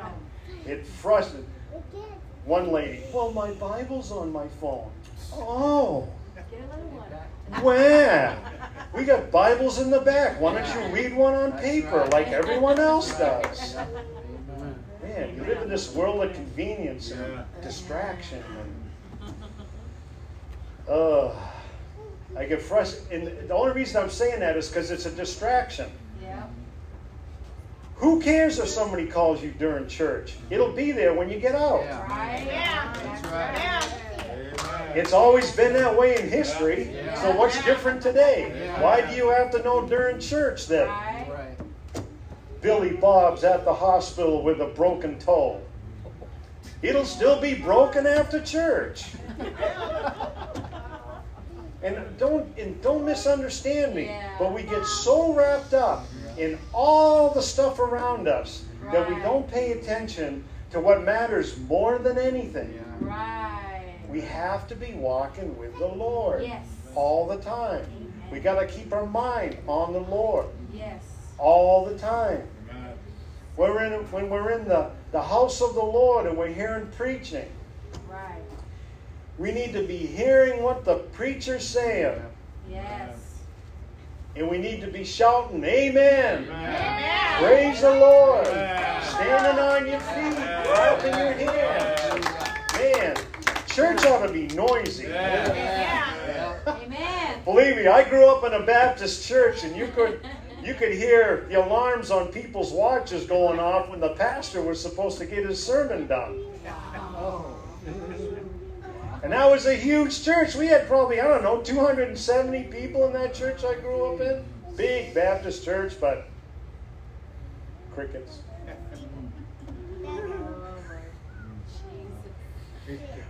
It 0.65 0.85
frustrated 0.85 1.47
one 2.43 2.73
lady. 2.73 3.03
Well, 3.13 3.31
my 3.31 3.51
Bible's 3.51 4.11
on 4.11 4.33
my 4.33 4.49
phone. 4.59 4.91
Oh, 5.35 6.09
Get 6.35 6.59
a 6.59 6.75
little 6.75 6.99
one. 6.99 7.63
where? 7.63 8.37
We 8.93 9.05
got 9.05 9.31
Bibles 9.31 9.79
in 9.79 9.89
the 9.89 10.01
back. 10.01 10.41
Why 10.41 10.59
don't 10.61 10.67
you 10.75 10.93
read 10.93 11.15
one 11.15 11.33
on 11.33 11.53
paper 11.53 12.05
like 12.11 12.27
everyone 12.27 12.77
else 12.77 13.17
does? 13.17 13.77
Amen. 15.17 15.35
You 15.35 15.43
live 15.45 15.61
in 15.63 15.69
this 15.69 15.93
world 15.93 16.23
of 16.23 16.33
convenience 16.33 17.11
and 17.11 17.43
distraction. 17.61 18.43
And, 19.21 19.33
uh, 20.89 21.33
I 22.37 22.45
get 22.45 22.61
frustrated. 22.61 23.27
And 23.39 23.49
the 23.49 23.53
only 23.53 23.73
reason 23.73 24.01
I'm 24.01 24.09
saying 24.09 24.39
that 24.41 24.57
is 24.57 24.67
because 24.67 24.91
it's 24.91 25.05
a 25.05 25.11
distraction. 25.11 25.89
Yep. 26.21 26.49
Who 27.95 28.21
cares 28.21 28.59
if 28.59 28.67
somebody 28.67 29.07
calls 29.07 29.41
you 29.41 29.51
during 29.51 29.87
church? 29.87 30.35
It'll 30.51 30.71
be 30.71 30.91
there 30.91 31.13
when 31.13 31.29
you 31.29 31.39
get 31.39 31.55
out. 31.55 31.81
Yeah. 31.83 32.07
Right. 32.07 32.43
Yeah. 32.45 32.93
That's 32.93 33.23
right. 33.27 33.53
Yeah. 33.57 34.93
It's 34.93 35.13
always 35.13 35.55
been 35.55 35.73
that 35.73 35.97
way 35.97 36.19
in 36.19 36.29
history. 36.29 36.91
Yeah. 36.93 37.19
So 37.21 37.35
what's 37.35 37.63
different 37.65 38.01
today? 38.01 38.53
Yeah. 38.55 38.81
Why 38.81 39.01
do 39.01 39.15
you 39.15 39.29
have 39.29 39.49
to 39.51 39.63
know 39.63 39.87
during 39.87 40.19
church 40.19 40.67
that 40.67 40.87
Right. 40.87 41.16
Right. 41.16 41.16
Billy 42.61 42.91
Bob's 42.95 43.43
at 43.43 43.65
the 43.65 43.73
hospital 43.73 44.43
with 44.43 44.59
a 44.61 44.67
broken 44.67 45.19
toe? 45.19 45.61
It'll 46.81 47.05
still 47.05 47.39
be 47.39 47.55
broken 47.55 48.05
after 48.05 48.41
church. 48.41 49.05
And 51.83 52.17
don't 52.17 52.57
and 52.57 52.81
don't 52.81 53.05
misunderstand 53.05 53.93
me, 53.95 54.05
Yeah. 54.05 54.35
but 54.39 54.51
we 54.51 54.63
get 54.63 54.83
so 54.85 55.31
wrapped 55.33 55.73
up 55.73 56.05
in 56.37 56.57
all 56.73 57.29
the 57.29 57.41
stuff 57.41 57.79
around 57.79 58.27
us 58.27 58.63
that 58.91 59.07
we 59.07 59.15
don't 59.21 59.49
pay 59.49 59.71
attention 59.73 60.43
to 60.71 60.79
what 60.79 61.03
matters 61.03 61.57
more 61.59 61.97
than 61.99 62.17
anything. 62.17 62.73
Yeah. 62.75 63.07
Right. 63.07 63.95
We 64.09 64.21
have 64.21 64.67
to 64.69 64.75
be 64.75 64.93
walking 64.93 65.57
with 65.57 65.77
the 65.77 65.87
Lord 65.87 66.43
Yes. 66.43 66.65
all 66.95 67.27
the 67.27 67.37
time. 67.37 67.85
We 68.31 68.39
got 68.39 68.59
to 68.59 68.65
keep 68.65 68.91
our 68.91 69.05
mind 69.05 69.57
on 69.67 69.93
the 69.93 69.99
Lord 70.01 70.47
Yes. 70.73 71.03
All 71.37 71.85
the 71.85 71.97
time. 71.97 72.43
We're 73.55 73.83
in, 73.85 73.93
when 74.11 74.29
we're 74.29 74.51
in 74.51 74.67
the, 74.67 74.91
the 75.11 75.21
house 75.21 75.61
of 75.61 75.73
the 75.73 75.81
Lord 75.83 76.27
and 76.27 76.37
we're 76.37 76.47
hearing 76.53 76.87
preaching, 76.95 77.49
Right. 78.07 78.41
we 79.39 79.51
need 79.51 79.73
to 79.73 79.81
be 79.83 79.97
hearing 79.97 80.61
what 80.61 80.85
the 80.85 80.95
preacher's 81.13 81.67
saying. 81.67 82.21
Yes. 82.69 83.17
And 84.35 84.47
we 84.47 84.59
need 84.59 84.81
to 84.81 84.87
be 84.87 85.03
shouting, 85.03 85.63
Amen. 85.63 86.43
Amen. 86.43 87.43
Praise 87.43 87.81
the 87.81 87.89
Lord. 87.91 88.45
Amen. 88.45 89.03
Standing 89.03 89.59
on 89.63 89.87
your 89.87 89.99
feet, 90.01 90.35
clapping 90.65 91.17
your 91.17 91.31
hands. 91.51 92.25
Man, 92.75 93.15
church 93.65 94.05
ought 94.05 94.27
to 94.27 94.31
be 94.31 94.45
noisy. 94.55 95.05
Yeah. 95.07 96.59
Amen. 96.67 97.39
Believe 97.43 97.77
me, 97.77 97.87
I 97.87 98.07
grew 98.07 98.27
up 98.27 98.43
in 98.43 98.53
a 98.53 98.63
Baptist 98.63 99.27
church, 99.27 99.63
and 99.63 99.75
you 99.75 99.87
could 99.95 100.23
you 100.67 100.73
could 100.73 100.91
hear 100.91 101.45
the 101.47 101.55
alarms 101.55 102.11
on 102.11 102.27
people's 102.27 102.73
watches 102.73 103.25
going 103.25 103.57
off 103.57 103.89
when 103.89 104.01
the 104.01 104.09
pastor 104.09 104.61
was 104.61 104.81
supposed 104.81 105.17
to 105.17 105.25
get 105.25 105.45
his 105.45 105.63
sermon 105.63 106.07
done. 106.07 106.43
And 109.23 109.31
that 109.31 109.49
was 109.49 109.65
a 109.65 109.73
huge 109.73 110.23
church. 110.23 110.55
We 110.55 110.67
had 110.67 110.85
probably, 110.87 111.21
I 111.21 111.27
don't 111.27 111.41
know, 111.41 111.61
270 111.61 112.63
people 112.65 113.07
in 113.07 113.13
that 113.13 113.33
church 113.33 113.63
I 113.63 113.75
grew 113.75 114.13
up 114.13 114.21
in. 114.21 114.43
Big 114.75 115.13
Baptist 115.13 115.63
church, 115.63 115.93
but 115.99 116.27
crickets. 117.93 118.39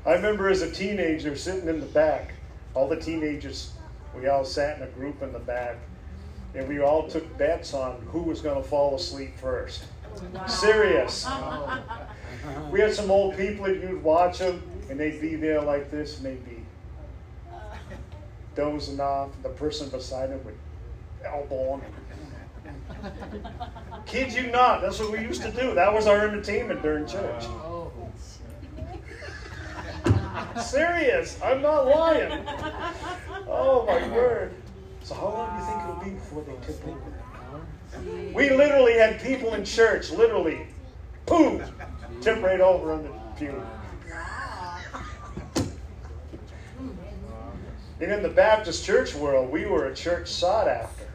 I 0.06 0.14
remember 0.14 0.50
as 0.50 0.62
a 0.62 0.72
teenager 0.72 1.36
sitting 1.36 1.70
in 1.70 1.80
the 1.80 1.86
back, 1.86 2.34
all 2.74 2.88
the 2.88 3.00
teenagers, 3.00 3.74
we 4.16 4.28
all 4.28 4.44
sat 4.44 4.78
in 4.78 4.84
a 4.84 4.88
group 4.88 5.22
in 5.22 5.34
the 5.34 5.40
back, 5.40 5.78
and 6.58 6.68
we 6.68 6.80
all 6.80 7.08
took 7.08 7.38
bets 7.38 7.74
on 7.74 8.02
who 8.08 8.24
was 8.24 8.42
going 8.42 8.62
to 8.62 8.68
fall 8.68 8.96
asleep 8.96 9.38
first. 9.38 9.86
Oh, 10.36 10.48
Serious. 10.48 11.28
We 12.72 12.80
had 12.80 12.94
some 12.94 13.12
old 13.12 13.36
people 13.36 13.66
that 13.66 13.82
you'd 13.82 14.02
watch 14.02 14.40
them, 14.40 14.64
and 14.90 14.98
they'd 14.98 15.20
be 15.20 15.36
there 15.36 15.62
like 15.62 15.92
this, 15.92 16.18
and 16.18 16.26
they'd 16.26 16.46
be 16.46 16.64
dozing 18.56 19.02
off. 19.02 19.32
The 19.44 19.50
person 19.50 19.90
beside 19.90 20.30
them 20.30 20.42
would 20.46 20.58
elbow 21.26 21.82
them. 21.82 23.12
Kid 24.06 24.32
you 24.32 24.50
not, 24.50 24.82
that's 24.82 24.98
what 25.00 25.12
we 25.12 25.20
used 25.20 25.42
to 25.42 25.52
do. 25.52 25.76
That 25.76 25.94
was 25.94 26.08
our 26.08 26.26
entertainment 26.26 26.82
during 26.82 27.06
church. 27.06 27.44
Oh. 27.46 27.92
Serious, 30.62 31.38
I'm 31.42 31.62
not 31.62 31.88
lying. 31.88 32.46
Oh 33.48 33.86
my 33.88 34.08
word. 34.10 34.54
So 35.08 35.16
how 35.16 35.30
long 35.30 35.54
do 35.54 35.64
you 35.64 35.70
think 35.70 35.84
it'll 35.84 36.04
be 36.04 36.10
before 36.20 36.44
they 36.44 36.68
tip 36.68 36.86
over? 36.86 38.34
We 38.34 38.50
literally 38.50 38.96
had 38.96 39.22
people 39.22 39.54
in 39.54 39.64
church, 39.64 40.12
literally, 40.12 40.68
boom, 41.26 41.64
tip 42.20 42.44
right 42.44 42.60
over 42.60 42.92
on 42.92 43.04
the 43.04 43.12
pew. 43.38 43.64
And 48.02 48.12
in 48.12 48.22
the 48.22 48.28
Baptist 48.28 48.84
church 48.84 49.16
world, 49.16 49.50
we 49.50 49.66
were 49.66 49.86
a 49.86 49.96
church 49.96 50.28
sought 50.28 50.68
after. 50.68 51.06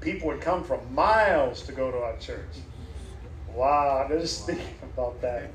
People 0.00 0.26
would 0.26 0.40
come 0.40 0.64
from 0.64 0.92
miles 0.92 1.62
to 1.62 1.72
go 1.72 1.92
to 1.92 1.98
our 1.98 2.16
church. 2.16 2.56
Wow, 3.54 4.04
I'm 4.10 4.20
just 4.20 4.46
thinking 4.46 4.66
about 4.82 5.20
that. 5.20 5.52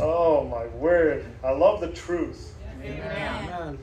Oh 0.00 0.42
my 0.42 0.66
word. 0.66 1.26
I 1.44 1.52
love 1.52 1.80
the 1.80 1.92
truth. 1.92 2.56
Amen. 2.82 3.78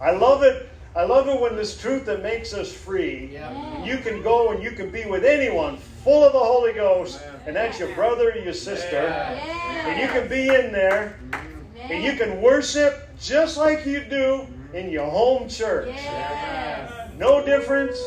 I 0.00 0.10
love 0.10 0.42
it. 0.42 0.70
I 0.96 1.04
love 1.04 1.28
it 1.28 1.38
when 1.38 1.56
this 1.56 1.78
truth 1.78 2.06
that 2.06 2.22
makes 2.22 2.54
us 2.54 2.72
free. 2.72 3.28
Yeah. 3.30 3.52
Mm. 3.52 3.86
You 3.86 3.98
can 3.98 4.22
go 4.22 4.52
and 4.52 4.62
you 4.62 4.70
can 4.70 4.90
be 4.90 5.04
with 5.04 5.26
anyone 5.26 5.76
full 5.76 6.24
of 6.24 6.32
the 6.32 6.38
Holy 6.38 6.72
Ghost, 6.72 7.20
and 7.46 7.54
that's 7.54 7.78
your 7.78 7.94
brother 7.94 8.30
or 8.30 8.36
your 8.36 8.54
sister. 8.54 8.96
And 8.96 10.00
you 10.00 10.08
can 10.08 10.26
be 10.26 10.48
in 10.48 10.72
there 10.72 11.18
mm-hmm. 11.30 11.92
and 11.92 12.02
you 12.02 12.14
can 12.14 12.40
worship 12.40 13.10
just 13.20 13.58
like 13.58 13.84
you 13.84 14.04
do 14.04 14.46
in 14.72 14.90
your 14.90 15.10
home 15.10 15.50
church. 15.50 15.88
Yes. 15.88 17.10
No 17.18 17.44
difference. 17.44 17.98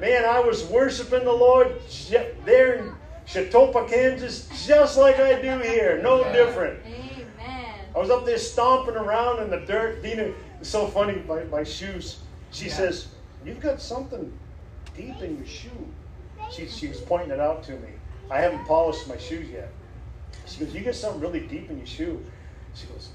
Man, 0.00 0.24
I 0.24 0.38
was 0.38 0.64
worshiping 0.66 1.24
the 1.24 1.32
Lord 1.32 1.80
there 2.44 2.74
in 2.74 2.94
Chetopa, 3.26 3.88
Kansas, 3.88 4.48
just 4.66 4.96
like 4.96 5.18
I 5.18 5.40
do 5.42 5.58
here. 5.58 6.00
No 6.00 6.22
different. 6.32 6.78
Amen. 6.86 7.74
I 7.94 7.98
was 7.98 8.10
up 8.10 8.24
there 8.24 8.38
stomping 8.38 8.96
around 8.96 9.42
in 9.42 9.50
the 9.50 9.66
dirt. 9.66 10.02
Dina, 10.02 10.32
it's 10.64 10.70
so 10.70 10.86
funny, 10.86 11.22
my, 11.28 11.44
my 11.44 11.62
shoes. 11.62 12.20
She 12.50 12.70
says, 12.70 13.08
You've 13.44 13.60
got 13.60 13.82
something 13.82 14.32
deep 14.96 15.20
in 15.20 15.36
your 15.36 15.46
shoe. 15.46 15.86
She, 16.50 16.66
she 16.68 16.88
was 16.88 17.02
pointing 17.02 17.32
it 17.32 17.38
out 17.38 17.62
to 17.64 17.72
me. 17.72 17.90
I 18.30 18.40
haven't 18.40 18.64
polished 18.64 19.06
my 19.06 19.18
shoes 19.18 19.50
yet. 19.50 19.68
She 20.46 20.64
goes, 20.64 20.74
You 20.74 20.80
got 20.80 20.94
something 20.94 21.20
really 21.20 21.40
deep 21.40 21.68
in 21.68 21.76
your 21.76 21.86
shoe. 21.86 22.24
She 22.74 22.86
goes, 22.86 23.10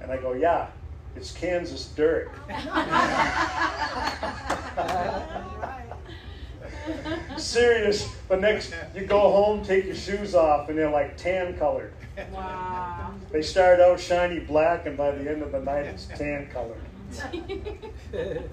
and 0.00 0.12
I 0.12 0.18
go, 0.18 0.34
Yeah, 0.34 0.68
it's 1.16 1.32
Kansas 1.32 1.88
dirt. 1.88 2.30
Serious. 7.36 8.08
But 8.28 8.40
next, 8.40 8.72
you 8.94 9.06
go 9.06 9.18
home, 9.18 9.64
take 9.64 9.86
your 9.86 9.96
shoes 9.96 10.36
off, 10.36 10.68
and 10.68 10.78
they're 10.78 10.88
like 10.88 11.16
tan 11.16 11.58
colored. 11.58 11.92
Wow. 12.32 13.12
They 13.30 13.42
start 13.42 13.80
out 13.80 14.00
shiny 14.00 14.40
black, 14.40 14.86
and 14.86 14.96
by 14.96 15.10
the 15.10 15.30
end 15.30 15.42
of 15.42 15.52
the 15.52 15.60
night, 15.60 15.86
it's 15.86 16.06
tan 16.06 16.48
colored. 16.48 16.80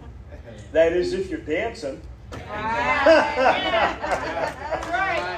That 0.71 0.93
is, 0.93 1.13
if 1.13 1.29
you're 1.29 1.39
dancing. 1.39 2.01
right. 2.31 2.39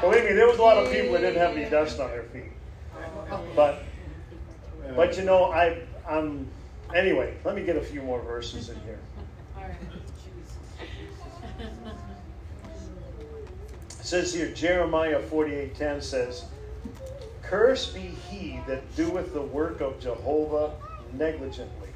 Believe 0.02 0.23
me, 0.23 0.34
there 0.34 0.47
was 0.47 0.57
a 0.57 0.61
lot 0.61 0.77
of 0.77 0.91
people 0.91 1.11
that 1.14 1.19
didn't 1.19 1.41
have 1.41 1.56
any 1.57 1.69
dust 1.69 1.99
on 1.99 2.10
their 2.10 2.23
feet. 2.23 2.52
But, 3.56 3.84
but 4.95 5.18
you 5.18 5.23
know, 5.23 5.52
I, 5.52 5.81
I'm. 6.07 6.47
Anyway, 6.93 7.35
let 7.43 7.56
me 7.56 7.64
get 7.64 7.76
a 7.76 7.81
few 7.81 8.02
more 8.02 8.22
verses 8.22 8.69
in 8.69 8.80
here. 8.81 8.99
It 13.89 14.06
says 14.06 14.34
here, 14.34 14.52
Jeremiah 14.53 15.19
48:10 15.19 16.02
says, 16.02 16.45
"Cursed 17.48 17.94
be 17.94 18.02
he 18.02 18.60
that 18.68 18.96
doeth 18.96 19.34
the 19.34 19.42
work 19.42 19.82
of 19.82 20.00
Jehovah 20.00 20.72
negligently." 21.14 21.90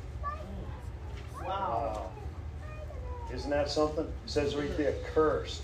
Wow. 1.44 2.12
Isn't 3.34 3.50
that 3.50 3.70
something? 3.70 4.06
It 4.06 4.30
says 4.30 4.56
right 4.56 4.76
there, 4.78 4.94
cursed. 5.14 5.62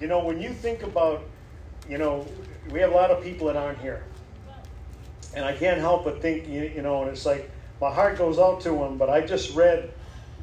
You 0.00 0.06
know, 0.06 0.24
when 0.24 0.40
you 0.40 0.50
think 0.50 0.82
about, 0.82 1.22
you 1.88 1.98
know, 1.98 2.26
we 2.70 2.80
have 2.80 2.92
a 2.92 2.94
lot 2.94 3.10
of 3.10 3.22
people 3.22 3.46
that 3.48 3.56
aren't 3.56 3.78
here. 3.78 4.04
And 5.34 5.44
I 5.44 5.54
can't 5.54 5.78
help 5.78 6.04
but 6.04 6.22
think, 6.22 6.48
you, 6.48 6.62
you 6.62 6.82
know, 6.82 7.02
and 7.02 7.10
it's 7.10 7.26
like 7.26 7.50
my 7.80 7.92
heart 7.92 8.18
goes 8.18 8.38
out 8.38 8.60
to 8.62 8.70
them, 8.70 8.96
but 8.96 9.10
I 9.10 9.20
just 9.20 9.54
read, 9.54 9.90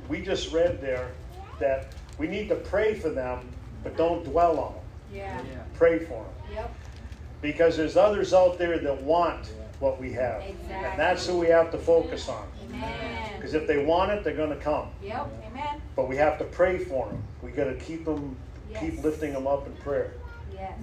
we 0.07 0.21
just 0.21 0.53
read 0.53 0.79
there 0.81 1.11
that 1.59 1.87
we 2.17 2.27
need 2.27 2.49
to 2.49 2.55
pray 2.55 2.93
for 2.93 3.09
them, 3.09 3.49
but 3.83 3.97
don't 3.97 4.23
dwell 4.23 4.59
on 4.59 4.73
them. 4.73 4.83
Yeah. 5.13 5.41
Pray 5.73 5.99
for 5.99 6.23
them. 6.23 6.53
Yep. 6.53 6.75
Because 7.41 7.77
there's 7.77 7.97
others 7.97 8.33
out 8.33 8.57
there 8.57 8.77
that 8.79 9.01
want 9.03 9.51
what 9.79 9.99
we 9.99 10.11
have. 10.13 10.41
Exactly. 10.41 10.75
And 10.75 10.99
that's 10.99 11.25
who 11.27 11.37
we 11.37 11.47
have 11.47 11.71
to 11.71 11.77
focus 11.77 12.27
on. 12.29 12.47
Because 13.35 13.53
if 13.53 13.67
they 13.67 13.83
want 13.83 14.11
it, 14.11 14.23
they're 14.23 14.35
going 14.35 14.49
to 14.49 14.55
come. 14.55 14.89
Yep. 15.03 15.27
Amen. 15.51 15.81
But 15.95 16.07
we 16.07 16.15
have 16.17 16.37
to 16.39 16.43
pray 16.45 16.79
for 16.79 17.07
them. 17.07 17.23
We 17.41 17.51
got 17.51 17.65
to 17.65 17.75
keep 17.75 18.05
them, 18.05 18.35
keep 18.79 19.03
lifting 19.03 19.33
them 19.33 19.47
up 19.47 19.67
in 19.67 19.73
prayer. 19.73 20.13
Yes. 20.53 20.79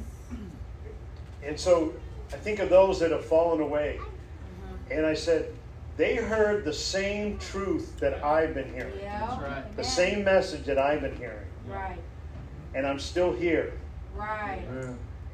And 1.42 1.59
so 1.59 1.92
I 2.32 2.36
think 2.36 2.59
of 2.60 2.70
those 2.70 3.01
that 3.01 3.10
have 3.10 3.24
fallen 3.24 3.60
away. 3.60 3.98
Mm-hmm. 4.01 4.92
And 4.92 5.06
I 5.06 5.14
said, 5.14 5.52
they 5.96 6.16
heard 6.16 6.64
the 6.64 6.72
same 6.72 7.38
truth 7.38 7.98
that 8.01 8.24
I've 8.24 8.55
been 8.55 8.72
hearing, 8.72 8.98
Yep. 9.01 9.20
right. 9.40 9.64
the 9.76 9.82
Amen. 9.82 9.84
same 9.84 10.24
message 10.24 10.64
that 10.64 10.78
I've 10.78 11.01
been 11.02 11.16
hearing. 11.16 11.46
Right. 11.68 11.98
And 12.74 12.86
I'm 12.86 12.98
still 12.98 13.32
here. 13.32 13.74
Right. 14.16 14.62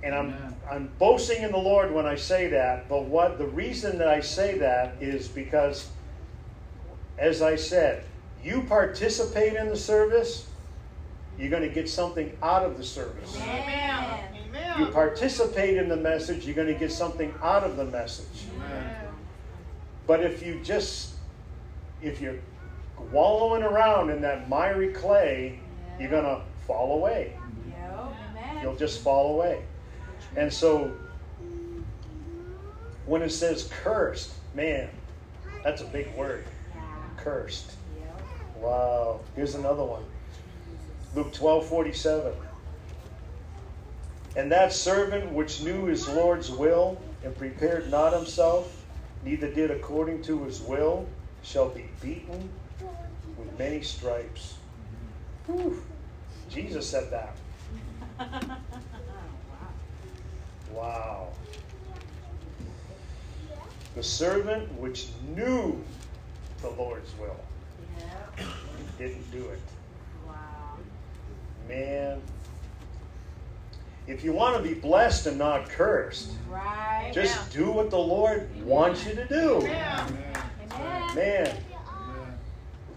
And 0.02 0.14
I'm 0.14 0.26
Amen. 0.28 0.56
I'm 0.70 0.90
boasting 0.98 1.42
in 1.42 1.50
the 1.50 1.58
Lord 1.58 1.92
when 1.92 2.06
I 2.06 2.14
say 2.14 2.48
that, 2.48 2.88
but 2.88 3.04
what 3.04 3.38
the 3.38 3.46
reason 3.46 3.98
that 3.98 4.08
I 4.08 4.20
say 4.20 4.58
that 4.58 4.96
is 5.00 5.28
because 5.28 5.90
as 7.18 7.42
I 7.42 7.56
said, 7.56 8.04
you 8.42 8.62
participate 8.62 9.54
in 9.54 9.68
the 9.68 9.76
service, 9.76 10.48
you're 11.38 11.50
going 11.50 11.62
to 11.62 11.68
get 11.68 11.88
something 11.88 12.36
out 12.42 12.64
of 12.64 12.78
the 12.78 12.84
service. 12.84 13.36
Amen. 13.36 14.30
You 14.78 14.86
participate 14.86 15.76
in 15.76 15.88
the 15.88 15.96
message, 15.96 16.46
you're 16.46 16.54
going 16.54 16.72
to 16.72 16.78
get 16.78 16.92
something 16.92 17.34
out 17.42 17.64
of 17.64 17.76
the 17.76 17.84
message. 17.84 18.46
But 20.06 20.22
if 20.22 20.44
you 20.44 20.60
just 20.64 21.14
if 22.02 22.20
you're 22.20 22.38
wallowing 23.12 23.62
around 23.62 24.10
in 24.10 24.22
that 24.22 24.48
miry 24.48 24.92
clay, 24.92 25.60
you're 25.98 26.10
going 26.10 26.24
to 26.24 26.40
fall 26.66 26.96
away. 26.96 27.34
You'll 28.62 28.76
just 28.76 29.02
fall 29.02 29.34
away. 29.34 29.62
And 30.36 30.52
so 30.52 30.92
when 33.06 33.22
it 33.22 33.30
says 33.30 33.68
cursed, 33.82 34.32
man, 34.54 34.88
that's 35.62 35.82
a 35.82 35.86
big 35.86 36.14
word. 36.14 36.44
Cursed. 37.16 37.76
Wow. 38.56 39.20
Here's 39.34 39.54
another 39.54 39.84
one. 39.84 40.02
Luke 41.14 41.32
12 41.32 41.66
47. 41.66 42.32
And 44.36 44.52
that 44.52 44.72
servant 44.72 45.32
which 45.32 45.62
knew 45.62 45.86
his 45.86 46.08
Lord's 46.08 46.50
will 46.50 47.00
and 47.24 47.36
prepared 47.36 47.90
not 47.90 48.12
himself, 48.12 48.86
neither 49.24 49.52
did 49.52 49.70
according 49.70 50.22
to 50.22 50.44
his 50.44 50.60
will, 50.60 51.08
shall 51.42 51.68
be 51.68 51.86
beaten 52.00 52.48
with 53.36 53.58
many 53.58 53.82
stripes. 53.82 54.56
Whew. 55.46 55.82
Jesus 56.48 56.88
said 56.88 57.10
that. 57.10 57.36
Wow. 60.72 61.28
The 63.94 64.02
servant 64.02 64.72
which 64.78 65.08
knew 65.34 65.82
the 66.62 66.70
Lord's 66.70 67.12
will 67.18 67.36
Yep. 67.98 68.40
didn't 68.98 69.30
do 69.32 69.48
it. 69.48 69.60
Wow. 70.26 70.34
Man, 71.68 72.22
if 74.06 74.22
you 74.24 74.32
want 74.32 74.56
to 74.56 74.62
be 74.62 74.74
blessed 74.74 75.26
and 75.26 75.38
not 75.38 75.68
cursed, 75.68 76.30
Right. 76.48 77.10
just 77.12 77.52
do 77.52 77.70
what 77.70 77.90
the 77.90 77.98
Lord 77.98 78.48
wants 78.64 79.04
you 79.06 79.14
to 79.14 79.26
do. 79.26 79.56
Amen. 79.56 81.14
Man, 81.14 81.56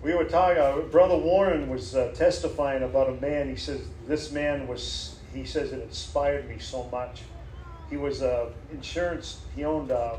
we 0.04 0.14
were 0.14 0.26
talking, 0.26 0.62
uh, 0.62 0.80
Brother 0.92 1.18
Warren 1.18 1.70
was 1.70 1.96
uh, 1.96 2.14
testifying 2.14 2.84
about 2.84 3.10
a 3.10 3.14
man. 3.14 3.50
He 3.50 3.56
says, 3.56 3.82
This 4.08 4.32
man 4.32 4.68
was, 4.68 5.13
he 5.34 5.46
says, 5.46 5.72
it 5.72 5.82
inspired 5.82 6.48
me 6.48 6.60
so 6.60 6.88
much. 6.92 7.24
He 7.90 7.98
was 7.98 8.22
a 8.22 8.50
insurance, 8.72 9.42
he 9.56 9.64
owned, 9.64 9.92
uh, 9.92 10.18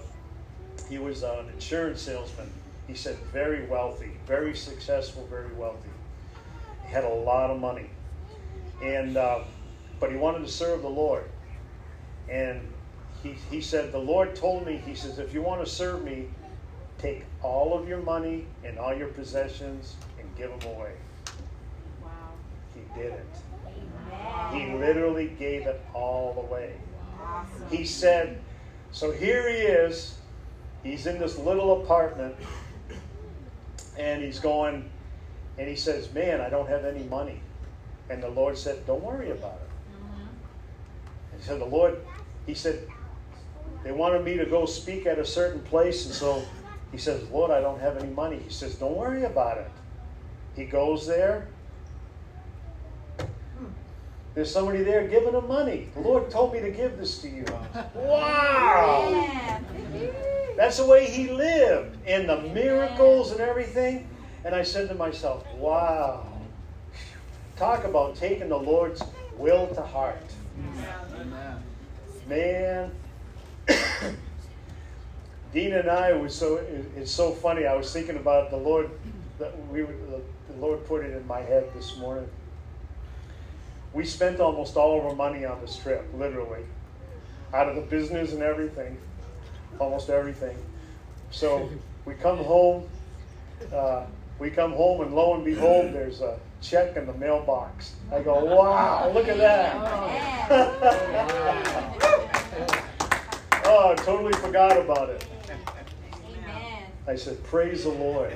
he 0.88 0.98
was 0.98 1.22
an 1.22 1.48
insurance 1.52 2.02
salesman. 2.02 2.50
He 2.86 2.94
said, 2.94 3.16
very 3.32 3.66
wealthy, 3.66 4.12
very 4.26 4.54
successful, 4.54 5.26
very 5.30 5.52
wealthy. 5.54 5.88
He 6.86 6.92
had 6.92 7.04
a 7.04 7.08
lot 7.08 7.50
of 7.50 7.58
money. 7.58 7.88
And, 8.82 9.16
uh, 9.16 9.40
but 10.00 10.10
he 10.10 10.16
wanted 10.16 10.40
to 10.40 10.52
serve 10.52 10.82
the 10.82 10.88
Lord. 10.88 11.24
And 12.28 12.60
he, 13.22 13.34
he 13.50 13.60
said, 13.60 13.92
The 13.92 13.98
Lord 13.98 14.36
told 14.36 14.66
me, 14.66 14.80
He 14.84 14.94
says, 14.94 15.18
if 15.18 15.32
you 15.32 15.42
want 15.42 15.64
to 15.64 15.70
serve 15.70 16.04
me, 16.04 16.28
take 16.98 17.24
all 17.42 17.76
of 17.76 17.88
your 17.88 18.00
money 18.00 18.46
and 18.64 18.78
all 18.78 18.94
your 18.94 19.08
possessions 19.08 19.96
and 20.18 20.28
give 20.36 20.50
them 20.50 20.74
away. 20.74 20.92
Wow. 22.02 22.10
He 22.74 23.00
did 23.00 23.12
it. 23.12 23.26
He 24.52 24.72
literally 24.74 25.28
gave 25.38 25.66
it 25.66 25.80
all 25.94 26.46
away. 26.48 26.72
He 27.70 27.84
said, 27.84 28.40
So 28.92 29.10
here 29.10 29.48
he 29.48 29.56
is. 29.56 30.16
He's 30.82 31.06
in 31.06 31.18
this 31.18 31.38
little 31.38 31.82
apartment 31.82 32.36
and 33.98 34.22
he's 34.22 34.38
going, 34.38 34.90
and 35.56 35.68
he 35.68 35.76
says, 35.76 36.12
Man, 36.12 36.40
I 36.40 36.50
don't 36.50 36.68
have 36.68 36.84
any 36.84 37.04
money. 37.04 37.40
And 38.10 38.22
the 38.22 38.28
Lord 38.28 38.58
said, 38.58 38.86
Don't 38.86 39.02
worry 39.02 39.30
about 39.30 39.60
it. 39.62 39.96
And 41.32 41.42
so 41.42 41.58
the 41.58 41.64
Lord, 41.64 41.96
he 42.46 42.54
said, 42.54 42.80
they 43.84 43.92
wanted 43.92 44.24
me 44.24 44.38
to 44.38 44.46
go 44.46 44.64
speak 44.64 45.06
at 45.06 45.18
a 45.18 45.26
certain 45.26 45.60
place, 45.60 46.06
and 46.06 46.14
so 46.14 46.42
he 46.90 46.96
says, 46.96 47.28
Lord, 47.30 47.50
I 47.50 47.60
don't 47.60 47.80
have 47.80 47.98
any 47.98 48.12
money. 48.12 48.38
He 48.38 48.50
says, 48.50 48.76
Don't 48.76 48.96
worry 48.96 49.24
about 49.24 49.58
it. 49.58 49.70
He 50.56 50.64
goes 50.64 51.06
there. 51.06 51.48
There's 54.34 54.50
somebody 54.50 54.82
there 54.82 55.06
giving 55.06 55.32
them 55.32 55.46
money. 55.46 55.88
The 55.94 56.00
Lord 56.00 56.30
told 56.30 56.52
me 56.52 56.60
to 56.60 56.70
give 56.70 56.98
this 56.98 57.18
to 57.18 57.28
you. 57.28 57.44
Wow! 57.94 59.28
Amen. 59.74 60.14
That's 60.56 60.76
the 60.76 60.86
way 60.86 61.06
he 61.06 61.28
lived, 61.28 61.98
and 62.06 62.28
the 62.28 62.40
miracles 62.40 63.32
and 63.32 63.40
everything. 63.40 64.08
And 64.44 64.54
I 64.54 64.62
said 64.62 64.88
to 64.88 64.94
myself, 64.94 65.44
wow. 65.54 66.26
Talk 67.56 67.84
about 67.84 68.16
taking 68.16 68.48
the 68.48 68.58
Lord's 68.58 69.02
will 69.36 69.68
to 69.74 69.82
heart. 69.82 70.22
Man, 72.28 72.90
Dean 75.52 75.72
and 75.74 75.90
I 75.90 76.12
was 76.12 76.34
so 76.34 76.56
it's 76.96 77.10
so 77.10 77.32
funny. 77.32 77.66
I 77.66 77.74
was 77.74 77.92
thinking 77.92 78.16
about 78.16 78.50
the 78.50 78.56
Lord. 78.56 78.90
That 79.38 79.52
we 79.68 79.82
were, 79.82 79.92
the, 79.92 80.20
the 80.52 80.60
Lord 80.60 80.86
put 80.86 81.04
it 81.04 81.12
in 81.14 81.26
my 81.26 81.40
head 81.40 81.70
this 81.74 81.96
morning. 81.96 82.28
We 83.94 84.04
spent 84.04 84.40
almost 84.40 84.76
all 84.76 84.98
of 84.98 85.06
our 85.06 85.14
money 85.14 85.44
on 85.44 85.60
this 85.60 85.76
trip, 85.76 86.04
literally, 86.18 86.64
out 87.54 87.68
of 87.68 87.76
the 87.76 87.82
business 87.82 88.32
and 88.32 88.42
everything, 88.42 88.98
almost 89.78 90.10
everything. 90.10 90.56
So 91.30 91.70
we 92.04 92.14
come 92.14 92.38
home. 92.38 92.88
Uh, 93.72 94.06
we 94.40 94.50
come 94.50 94.72
home, 94.72 95.02
and 95.02 95.14
lo 95.14 95.34
and 95.34 95.44
behold, 95.44 95.92
there's 95.92 96.20
a 96.20 96.40
check 96.60 96.96
in 96.96 97.06
the 97.06 97.12
mailbox. 97.14 97.94
I 98.12 98.20
go, 98.20 98.44
wow! 98.44 99.12
Look 99.14 99.28
at 99.28 99.38
that. 99.38 99.76
oh, 103.64 103.92
I 103.92 103.94
totally 104.02 104.32
forgot 104.34 104.76
about 104.76 105.10
it. 105.10 105.24
I 107.06 107.14
said, 107.14 107.42
Praise 107.44 107.84
the 107.84 107.90
Lord. 107.90 108.34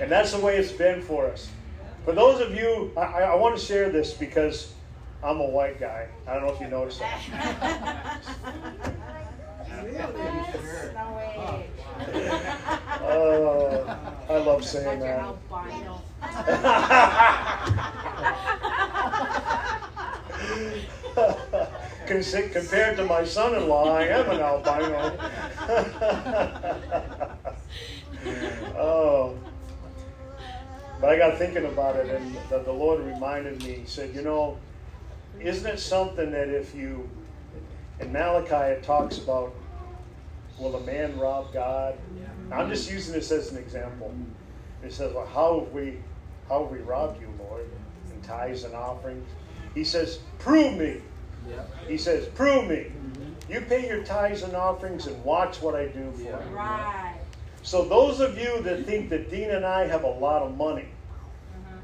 And 0.00 0.10
that's 0.10 0.32
the 0.32 0.40
way 0.40 0.56
it's 0.56 0.72
been 0.72 1.00
for 1.02 1.26
us. 1.26 1.48
For 2.04 2.12
those 2.12 2.40
of 2.40 2.54
you, 2.54 2.90
I, 2.96 3.00
I, 3.00 3.20
I 3.20 3.34
want 3.34 3.58
to 3.58 3.64
share 3.64 3.90
this 3.90 4.14
because 4.14 4.72
I'm 5.22 5.38
a 5.40 5.44
white 5.44 5.78
guy. 5.78 6.06
I 6.26 6.34
don't 6.34 6.46
know 6.46 6.52
if 6.54 6.60
you 6.60 6.68
noticed 6.68 7.00
that. 7.00 8.20
No 9.80 9.86
way. 11.16 11.34
Oh, 13.02 13.96
I 14.28 14.36
love 14.38 14.64
saying 14.64 14.98
Got 14.98 14.98
your 14.98 15.16
that. 15.16 15.20
albino. 15.20 16.02
Consi- 22.06 22.52
Compared 22.52 22.96
to 22.96 23.04
my 23.04 23.24
son 23.24 23.54
in 23.54 23.68
law, 23.68 23.94
I 23.94 24.04
am 24.06 24.30
an 24.30 24.40
albino. 24.40 25.16
oh. 28.78 29.36
But 31.00 31.10
I 31.10 31.18
got 31.18 31.38
thinking 31.38 31.66
about 31.66 31.96
it, 31.96 32.08
and 32.10 32.36
the, 32.50 32.58
the 32.60 32.72
Lord 32.72 33.00
reminded 33.04 33.62
me, 33.62 33.72
He 33.74 33.86
said, 33.86 34.14
You 34.14 34.22
know, 34.22 34.58
isn't 35.38 35.66
it 35.66 35.78
something 35.78 36.30
that 36.32 36.48
if 36.48 36.74
you, 36.74 37.08
in 38.00 38.12
Malachi, 38.12 38.72
it 38.72 38.82
talks 38.82 39.18
about, 39.18 39.54
will 40.58 40.76
a 40.76 40.80
man 40.80 41.18
rob 41.18 41.52
God? 41.52 41.96
I'm 42.52 42.68
just 42.68 42.90
using 42.90 43.14
this 43.14 43.30
as 43.30 43.52
an 43.52 43.58
example. 43.58 44.12
It 44.82 44.92
says, 44.92 45.14
Well, 45.14 45.26
how 45.26 45.60
have 45.60 45.72
we, 45.72 45.98
how 46.48 46.62
have 46.62 46.72
we 46.72 46.78
robbed 46.78 47.20
you, 47.20 47.32
Lord? 47.38 47.68
In 48.12 48.20
tithes 48.22 48.64
and 48.64 48.74
offerings. 48.74 49.28
He 49.74 49.84
says, 49.84 50.18
Prove 50.38 50.76
me. 50.76 51.00
He 51.86 51.96
says, 51.96 52.26
Prove 52.28 52.68
me. 52.68 52.86
You 53.48 53.60
pay 53.62 53.88
your 53.88 54.04
tithes 54.04 54.42
and 54.42 54.54
offerings 54.54 55.06
and 55.06 55.22
watch 55.24 55.60
what 55.60 55.74
I 55.74 55.86
do 55.86 56.12
for 56.12 56.22
you. 56.22 56.36
Right. 56.52 57.16
So, 57.62 57.84
those 57.84 58.20
of 58.20 58.38
you 58.38 58.62
that 58.62 58.86
think 58.86 59.10
that 59.10 59.30
Dean 59.30 59.50
and 59.50 59.66
I 59.66 59.86
have 59.86 60.04
a 60.04 60.10
lot 60.10 60.42
of 60.42 60.56
money, 60.56 60.86
uh-huh. 60.86 61.76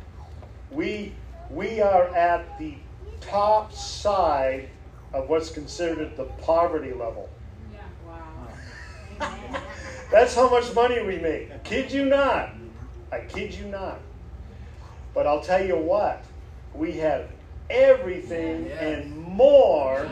we, 0.70 1.12
we 1.50 1.80
are 1.80 2.04
at 2.14 2.58
the 2.58 2.74
top 3.26 3.72
side 3.72 4.68
of 5.12 5.28
what's 5.28 5.50
considered 5.50 6.16
the 6.16 6.24
poverty 6.24 6.92
level. 6.92 7.28
Wow. 8.06 8.48
That's 10.10 10.34
how 10.34 10.48
much 10.50 10.74
money 10.74 11.02
we 11.02 11.18
make. 11.18 11.52
I 11.52 11.58
kid 11.58 11.90
you 11.90 12.04
not. 12.04 12.50
I 13.10 13.20
kid 13.20 13.54
you 13.54 13.66
not. 13.66 14.00
But 15.14 15.26
I'll 15.26 15.42
tell 15.42 15.64
you 15.64 15.76
what, 15.76 16.24
we 16.74 16.92
have 16.92 17.28
everything 17.70 18.70
and 18.72 19.16
more 19.16 20.06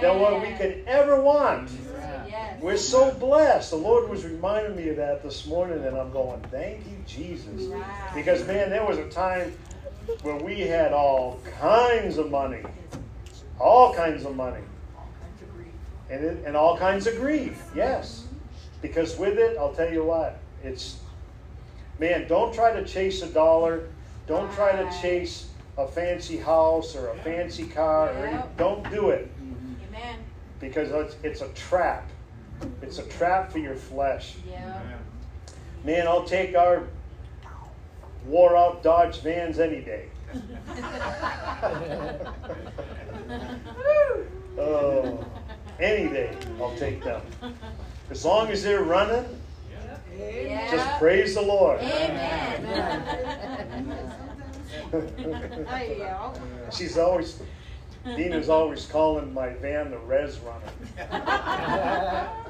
than 0.00 0.18
what 0.18 0.40
we 0.40 0.52
could 0.54 0.82
ever 0.86 1.20
want. 1.20 1.70
Yes. 2.26 2.62
We're 2.62 2.76
so 2.76 3.12
blessed. 3.12 3.70
The 3.70 3.76
Lord 3.76 4.08
was 4.08 4.24
reminding 4.24 4.76
me 4.76 4.88
of 4.90 4.96
that 4.96 5.22
this 5.22 5.46
morning, 5.46 5.84
and 5.84 5.96
I'm 5.96 6.12
going, 6.12 6.40
thank 6.50 6.86
you, 6.86 6.96
Jesus. 7.06 7.62
Right. 7.64 7.84
Because, 8.14 8.46
man, 8.46 8.70
there 8.70 8.84
was 8.84 8.98
a 8.98 9.08
time 9.08 9.52
when 10.22 10.44
we 10.44 10.60
had 10.60 10.92
all 10.92 11.40
kinds 11.58 12.18
of 12.18 12.30
money. 12.30 12.62
All 13.58 13.94
kinds 13.94 14.24
of 14.24 14.34
money. 14.36 14.62
And, 16.08 16.24
it, 16.24 16.44
and 16.44 16.56
all 16.56 16.76
kinds 16.76 17.06
of 17.06 17.16
grief, 17.16 17.62
yes. 17.74 18.26
Because 18.82 19.16
with 19.16 19.38
it, 19.38 19.56
I'll 19.58 19.74
tell 19.74 19.92
you 19.92 20.04
what, 20.04 20.40
it's, 20.64 20.98
man, 21.98 22.26
don't 22.26 22.52
try 22.52 22.72
to 22.72 22.84
chase 22.84 23.22
a 23.22 23.28
dollar. 23.28 23.88
Don't 24.26 24.52
try 24.52 24.72
to 24.72 25.00
chase 25.00 25.48
a 25.78 25.86
fancy 25.86 26.36
house 26.36 26.96
or 26.96 27.08
a 27.10 27.16
fancy 27.18 27.66
car. 27.66 28.10
Or 28.10 28.26
any, 28.26 28.42
don't 28.56 28.88
do 28.90 29.10
it 29.10 29.30
Amen. 29.88 30.18
because 30.58 30.90
it's, 30.90 31.16
it's 31.22 31.40
a 31.42 31.48
trap. 31.50 32.08
It's 32.82 32.98
a 32.98 33.04
trap 33.04 33.52
for 33.52 33.58
your 33.58 33.76
flesh. 33.76 34.34
Yeah. 34.48 34.80
Man, 35.84 36.06
I'll 36.06 36.24
take 36.24 36.56
our 36.56 36.88
wore 38.26 38.56
out 38.56 38.82
Dodge 38.82 39.20
vans 39.20 39.58
any 39.58 39.80
day. 39.80 40.06
oh, 44.58 45.24
any 45.80 46.08
day 46.08 46.36
I'll 46.60 46.74
take 46.76 47.02
them. 47.02 47.22
As 48.10 48.24
long 48.24 48.48
as 48.48 48.62
they're 48.62 48.82
running, 48.84 49.24
Yeah. 50.16 50.70
just 50.70 50.98
praise 50.98 51.34
the 51.34 51.42
Lord. 51.42 51.80
Amen. 51.80 53.06
She's 56.72 56.98
always, 56.98 57.40
Dina's 58.04 58.48
always 58.48 58.86
calling 58.86 59.32
my 59.32 59.50
van 59.50 59.90
the 59.90 59.98
res 59.98 60.38
runner. 60.40 60.72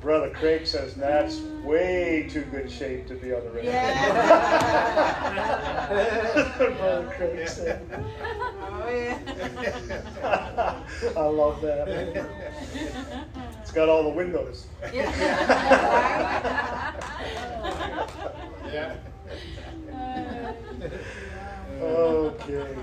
Brother 0.00 0.30
Craig 0.30 0.66
says 0.66 0.94
that's 0.94 1.40
way 1.62 2.26
too 2.30 2.44
good 2.44 2.70
shape 2.70 3.08
to 3.08 3.14
be 3.14 3.32
on 3.32 3.42
the 3.44 3.50
radio. 3.50 3.72
Brother 6.78 7.12
Craig 7.16 7.48
said. 7.48 7.82
Oh, 7.92 8.88
yeah. 8.88 9.18
I 11.16 11.22
love 11.22 11.60
that. 11.62 11.88
It's 13.60 13.72
got 13.72 13.88
all 13.88 14.04
the 14.04 14.10
windows. 14.10 14.66
Yeah. 14.92 15.10
Okay. 21.80 22.76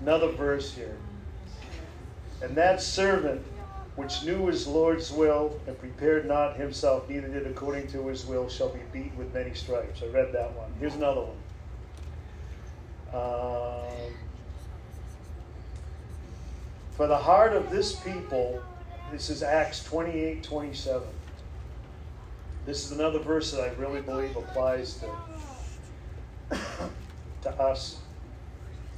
Another 0.00 0.32
verse 0.32 0.74
here. 0.74 0.96
And 2.42 2.56
that 2.56 2.82
servant 2.82 3.46
which 3.96 4.24
knew 4.24 4.46
his 4.46 4.66
Lord's 4.66 5.12
will 5.12 5.60
and 5.66 5.78
prepared 5.78 6.26
not 6.26 6.56
himself, 6.56 7.08
neither 7.08 7.28
did 7.28 7.46
according 7.46 7.86
to 7.88 8.08
his 8.08 8.26
will, 8.26 8.48
shall 8.48 8.70
be 8.70 8.80
beaten 8.92 9.16
with 9.16 9.32
many 9.32 9.54
stripes. 9.54 10.02
I 10.02 10.06
read 10.06 10.32
that 10.32 10.52
one. 10.56 10.72
Here's 10.80 10.94
another 10.94 11.20
one. 11.20 11.36
Um, 13.12 14.12
for 16.96 17.06
the 17.06 17.16
heart 17.16 17.52
of 17.52 17.70
this 17.70 17.94
people, 17.94 18.60
this 19.12 19.30
is 19.30 19.44
Acts 19.44 19.84
28 19.84 20.42
27. 20.42 21.06
This 22.66 22.84
is 22.84 22.92
another 22.92 23.20
verse 23.20 23.52
that 23.52 23.60
I 23.60 23.72
really 23.74 24.00
believe 24.00 24.36
applies 24.36 25.00
to, 26.50 26.56
to 27.42 27.50
us 27.50 27.98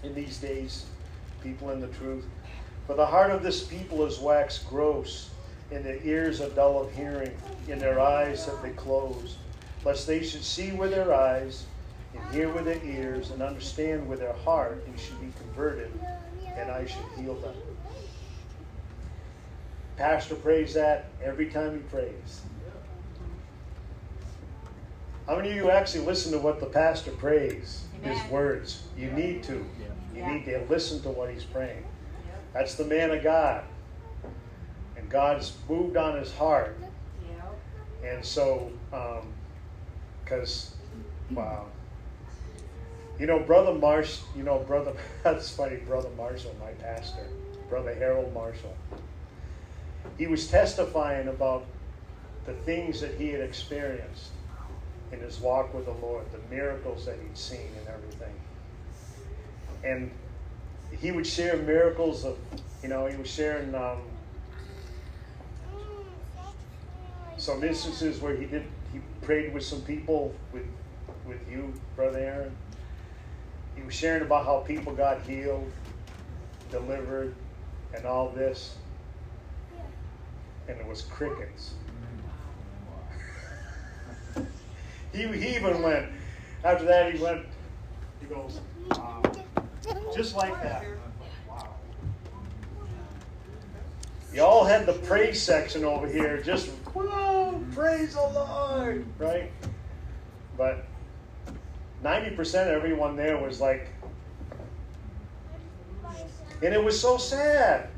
in 0.02 0.14
these 0.14 0.38
days, 0.38 0.86
people 1.42 1.70
in 1.70 1.80
the 1.80 1.88
truth. 1.88 2.24
For 2.86 2.94
the 2.94 3.06
heart 3.06 3.32
of 3.32 3.42
this 3.42 3.64
people 3.64 4.04
is 4.06 4.20
waxed 4.20 4.68
gross, 4.68 5.30
and 5.72 5.84
their 5.84 6.00
ears 6.04 6.40
are 6.40 6.50
dull 6.50 6.80
of 6.80 6.92
hearing, 6.92 7.32
and 7.68 7.80
their 7.80 8.00
eyes 8.00 8.46
have 8.46 8.62
they 8.62 8.70
closed, 8.70 9.38
lest 9.84 10.06
they 10.06 10.22
should 10.22 10.44
see 10.44 10.70
with 10.70 10.92
their 10.92 11.12
eyes, 11.12 11.66
and 12.14 12.32
hear 12.32 12.48
with 12.48 12.64
their 12.64 12.82
ears, 12.84 13.30
and 13.30 13.42
understand 13.42 14.08
with 14.08 14.20
their 14.20 14.32
heart, 14.32 14.84
and 14.86 14.98
should 14.98 15.20
be 15.20 15.32
converted, 15.36 15.90
and 16.56 16.70
I 16.70 16.86
should 16.86 17.04
heal 17.16 17.34
them. 17.34 17.54
Pastor 19.96 20.36
prays 20.36 20.74
that 20.74 21.10
every 21.24 21.46
time 21.46 21.74
he 21.74 21.80
prays. 21.80 22.42
How 25.26 25.36
many 25.36 25.50
of 25.50 25.56
you 25.56 25.70
actually 25.70 26.04
listen 26.04 26.30
to 26.32 26.38
what 26.38 26.60
the 26.60 26.66
pastor 26.66 27.10
prays? 27.10 27.86
His 28.02 28.30
words. 28.30 28.86
You 28.96 29.10
need 29.10 29.42
to. 29.44 29.66
You 30.14 30.24
need 30.24 30.44
to 30.44 30.64
listen 30.68 31.02
to 31.02 31.10
what 31.10 31.30
he's 31.32 31.44
praying. 31.44 31.85
That's 32.56 32.76
the 32.76 32.86
man 32.86 33.10
of 33.10 33.22
God. 33.22 33.64
And 34.96 35.10
God's 35.10 35.54
moved 35.68 35.98
on 35.98 36.16
his 36.16 36.32
heart. 36.32 36.78
And 38.02 38.24
so, 38.24 38.70
um, 38.94 39.34
because, 40.24 40.74
wow. 41.30 41.66
You 43.18 43.26
know, 43.26 43.40
Brother 43.40 43.74
Marsh, 43.74 44.20
you 44.34 44.42
know, 44.42 44.60
Brother, 44.60 44.94
that's 45.22 45.50
funny, 45.50 45.76
Brother 45.76 46.08
Marshall, 46.16 46.56
my 46.58 46.70
pastor, 46.70 47.26
Brother 47.68 47.94
Harold 47.94 48.32
Marshall. 48.32 48.74
He 50.16 50.26
was 50.26 50.48
testifying 50.48 51.28
about 51.28 51.66
the 52.46 52.54
things 52.54 53.02
that 53.02 53.16
he 53.16 53.28
had 53.28 53.42
experienced 53.42 54.30
in 55.12 55.20
his 55.20 55.40
walk 55.40 55.74
with 55.74 55.84
the 55.84 55.92
Lord, 55.92 56.24
the 56.32 56.54
miracles 56.54 57.04
that 57.04 57.18
he'd 57.22 57.36
seen 57.36 57.68
and 57.78 57.86
everything. 57.86 58.34
And 59.84 60.10
he 61.00 61.12
would 61.12 61.26
share 61.26 61.56
miracles 61.56 62.24
of, 62.24 62.36
you 62.82 62.88
know, 62.88 63.06
he 63.06 63.16
was 63.16 63.28
sharing 63.28 63.74
um, 63.74 63.98
some 67.36 67.62
instances 67.62 68.20
where 68.20 68.34
he 68.34 68.46
did, 68.46 68.64
he 68.92 69.00
prayed 69.22 69.52
with 69.52 69.64
some 69.64 69.82
people, 69.82 70.34
with, 70.52 70.64
with 71.26 71.38
you, 71.50 71.74
Brother 71.94 72.18
Aaron. 72.18 72.56
He 73.76 73.82
was 73.82 73.94
sharing 73.94 74.22
about 74.22 74.46
how 74.46 74.58
people 74.58 74.94
got 74.94 75.20
healed, 75.22 75.70
delivered, 76.70 77.34
and 77.94 78.06
all 78.06 78.30
this. 78.30 78.76
And 80.68 80.78
it 80.78 80.86
was 80.86 81.02
crickets. 81.02 81.74
he, 85.12 85.26
he 85.28 85.56
even 85.56 85.82
went, 85.82 86.06
after 86.64 86.86
that, 86.86 87.14
he 87.14 87.22
went, 87.22 87.42
he 88.20 88.26
goes, 88.26 88.60
wow. 88.90 89.15
Just 90.16 90.34
like 90.34 90.62
that. 90.62 90.82
You 94.32 94.42
all 94.42 94.64
had 94.64 94.86
the 94.86 94.94
praise 94.94 95.42
section 95.42 95.84
over 95.84 96.08
here, 96.08 96.42
just, 96.42 96.68
whoa, 96.94 97.62
praise 97.74 98.14
the 98.14 98.20
Lord, 98.20 99.04
right? 99.18 99.52
But 100.56 100.86
90% 102.02 102.38
of 102.38 102.68
everyone 102.68 103.16
there 103.16 103.38
was 103.38 103.60
like, 103.60 103.88
and 106.62 106.74
it 106.74 106.82
was 106.82 106.98
so 106.98 107.18
sad. 107.18 107.90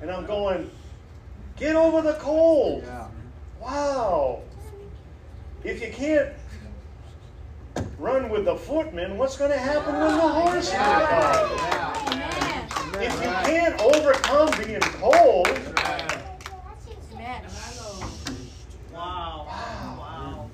And 0.00 0.10
I'm 0.10 0.26
going, 0.26 0.68
get 1.56 1.76
over 1.76 2.02
the 2.02 2.14
cold. 2.14 2.84
Wow. 3.60 4.40
If 5.62 5.80
you 5.80 5.92
can't 5.92 6.30
run 8.02 8.28
with 8.28 8.44
the 8.44 8.56
footmen, 8.56 9.16
what's 9.16 9.36
going 9.36 9.52
to 9.52 9.58
happen 9.58 9.94
when 9.94 10.16
the 10.16 10.28
horseman 10.28 10.80
comes? 11.06 11.60
Amen. 12.10 12.68
If 13.00 13.14
you 13.22 13.30
can't 13.30 13.80
overcome 13.80 14.50
being 14.66 14.80
cold, 14.80 15.48
Amen. 17.14 17.44
Wow. 18.92 19.46
Wow. 19.46 20.50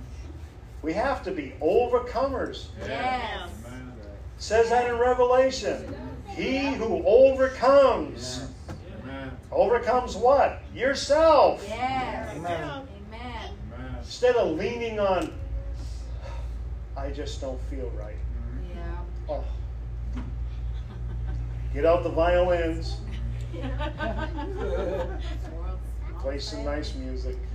we 0.83 0.93
have 0.93 1.23
to 1.25 1.31
be 1.31 1.55
overcomers. 1.63 2.67
Yes. 2.87 3.49
Says 4.37 4.69
that 4.69 4.91
in 4.91 4.99
Revelation. 4.99 5.95
He 6.29 6.67
who 6.75 7.03
overcomes, 7.05 8.47
overcomes 9.51 10.15
what? 10.15 10.61
Yourself. 10.75 11.65
Yes. 11.67 12.37
Amen. 12.37 12.87
Amen. 13.09 13.51
Instead 13.99 14.37
of 14.37 14.57
leaning 14.57 15.01
on, 15.01 15.33
I 16.99 17.11
just 17.11 17.41
don't 17.41 17.61
feel 17.71 17.91
right. 17.99 18.17
Yeah. 18.75 18.99
Oh. 19.29 19.45
Get 21.73 21.87
out 21.87 22.03
the 22.03 22.11
violins, 22.11 22.97
play 26.21 26.39
some 26.39 26.65
nice 26.65 26.95
music. 26.95 27.37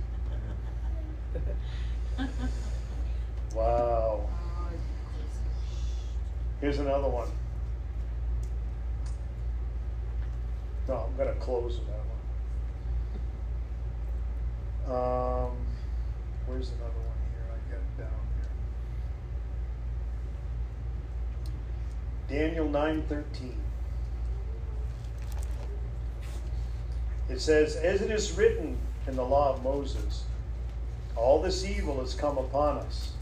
Wow. 3.54 4.28
Here's 6.60 6.78
another 6.80 7.08
one. 7.08 7.28
No, 10.88 11.06
I'm 11.08 11.16
going 11.16 11.32
to 11.32 11.40
close 11.40 11.78
with 11.78 11.86
that 11.86 11.94
one. 14.88 14.96
Um, 14.96 15.52
where's 16.46 16.70
another 16.70 16.90
one 16.90 17.18
here? 17.30 17.46
I 17.48 17.56
got 17.70 17.80
it 17.80 17.96
down 17.96 18.10
here. 18.36 18.50
Daniel 22.28 22.68
9:13. 22.68 23.56
It 27.28 27.40
says, 27.40 27.76
"As 27.76 28.02
it 28.02 28.10
is 28.10 28.32
written 28.32 28.78
in 29.06 29.16
the 29.16 29.24
law 29.24 29.54
of 29.54 29.62
Moses, 29.62 30.24
all 31.16 31.40
this 31.40 31.64
evil 31.64 32.00
has 32.00 32.14
come 32.14 32.38
upon 32.38 32.78
us. 32.78 33.12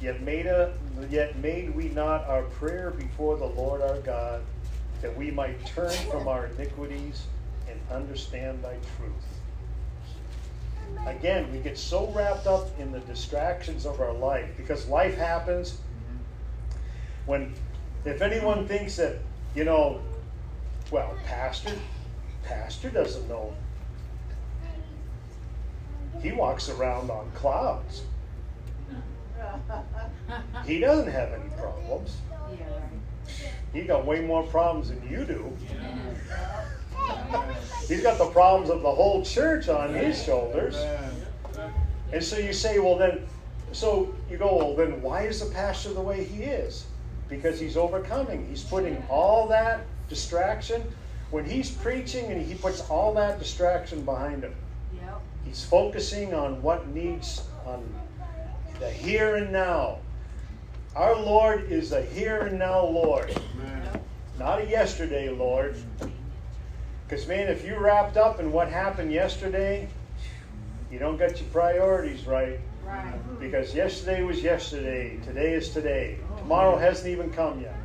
Yet 0.00 0.22
made, 0.22 0.46
a, 0.46 0.72
yet 1.10 1.36
made 1.36 1.74
we 1.74 1.90
not 1.90 2.24
our 2.26 2.42
prayer 2.42 2.90
before 2.90 3.36
the 3.36 3.46
Lord 3.46 3.82
our 3.82 3.98
God, 3.98 4.42
that 5.02 5.14
we 5.14 5.30
might 5.30 5.64
turn 5.66 5.92
from 6.10 6.26
our 6.26 6.46
iniquities 6.46 7.24
and 7.68 7.78
understand 7.90 8.64
thy 8.64 8.76
truth. 8.96 9.12
Again, 11.06 11.52
we 11.52 11.58
get 11.58 11.78
so 11.78 12.10
wrapped 12.12 12.46
up 12.46 12.66
in 12.78 12.92
the 12.92 13.00
distractions 13.00 13.84
of 13.84 14.00
our 14.00 14.12
life 14.12 14.48
because 14.56 14.88
life 14.88 15.16
happens 15.16 15.72
mm-hmm. 15.72 16.16
when, 17.26 17.54
if 18.04 18.22
anyone 18.22 18.66
thinks 18.66 18.96
that, 18.96 19.16
you 19.54 19.64
know, 19.64 20.00
well, 20.90 21.14
pastor, 21.26 21.72
pastor 22.42 22.90
doesn't 22.90 23.28
know. 23.28 23.54
He 26.22 26.32
walks 26.32 26.68
around 26.68 27.10
on 27.10 27.30
clouds. 27.34 28.02
He 30.64 30.78
doesn't 30.80 31.10
have 31.10 31.32
any 31.32 31.48
problems. 31.56 32.16
He 33.72 33.82
got 33.82 34.04
way 34.04 34.20
more 34.20 34.42
problems 34.44 34.88
than 34.88 35.08
you 35.08 35.24
do. 35.24 35.56
He's 37.86 38.02
got 38.02 38.18
the 38.18 38.26
problems 38.26 38.70
of 38.70 38.82
the 38.82 38.90
whole 38.90 39.24
church 39.24 39.68
on 39.68 39.94
his 39.94 40.22
shoulders. 40.22 40.76
And 42.12 42.22
so 42.22 42.36
you 42.36 42.52
say, 42.52 42.78
well, 42.80 42.96
then, 42.96 43.26
so 43.72 44.14
you 44.28 44.36
go, 44.36 44.56
well, 44.56 44.74
then 44.74 45.00
why 45.00 45.22
is 45.22 45.40
the 45.40 45.54
pastor 45.54 45.92
the 45.92 46.00
way 46.00 46.24
he 46.24 46.42
is? 46.42 46.86
Because 47.30 47.58
he's 47.58 47.76
overcoming. 47.76 48.46
He's 48.48 48.64
putting 48.64 49.02
all 49.08 49.48
that 49.48 49.86
distraction. 50.10 50.82
When 51.30 51.44
he's 51.44 51.70
preaching 51.70 52.26
and 52.26 52.44
he 52.44 52.54
puts 52.54 52.82
all 52.90 53.14
that 53.14 53.38
distraction 53.38 54.04
behind 54.04 54.42
him, 54.42 54.54
Yep. 54.94 55.20
He's 55.44 55.64
focusing 55.64 56.34
on 56.34 56.62
what 56.62 56.88
needs 56.88 57.44
on 57.64 57.84
the 58.78 58.90
here 58.90 59.36
and 59.36 59.52
now. 59.52 59.98
Our 60.96 61.14
Lord 61.14 61.70
is 61.70 61.92
a 61.92 62.02
here 62.02 62.40
and 62.40 62.58
now 62.58 62.84
Lord, 62.84 63.32
not 64.38 64.60
a 64.60 64.66
yesterday 64.66 65.28
Lord. 65.30 65.76
Because, 67.06 67.26
man, 67.26 67.48
if 67.48 67.64
you're 67.64 67.80
wrapped 67.80 68.16
up 68.16 68.40
in 68.40 68.52
what 68.52 68.68
happened 68.68 69.12
yesterday, 69.12 69.88
you 70.90 70.98
don't 70.98 71.16
get 71.16 71.40
your 71.40 71.48
priorities 71.50 72.26
right. 72.26 72.60
Right. 72.90 73.40
Because 73.40 73.74
yesterday 73.74 74.22
was 74.22 74.42
yesterday, 74.42 75.18
today 75.24 75.54
is 75.54 75.70
today. 75.70 76.18
Tomorrow 76.38 76.76
hasn't 76.76 77.08
even 77.08 77.30
come 77.30 77.60
yet. 77.60 77.76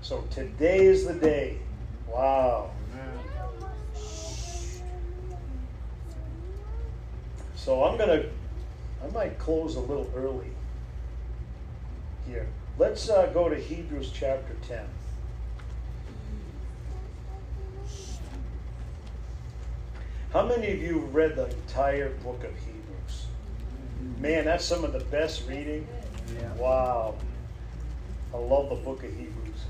So 0.00 0.22
today 0.30 0.86
is 0.86 1.06
the 1.06 1.14
day. 1.14 1.58
Wow. 2.08 2.70
So 7.54 7.84
I'm 7.84 7.96
gonna, 7.96 8.24
I 9.04 9.10
might 9.12 9.38
close 9.38 9.76
a 9.76 9.80
little 9.80 10.10
early 10.16 10.50
here. 12.26 12.48
Let's 12.78 13.08
uh, 13.08 13.26
go 13.26 13.48
to 13.48 13.56
Hebrews 13.56 14.10
chapter 14.12 14.54
10. 14.66 14.80
How 20.32 20.46
many 20.46 20.72
of 20.72 20.80
you 20.80 21.02
have 21.02 21.14
read 21.14 21.36
the 21.36 21.50
entire 21.50 22.08
book 22.08 22.42
of 22.42 22.56
Hebrews? 22.56 22.81
Man, 24.18 24.44
that's 24.44 24.64
some 24.64 24.84
of 24.84 24.92
the 24.92 25.00
best 25.00 25.48
reading. 25.48 25.88
Yeah. 26.34 26.52
Wow. 26.54 27.16
I 28.32 28.36
love 28.36 28.70
the 28.70 28.76
book 28.76 29.02
of 29.04 29.10
Hebrews. 29.10 29.64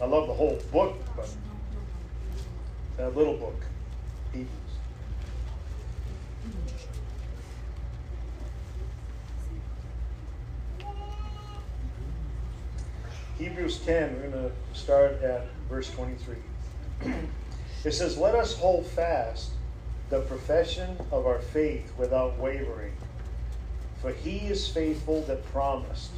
I 0.00 0.04
love 0.04 0.26
the 0.26 0.34
whole 0.34 0.60
book, 0.70 0.96
but 1.16 1.28
that 2.96 3.16
little 3.16 3.36
book, 3.36 3.64
Hebrews. 4.32 4.50
Hebrews 13.38 13.78
10, 13.80 14.14
we're 14.14 14.30
going 14.30 14.50
to 14.50 14.52
start 14.78 15.22
at 15.22 15.46
verse 15.68 15.90
23. 15.90 16.36
it 17.84 17.92
says, 17.92 18.18
Let 18.18 18.34
us 18.34 18.54
hold 18.54 18.86
fast 18.86 19.52
the 20.10 20.20
profession 20.20 20.96
of 21.12 21.26
our 21.26 21.38
faith 21.38 21.92
without 21.98 22.38
wavering, 22.38 22.92
for 24.00 24.10
he 24.12 24.38
is 24.48 24.68
faithful 24.68 25.22
that 25.22 25.44
promised. 25.52 26.10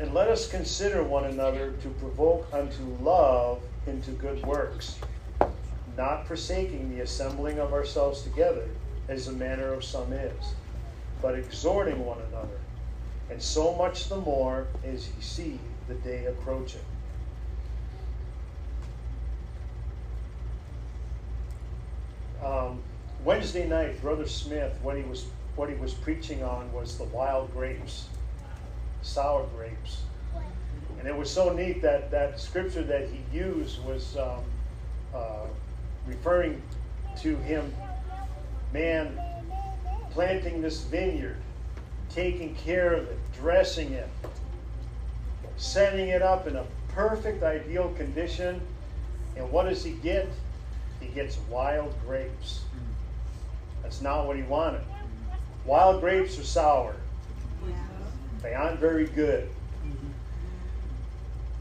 And 0.00 0.14
let 0.14 0.28
us 0.28 0.48
consider 0.48 1.02
one 1.02 1.24
another 1.24 1.72
to 1.82 1.88
provoke 1.90 2.48
unto 2.52 2.82
love 3.02 3.62
into 3.86 4.12
good 4.12 4.44
works, 4.46 4.98
not 5.96 6.26
forsaking 6.26 6.90
the 6.90 7.02
assembling 7.02 7.58
of 7.58 7.72
ourselves 7.72 8.22
together, 8.22 8.68
as 9.08 9.26
the 9.26 9.32
manner 9.32 9.72
of 9.72 9.84
some 9.84 10.12
is, 10.12 10.54
but 11.20 11.34
exhorting 11.34 12.04
one 12.06 12.18
another, 12.30 12.58
and 13.30 13.42
so 13.42 13.74
much 13.74 14.08
the 14.08 14.16
more 14.16 14.66
as 14.84 15.08
ye 15.08 15.20
see 15.20 15.60
the 15.88 15.94
day 15.94 16.26
approaching. 16.26 16.80
Um, 22.44 22.82
Wednesday 23.24 23.68
night, 23.68 24.00
Brother 24.02 24.26
Smith, 24.26 24.76
what 24.82 24.96
he 24.96 25.02
was 25.02 25.26
what 25.54 25.68
he 25.68 25.74
was 25.76 25.92
preaching 25.92 26.42
on 26.42 26.72
was 26.72 26.96
the 26.96 27.04
wild 27.04 27.52
grapes, 27.52 28.08
sour 29.02 29.46
grapes, 29.54 30.02
and 30.98 31.06
it 31.06 31.14
was 31.14 31.30
so 31.30 31.52
neat 31.52 31.82
that 31.82 32.10
that 32.10 32.40
scripture 32.40 32.82
that 32.82 33.08
he 33.08 33.36
used 33.36 33.84
was 33.84 34.16
um, 34.16 34.40
uh, 35.14 35.46
referring 36.06 36.60
to 37.18 37.36
him, 37.36 37.72
man, 38.72 39.18
planting 40.10 40.62
this 40.62 40.82
vineyard, 40.82 41.36
taking 42.08 42.54
care 42.56 42.94
of 42.94 43.08
it, 43.08 43.18
dressing 43.32 43.92
it, 43.92 44.08
setting 45.56 46.08
it 46.08 46.22
up 46.22 46.46
in 46.46 46.56
a 46.56 46.64
perfect, 46.88 47.42
ideal 47.42 47.92
condition. 47.96 48.60
And 49.36 49.50
what 49.50 49.68
does 49.68 49.84
he 49.84 49.92
get? 49.92 50.28
He 51.02 51.08
gets 51.14 51.38
wild 51.50 51.94
grapes. 52.06 52.64
Mm. 52.74 53.82
That's 53.82 54.00
not 54.00 54.26
what 54.26 54.36
he 54.36 54.42
wanted. 54.42 54.82
Wild 55.64 56.00
grapes 56.00 56.38
are 56.38 56.44
sour, 56.44 56.94
they 58.42 58.54
aren't 58.54 58.80
very 58.80 59.06
good. 59.06 59.44
Mm-hmm. 59.44 60.08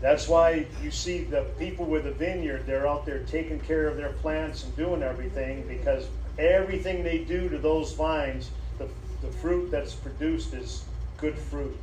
That's 0.02 0.28
why 0.28 0.66
you 0.82 0.90
see 0.90 1.24
the 1.24 1.44
people 1.60 1.86
with 1.86 2.06
the 2.06 2.12
vineyard, 2.12 2.66
they're 2.66 2.88
out 2.88 3.06
there 3.06 3.20
taking 3.20 3.60
care 3.60 3.88
of 3.88 3.98
their 3.98 4.14
plants 4.14 4.64
and 4.64 4.76
doing 4.76 5.04
everything 5.04 5.68
because 5.68 6.08
everything 6.40 7.04
they 7.04 7.20
do 7.20 7.48
to 7.50 7.60
those 7.60 7.94
vines, 7.94 8.50
the, 8.80 8.88
the 9.22 9.28
fruit 9.28 9.70
that's 9.70 9.94
produced 9.94 10.56
is 10.56 10.84
good 11.18 11.38
fruit. 11.38 11.78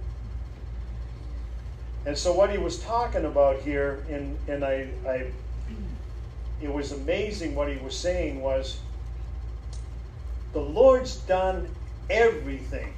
And 2.05 2.19
so 2.19 2.33
what 2.33 2.51
he 2.51 2.59
was 2.59 2.81
talking 2.81 3.25
about 3.25 3.61
here, 3.61 4.05
and, 4.11 4.37
and 4.49 4.65
I, 4.65 4.89
I 5.07 5.27
it 6.61 6.73
was 6.73 6.93
amazing 6.93 7.55
what 7.55 7.69
he 7.71 7.77
was 7.79 7.97
saying 7.97 8.41
was 8.41 8.79
the 10.53 10.61
Lord's 10.61 11.17
done 11.17 11.69
everything 12.11 12.93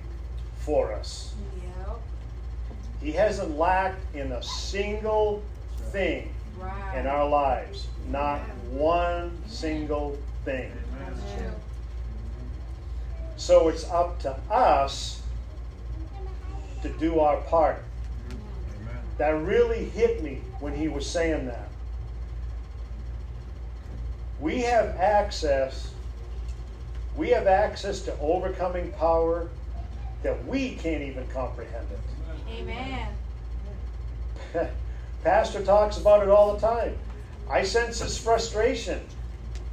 for 0.58 0.92
us. 0.92 1.34
Yep. 1.86 1.98
He 3.02 3.12
hasn't 3.12 3.56
lacked 3.58 4.14
in 4.14 4.32
a 4.32 4.42
single 4.42 5.42
thing 5.90 6.32
Right. 6.58 6.98
in 6.98 7.06
our 7.06 7.28
lives. 7.28 7.86
Not 8.08 8.40
one 8.70 9.36
single 9.48 10.18
thing. 10.44 10.72
That's 10.98 11.20
true. 11.34 11.52
So 13.36 13.68
it's 13.68 13.88
up 13.90 14.20
to 14.20 14.36
us 14.50 15.22
to 16.82 16.88
do 16.90 17.20
our 17.20 17.38
part. 17.38 17.82
That 19.18 19.30
really 19.30 19.84
hit 19.86 20.22
me 20.22 20.42
when 20.60 20.74
he 20.74 20.88
was 20.88 21.08
saying 21.08 21.46
that. 21.46 21.69
We 24.40 24.62
have 24.62 24.96
access, 24.96 25.92
we 27.14 27.28
have 27.30 27.46
access 27.46 28.00
to 28.02 28.18
overcoming 28.20 28.92
power 28.92 29.48
that 30.22 30.46
we 30.46 30.76
can't 30.76 31.02
even 31.02 31.26
comprehend 31.28 31.86
it. 31.90 32.00
Amen. 32.50 33.08
Pastor 35.24 35.62
talks 35.62 35.98
about 35.98 36.22
it 36.22 36.30
all 36.30 36.54
the 36.54 36.60
time. 36.60 36.96
I 37.50 37.64
sense 37.64 38.00
his 38.00 38.16
frustration. 38.16 39.00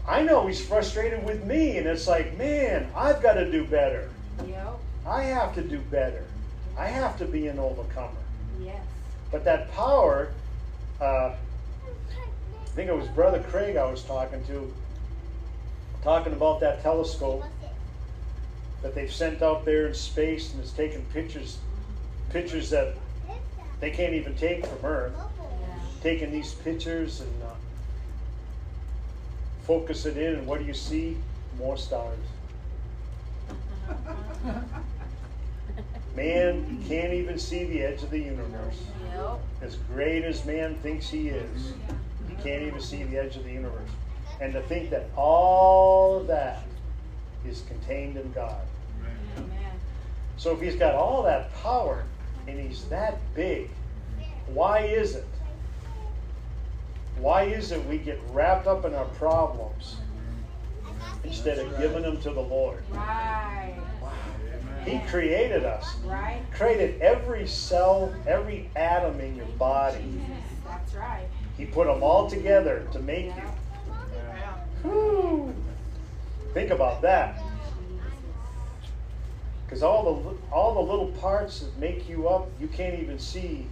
I 0.08 0.24
know 0.24 0.48
he's 0.48 0.66
frustrated 0.66 1.24
with 1.26 1.44
me, 1.44 1.78
and 1.78 1.88
it's 1.88 2.08
like, 2.08 2.38
man, 2.38 2.90
I've 2.96 3.22
got 3.22 3.34
to 3.34 3.50
do 3.50 3.66
better. 3.66 4.10
Yep. 4.46 4.80
I 5.06 5.24
have 5.24 5.54
to 5.56 5.62
do 5.62 5.80
better. 5.80 6.26
I 6.78 6.88
have 6.88 7.18
to 7.20 7.26
be 7.26 7.48
an 7.48 7.60
overcomer. 7.60 8.12
Yes. 8.62 8.82
But 9.32 9.44
that 9.46 9.72
power, 9.74 10.32
uh, 11.02 11.34
think 12.78 12.90
it 12.92 12.96
was 12.96 13.08
Brother 13.08 13.40
Craig 13.40 13.76
I 13.76 13.90
was 13.90 14.04
talking 14.04 14.46
to, 14.46 14.72
talking 16.04 16.32
about 16.32 16.60
that 16.60 16.84
telescope 16.84 17.44
that 18.84 18.94
they've 18.94 19.12
sent 19.12 19.42
out 19.42 19.66
there 19.66 19.88
in 19.88 19.96
space 19.96 20.54
and 20.54 20.62
it's 20.62 20.74
taking 20.74 21.02
pictures, 21.06 21.58
pictures 22.30 22.70
that 22.70 22.94
they 23.80 23.90
can't 23.90 24.14
even 24.14 24.36
take 24.36 24.64
from 24.64 24.86
Earth. 24.86 25.16
Taking 26.04 26.32
these 26.32 26.54
pictures 26.54 27.20
and 27.20 27.42
uh, 27.42 27.48
focus 29.64 30.06
it 30.06 30.16
in, 30.16 30.36
and 30.36 30.46
what 30.46 30.60
do 30.60 30.66
you 30.66 30.76
see? 30.76 31.18
More 31.58 31.78
stars. 31.78 32.20
Man 36.16 36.84
can't 36.88 37.14
even 37.14 37.40
see 37.40 37.64
the 37.64 37.82
edge 37.82 38.04
of 38.04 38.12
the 38.12 38.20
universe. 38.20 38.84
As 39.64 39.78
great 39.92 40.24
as 40.24 40.46
man 40.46 40.76
thinks 40.76 41.10
he 41.10 41.30
is, 41.30 41.74
can't 42.44 42.64
even 42.64 42.80
see 42.80 43.04
the 43.04 43.18
edge 43.18 43.36
of 43.36 43.44
the 43.44 43.52
universe. 43.52 43.90
And 44.40 44.54
to 44.54 44.62
think 44.64 44.90
that 44.92 45.10
all 45.16 46.20
of 46.20 46.28
that 46.28 46.64
is 47.46 47.64
contained 47.68 48.18
in 48.18 48.32
God. 48.32 48.62
Amen. 49.38 49.50
So 50.38 50.54
if 50.54 50.62
he's 50.62 50.76
got 50.76 50.94
all 50.94 51.24
that 51.24 51.54
power 51.56 52.04
and 52.48 52.60
he's 52.60 52.86
that 52.86 53.20
big, 53.34 53.70
why 54.48 54.82
is 54.82 55.16
it? 55.16 55.26
Why 57.20 57.44
is 57.44 57.72
it 57.72 57.84
we 57.86 57.98
get 57.98 58.20
wrapped 58.30 58.68
up 58.68 58.86
in 58.86 58.94
our 58.94 59.06
problems 59.06 59.98
instead 61.24 61.58
of 61.58 61.78
giving 61.80 62.04
them 62.04 62.22
to 62.22 62.30
the 62.30 62.42
Lord? 62.42 62.84
Right. 62.92 63.76
He 64.86 65.00
created 65.10 65.66
us. 65.66 65.98
Right. 66.06 66.42
Created 66.54 67.02
every 67.02 67.46
cell, 67.46 68.14
every 68.26 68.70
atom 68.76 69.20
in 69.20 69.36
your 69.36 69.48
body. 69.58 70.22
That's 70.66 70.94
right. 70.94 71.28
He 71.58 71.66
put 71.66 71.88
them 71.88 72.04
all 72.04 72.30
together 72.30 72.88
to 72.92 73.00
make 73.00 73.26
you. 73.26 73.42
Whew. 74.84 75.56
Think 76.54 76.72
about 76.72 77.02
that. 77.02 77.42
Because 79.66 79.84
all 79.84 80.14
the 80.14 80.54
all 80.54 80.76
the 80.76 80.92
little 80.92 81.08
parts 81.20 81.60
that 81.60 81.78
make 81.78 82.08
you 82.08 82.30
up, 82.30 82.48
you 82.60 82.68
can't 82.68 83.00
even 83.00 83.20
see 83.20 83.68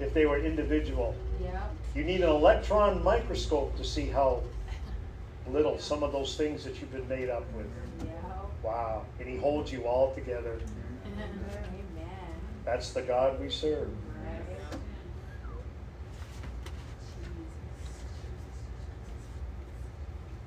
if 0.00 0.12
they 0.12 0.26
were 0.26 0.38
individual. 0.38 1.14
You 1.94 2.04
need 2.04 2.22
an 2.22 2.30
electron 2.30 3.04
microscope 3.04 3.76
to 3.76 3.84
see 3.84 4.06
how 4.06 4.42
little, 5.46 5.78
some 5.78 6.02
of 6.02 6.12
those 6.12 6.36
things 6.36 6.64
that 6.64 6.80
you've 6.80 6.92
been 6.92 7.08
made 7.08 7.28
up 7.28 7.44
with. 7.52 7.66
Wow. 8.62 9.04
And 9.18 9.28
He 9.28 9.36
holds 9.36 9.72
you 9.72 9.82
all 9.82 10.14
together. 10.14 10.58
Amen. 11.06 12.06
That's 12.64 12.92
the 12.92 13.02
God 13.02 13.40
we 13.40 13.50
serve. 13.50 13.88
Right. 13.88 14.78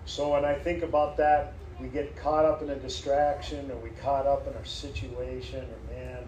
So 0.05 0.31
when 0.31 0.45
I 0.45 0.53
think 0.53 0.83
about 0.83 1.17
that, 1.17 1.53
we 1.79 1.87
get 1.87 2.15
caught 2.15 2.45
up 2.45 2.61
in 2.61 2.69
a 2.69 2.75
distraction 2.75 3.69
or 3.69 3.77
we 3.77 3.89
caught 3.89 4.27
up 4.27 4.47
in 4.47 4.55
our 4.55 4.65
situation 4.65 5.65
or 5.65 5.93
man, 5.93 6.23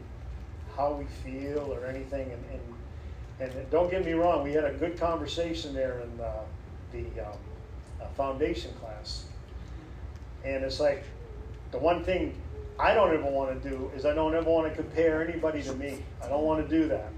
how 0.75 0.93
we 0.93 1.05
feel 1.05 1.73
or 1.73 1.85
anything. 1.85 2.31
And, 2.31 2.43
and, 3.39 3.53
and 3.53 3.69
don't 3.69 3.89
get 3.89 4.03
me 4.03 4.13
wrong, 4.13 4.43
we 4.43 4.51
had 4.51 4.65
a 4.65 4.73
good 4.73 4.99
conversation 4.99 5.73
there 5.73 6.01
in 6.01 6.19
uh, 6.19 6.31
the 6.91 7.05
um, 7.25 7.37
uh, 8.01 8.07
foundation 8.09 8.73
class. 8.81 9.25
And 10.43 10.63
it's 10.63 10.79
like 10.79 11.03
the 11.71 11.77
one 11.77 12.03
thing 12.03 12.35
I 12.79 12.93
don't 12.93 13.13
ever 13.13 13.29
want 13.29 13.61
to 13.61 13.69
do 13.69 13.91
is 13.95 14.05
I 14.05 14.13
don't 14.13 14.35
ever 14.35 14.49
want 14.49 14.69
to 14.69 14.75
compare 14.75 15.27
anybody 15.27 15.61
to 15.63 15.73
me. 15.73 16.03
I 16.23 16.27
don't 16.27 16.43
want 16.43 16.67
to 16.67 16.81
do 16.81 16.87
that. 16.89 17.11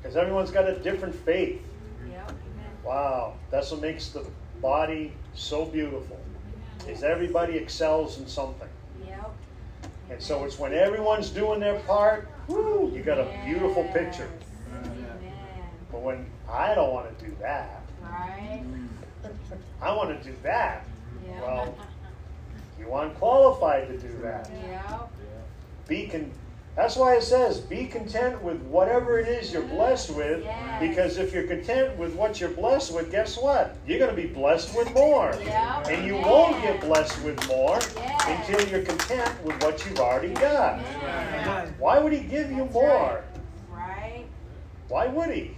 Because 0.00 0.16
everyone's 0.16 0.50
got 0.50 0.68
a 0.68 0.78
different 0.78 1.14
faith. 1.14 1.62
Amen. 2.06 2.36
Wow, 2.84 3.34
that's 3.50 3.70
what 3.70 3.80
makes 3.80 4.08
the 4.08 4.26
body 4.60 5.12
so 5.34 5.64
beautiful. 5.64 6.18
Is 6.88 7.02
everybody 7.02 7.56
excels 7.56 8.18
in 8.18 8.26
something. 8.26 8.68
Yep. 9.06 9.30
And 10.10 10.20
so 10.22 10.44
it's 10.44 10.58
when 10.58 10.72
everyone's 10.72 11.30
doing 11.30 11.60
their 11.60 11.78
part, 11.80 12.28
whoo, 12.48 12.90
you 12.94 13.02
got 13.02 13.18
a 13.18 13.26
beautiful 13.44 13.84
picture. 13.92 14.28
Amen. 14.84 15.18
But 15.92 16.00
when 16.00 16.26
I 16.50 16.74
don't 16.74 16.92
want 16.92 17.16
to 17.18 17.24
do 17.24 17.34
that, 17.40 17.76
Right. 18.02 18.64
I 19.82 19.94
want 19.94 20.20
to 20.22 20.30
do 20.30 20.34
that. 20.42 20.84
Yep. 21.26 21.42
Well, 21.42 21.74
you 22.78 22.92
aren't 22.92 23.14
qualified 23.16 23.88
to 23.88 23.98
do 23.98 24.18
that. 24.22 24.50
Yep. 24.66 25.10
Be 25.86 26.06
con- 26.08 26.32
that's 26.76 26.96
why 26.96 27.16
it 27.16 27.22
says, 27.22 27.60
be 27.60 27.86
content 27.86 28.40
with 28.42 28.60
whatever 28.62 29.18
it 29.18 29.28
is 29.28 29.52
you're 29.52 29.62
blessed 29.62 30.10
with. 30.14 30.44
Yes. 30.44 30.80
Because 30.80 31.18
if 31.18 31.34
you're 31.34 31.46
content 31.46 31.96
with 31.98 32.14
what 32.14 32.40
you're 32.40 32.50
blessed 32.50 32.94
with, 32.94 33.10
guess 33.10 33.36
what? 33.36 33.76
You're 33.86 33.98
going 33.98 34.14
to 34.14 34.16
be 34.16 34.28
blessed 34.28 34.76
with 34.76 34.92
more. 34.94 35.34
Yep. 35.42 35.88
And 35.88 36.06
you 36.06 36.16
Amen. 36.16 36.28
won't 36.28 36.62
get 36.62 36.80
blessed 36.80 37.22
with 37.22 37.46
more 37.48 37.78
Yes. 37.96 38.24
until 38.48 38.68
you're 38.68 38.84
content 38.86 39.44
with 39.44 39.60
what 39.62 39.84
you've 39.84 39.98
already 39.98 40.32
got. 40.34 40.78
Amen. 40.78 41.74
Why 41.78 41.98
would 41.98 42.12
he 42.12 42.20
give 42.20 42.50
you 42.50 42.58
That's 42.62 42.72
more? 42.74 43.24
Right. 43.70 44.24
Why 44.88 45.06
would 45.08 45.30
he? 45.30 45.56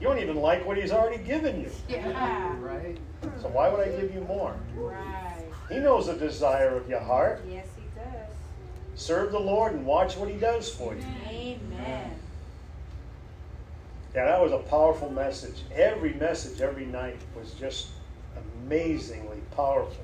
You 0.00 0.08
don't 0.08 0.18
even 0.18 0.36
like 0.36 0.64
what 0.66 0.76
he's 0.76 0.92
already 0.92 1.22
given 1.22 1.60
you. 1.60 1.70
Yeah. 1.88 2.54
Right? 2.60 2.96
So 3.40 3.48
why 3.48 3.68
would 3.68 3.80
I 3.80 3.90
give 4.00 4.14
you 4.14 4.20
more? 4.22 4.54
Right. 4.74 5.44
He 5.70 5.78
knows 5.78 6.06
the 6.06 6.14
desire 6.14 6.76
of 6.76 6.88
your 6.88 7.00
heart. 7.00 7.42
Yes, 7.48 7.66
he 7.76 7.82
does. 7.82 7.85
Serve 8.96 9.30
the 9.30 9.38
Lord 9.38 9.74
and 9.74 9.84
watch 9.84 10.16
what 10.16 10.28
he 10.28 10.36
does 10.36 10.70
for 10.70 10.94
you. 10.94 11.04
Amen. 11.28 12.10
Yeah, 14.14 14.24
that 14.24 14.40
was 14.40 14.52
a 14.52 14.58
powerful 14.58 15.10
message. 15.10 15.62
Every 15.74 16.14
message 16.14 16.62
every 16.62 16.86
night 16.86 17.18
was 17.38 17.52
just 17.52 17.88
amazingly 18.64 19.42
powerful. 19.54 20.02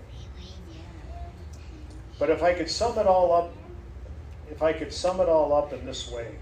But 2.19 2.29
if 2.29 2.43
I 2.43 2.53
could 2.53 2.71
sum 2.71 2.99
it 2.99 3.07
all 3.07 3.33
up, 3.33 3.55
if 4.51 4.63
I 4.63 4.75
could 4.75 4.93
sum 4.93 5.21
it 5.21 5.29
all 5.29 5.55
up 5.55 5.73
in 5.73 5.87
this 5.87 6.11
way, 6.11 6.37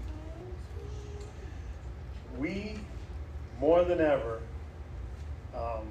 we 2.37 2.77
more 3.61 3.85
than 3.85 4.01
ever, 4.01 4.41
um, 5.55 5.87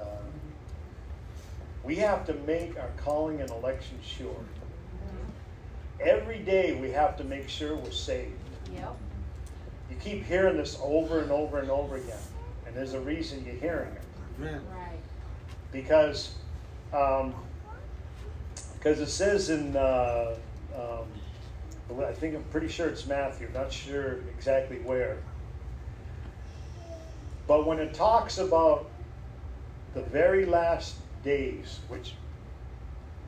uh, 0.00 0.22
we 1.82 1.96
have 1.96 2.24
to 2.26 2.34
make 2.46 2.78
our 2.78 2.90
calling 2.96 3.40
and 3.40 3.50
election 3.50 3.98
sure. 4.04 4.44
Every 6.00 6.38
day 6.38 6.74
we 6.74 6.90
have 6.90 7.16
to 7.18 7.24
make 7.24 7.48
sure 7.48 7.74
we're 7.76 7.90
saved. 7.90 8.32
Yep. 8.74 8.96
You 9.90 9.96
keep 9.96 10.24
hearing 10.24 10.56
this 10.56 10.78
over 10.82 11.20
and 11.20 11.30
over 11.30 11.58
and 11.58 11.70
over 11.70 11.96
again, 11.96 12.18
and 12.66 12.74
there's 12.76 12.94
a 12.94 13.00
reason 13.00 13.44
you're 13.46 13.54
hearing 13.54 13.92
it 13.94 14.02
Right. 14.38 14.60
because 15.72 16.34
um, 16.92 17.34
because 18.74 19.00
it 19.00 19.08
says 19.08 19.48
in 19.50 19.74
uh, 19.76 20.34
um, 20.76 22.02
I 22.04 22.12
think 22.12 22.34
I'm 22.34 22.44
pretty 22.44 22.68
sure 22.68 22.88
it's 22.88 23.06
Matthew, 23.06 23.48
not 23.54 23.72
sure 23.72 24.18
exactly 24.36 24.78
where, 24.80 25.16
but 27.46 27.66
when 27.66 27.78
it 27.78 27.94
talks 27.94 28.38
about 28.38 28.90
the 29.94 30.02
very 30.02 30.44
last 30.44 30.96
days, 31.24 31.78
which 31.88 32.12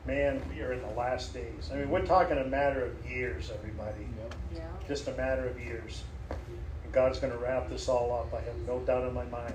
man, 0.09 0.41
we 0.49 0.61
are 0.61 0.73
in 0.73 0.81
the 0.81 0.89
last 0.89 1.33
days. 1.33 1.69
I 1.71 1.77
mean, 1.77 1.89
we're 1.89 2.05
talking 2.05 2.37
a 2.37 2.45
matter 2.45 2.83
of 2.83 3.05
years, 3.05 3.51
everybody 3.51 4.07
Yep. 4.17 4.33
just 4.87 5.07
a 5.07 5.13
matter 5.13 5.47
of 5.47 5.59
years. 5.59 6.03
And 6.83 6.91
God's 6.91 7.19
going 7.19 7.31
to 7.31 7.37
wrap 7.37 7.69
this 7.69 7.87
all 7.87 8.11
up. 8.11 8.33
I 8.33 8.41
have 8.41 8.55
no 8.67 8.79
doubt 8.79 9.07
in 9.07 9.13
my 9.13 9.25
mind. 9.25 9.53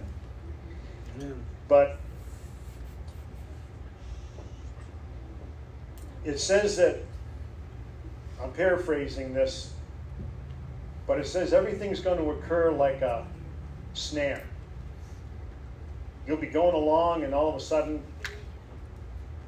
Amen. 1.17 1.45
But 1.67 1.99
it 6.25 6.39
says 6.39 6.77
that, 6.77 7.01
I'm 8.41 8.53
paraphrasing 8.53 9.35
this, 9.35 9.75
but 11.07 11.19
it 11.19 11.27
says 11.27 11.53
everything's 11.53 12.01
going 12.01 12.19
to 12.19 12.31
occur 12.31 12.71
like 12.71 13.03
a 13.03 13.27
snare. 13.93 14.45
You'll 16.27 16.37
be 16.37 16.47
going 16.47 16.75
along, 16.75 17.25
and 17.25 17.35
all 17.35 17.49
of 17.49 17.57
a 17.57 17.61
sudden, 17.61 18.05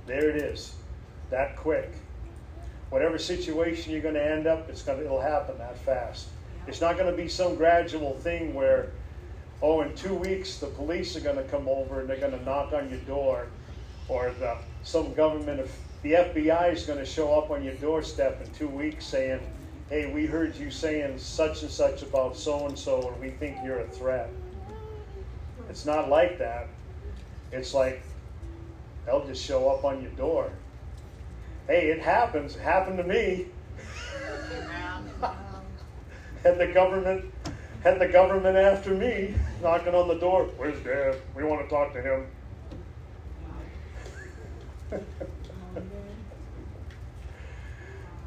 there 0.06 0.30
it 0.30 0.36
is, 0.36 0.75
that 1.30 1.56
quick. 1.56 1.92
Whatever 2.90 3.18
situation 3.18 3.92
you're 3.92 4.02
going 4.02 4.14
to 4.14 4.24
end 4.24 4.46
up, 4.46 4.68
it's 4.68 4.82
going 4.82 4.98
to, 4.98 5.04
it'll 5.04 5.20
happen 5.20 5.58
that 5.58 5.76
fast. 5.78 6.28
It's 6.66 6.80
not 6.80 6.96
going 6.96 7.10
to 7.10 7.16
be 7.16 7.28
some 7.28 7.56
gradual 7.56 8.14
thing 8.14 8.54
where, 8.54 8.90
oh, 9.62 9.82
in 9.82 9.94
two 9.94 10.14
weeks 10.14 10.58
the 10.58 10.66
police 10.66 11.16
are 11.16 11.20
going 11.20 11.36
to 11.36 11.44
come 11.44 11.68
over 11.68 12.00
and 12.00 12.08
they're 12.08 12.18
going 12.18 12.36
to 12.36 12.44
knock 12.44 12.72
on 12.72 12.88
your 12.90 13.00
door, 13.00 13.48
or 14.08 14.32
the, 14.38 14.56
some 14.82 15.12
government, 15.14 15.60
of, 15.60 15.70
the 16.02 16.12
FBI 16.12 16.72
is 16.72 16.84
going 16.84 16.98
to 16.98 17.04
show 17.04 17.36
up 17.38 17.50
on 17.50 17.64
your 17.64 17.74
doorstep 17.74 18.40
in 18.44 18.52
two 18.52 18.68
weeks 18.68 19.04
saying, 19.04 19.40
hey, 19.88 20.12
we 20.12 20.26
heard 20.26 20.56
you 20.56 20.70
saying 20.70 21.18
such 21.18 21.62
and 21.62 21.70
such 21.70 22.02
about 22.02 22.36
so 22.36 22.66
and 22.66 22.78
so, 22.78 23.10
and 23.10 23.20
we 23.20 23.30
think 23.30 23.56
you're 23.64 23.80
a 23.80 23.88
threat. 23.88 24.30
It's 25.68 25.84
not 25.84 26.08
like 26.08 26.38
that. 26.38 26.68
It's 27.52 27.74
like 27.74 28.02
they'll 29.04 29.26
just 29.26 29.44
show 29.44 29.68
up 29.68 29.84
on 29.84 30.02
your 30.02 30.10
door. 30.12 30.50
Hey, 31.66 31.90
it 31.90 32.00
happens. 32.00 32.54
It 32.56 32.62
happened 32.62 32.98
to 32.98 33.04
me. 33.04 33.46
had 36.42 36.58
the 36.58 36.68
government 36.68 37.32
had 37.82 38.00
the 38.00 38.08
government 38.08 38.56
after 38.56 38.90
me, 38.90 39.34
knocking 39.62 39.94
on 39.94 40.08
the 40.08 40.14
door. 40.14 40.46
Where's 40.56 40.82
Dad? 40.82 41.16
We 41.36 41.44
want 41.44 41.62
to 41.62 41.68
talk 41.68 41.92
to 41.92 42.02
him. 42.02 42.26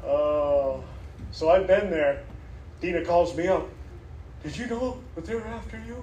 Oh, 0.02 0.82
so 1.30 1.50
I've 1.50 1.66
been 1.66 1.90
there. 1.90 2.24
Dina 2.80 3.04
calls 3.04 3.36
me 3.36 3.46
up. 3.48 3.68
Did 4.42 4.56
you 4.56 4.66
know 4.66 4.98
that 5.14 5.26
they're 5.26 5.46
after 5.46 5.78
you? 5.86 6.02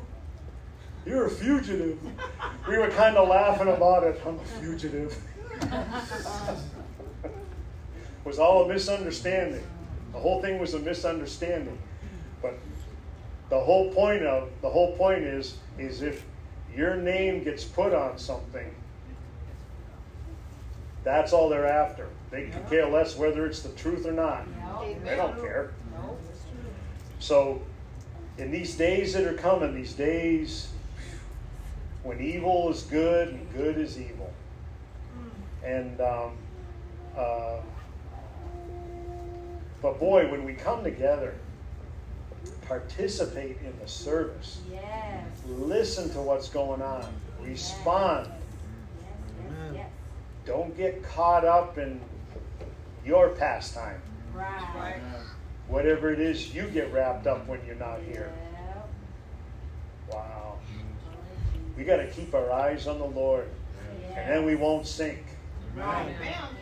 You're 1.06 1.26
a 1.26 1.30
fugitive. 1.32 2.00
We 2.70 2.78
were 2.78 2.90
kind 2.90 3.18
of 3.18 3.28
laughing 3.28 3.68
about 3.70 4.04
it. 4.04 4.22
I'm 4.26 4.40
a 4.40 4.46
fugitive. 4.46 5.18
it 8.28 8.32
was 8.32 8.40
all 8.40 8.66
a 8.66 8.68
misunderstanding. 8.68 9.64
The 10.12 10.20
whole 10.20 10.42
thing 10.42 10.60
was 10.60 10.74
a 10.74 10.80
misunderstanding. 10.80 11.78
But 12.42 12.60
the 13.50 13.58
whole 13.58 13.94
point 13.94 14.24
of 14.24 14.50
the 14.62 14.70
whole 14.70 14.98
point 14.98 15.24
is 15.24 15.56
is 15.80 16.02
if 16.02 16.26
your 16.76 16.98
name 16.98 17.46
gets 17.46 17.64
put 17.64 17.94
on 17.94 18.18
something, 18.18 18.76
that's 21.06 21.32
all 21.32 21.48
they're 21.48 21.68
after. 21.68 22.10
They 22.30 22.48
could 22.48 22.70
care 22.70 22.90
less 22.90 23.16
whether 23.16 23.46
it's 23.46 23.62
the 23.62 23.70
truth 23.70 24.06
or 24.06 24.12
not. 24.12 24.46
Yep. 24.82 25.06
They 25.06 25.16
don't 25.16 25.40
care. 25.40 25.72
Nope. 25.94 26.22
So, 27.20 27.62
in 28.38 28.52
these 28.52 28.76
days 28.76 29.14
that 29.14 29.24
are 29.24 29.36
coming, 29.36 29.74
these 29.74 29.94
days 29.94 30.68
when 32.04 32.20
evil 32.20 32.70
is 32.72 32.84
good 32.84 33.30
and 33.30 33.54
good 33.54 33.78
is 33.78 33.98
evil, 33.98 34.34
and 35.64 36.02
um, 36.02 36.32
uh, 37.18 37.60
but 39.82 40.00
boy, 40.00 40.30
when 40.30 40.44
we 40.44 40.54
come 40.54 40.84
together, 40.84 41.36
participate 42.68 43.58
in 43.64 43.78
the 43.80 43.88
service, 43.88 44.60
Yes. 44.72 45.26
listen 45.48 46.10
to 46.12 46.22
what's 46.22 46.50
going 46.50 46.82
on, 46.82 47.06
respond. 47.42 48.28
Yes. 48.28 48.42
Yes. 49.02 49.72
Yes. 49.76 49.90
Don't 50.46 50.76
get 50.76 51.04
caught 51.04 51.46
up 51.46 51.78
in 51.78 52.02
your 53.06 53.30
pastime. 53.30 54.02
Right. 54.34 55.00
Whatever 55.68 56.12
it 56.12 56.20
is, 56.20 56.54
you 56.54 56.68
get 56.70 56.92
wrapped 56.94 57.28
up 57.28 57.48
when 57.48 57.60
you're 57.66 57.76
not 57.76 58.00
here. 58.02 58.32
Wow. 60.12 60.58
We 61.78 61.84
got 61.84 61.98
to 61.98 62.08
keep 62.08 62.34
our 62.34 62.52
eyes 62.52 62.88
on 62.88 63.00
the 63.00 63.06
Lord. 63.06 63.50
and 64.16 64.30
then 64.32 64.46
we 64.46 64.56
won't 64.56 64.88
sink. 64.88 65.24
Amen. 65.78 66.16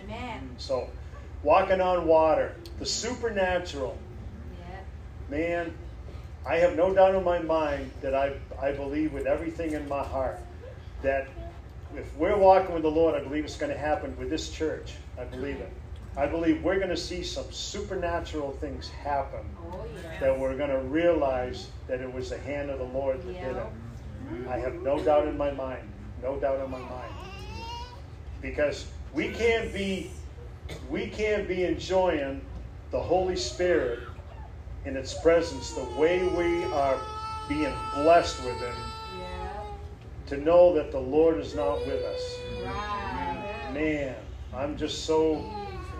Amen. 0.03 0.49
So, 0.57 0.89
walking 1.45 1.79
on 1.79 2.07
water, 2.07 2.55
the 2.79 2.85
supernatural, 2.85 3.95
Yeah. 4.59 5.37
man, 5.37 5.73
I 6.45 6.55
have 6.57 6.75
no 6.75 6.93
doubt 6.93 7.13
in 7.15 7.23
my 7.23 7.39
mind 7.39 7.91
that 8.01 8.15
I, 8.15 8.33
I 8.61 8.71
believe 8.71 9.13
with 9.13 9.27
everything 9.27 9.73
in 9.73 9.87
my 9.87 10.03
heart 10.03 10.39
that 11.03 11.27
if 11.95 12.17
we're 12.17 12.37
walking 12.37 12.73
with 12.73 12.83
the 12.83 12.89
Lord, 12.91 13.15
I 13.15 13.23
believe 13.23 13.45
it's 13.45 13.57
going 13.57 13.71
to 13.71 13.77
happen 13.77 14.17
with 14.17 14.29
this 14.29 14.49
church. 14.49 14.95
I 15.19 15.23
believe 15.23 15.57
it. 15.57 15.71
I 16.17 16.25
believe 16.25 16.63
we're 16.63 16.77
going 16.77 16.89
to 16.89 16.97
see 16.97 17.23
some 17.23 17.45
supernatural 17.51 18.51
things 18.53 18.89
happen 18.89 19.41
Oh, 19.71 19.85
yeah. 20.03 20.19
that 20.19 20.39
we're 20.39 20.57
going 20.57 20.71
to 20.71 20.79
realize 20.79 21.69
that 21.87 22.01
it 22.01 22.11
was 22.11 22.31
the 22.31 22.39
hand 22.39 22.69
of 22.71 22.79
the 22.79 22.85
Lord 22.85 23.21
that 23.21 23.33
did 23.33 23.55
it. 23.57 23.67
I 24.49 24.57
have 24.57 24.81
no 24.83 25.03
doubt 25.03 25.27
in 25.27 25.37
my 25.37 25.51
mind. 25.51 25.81
No 26.23 26.39
doubt 26.39 26.59
in 26.63 26.71
my 26.71 26.79
mind. 26.79 27.11
Because 28.41 28.87
we 29.13 29.29
can't 29.29 29.73
be 29.73 30.11
we 30.89 31.07
can't 31.07 31.47
be 31.47 31.63
enjoying 31.63 32.41
the 32.91 32.99
Holy 32.99 33.35
Spirit 33.35 33.99
in 34.85 34.95
its 34.95 35.13
presence 35.21 35.73
the 35.73 35.83
way 35.99 36.23
we 36.27 36.63
are 36.65 36.97
being 37.49 37.73
blessed 37.95 38.43
with 38.43 38.61
it 38.61 38.75
Yeah. 39.19 39.61
to 40.27 40.37
know 40.37 40.73
that 40.73 40.91
the 40.91 40.99
Lord 40.99 41.39
is 41.39 41.55
not 41.55 41.85
with 41.85 42.03
us. 42.03 42.39
Right. 42.63 43.71
Man, 43.73 44.15
I'm 44.53 44.77
just 44.77 45.05
so 45.05 45.43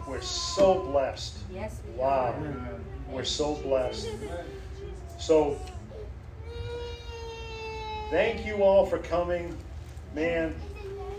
we're 0.08 0.22
so 0.22 0.84
blessed. 0.84 1.40
Yes, 1.50 1.82
we 1.88 1.94
Wow. 2.00 2.36
are. 2.36 2.82
We're 3.10 3.24
so 3.24 3.56
blessed. 3.56 4.08
So, 5.18 5.58
thank 8.12 8.46
you 8.46 8.64
all 8.64 8.86
for 8.86 9.00
coming. 9.00 9.58
Man, 10.14 10.56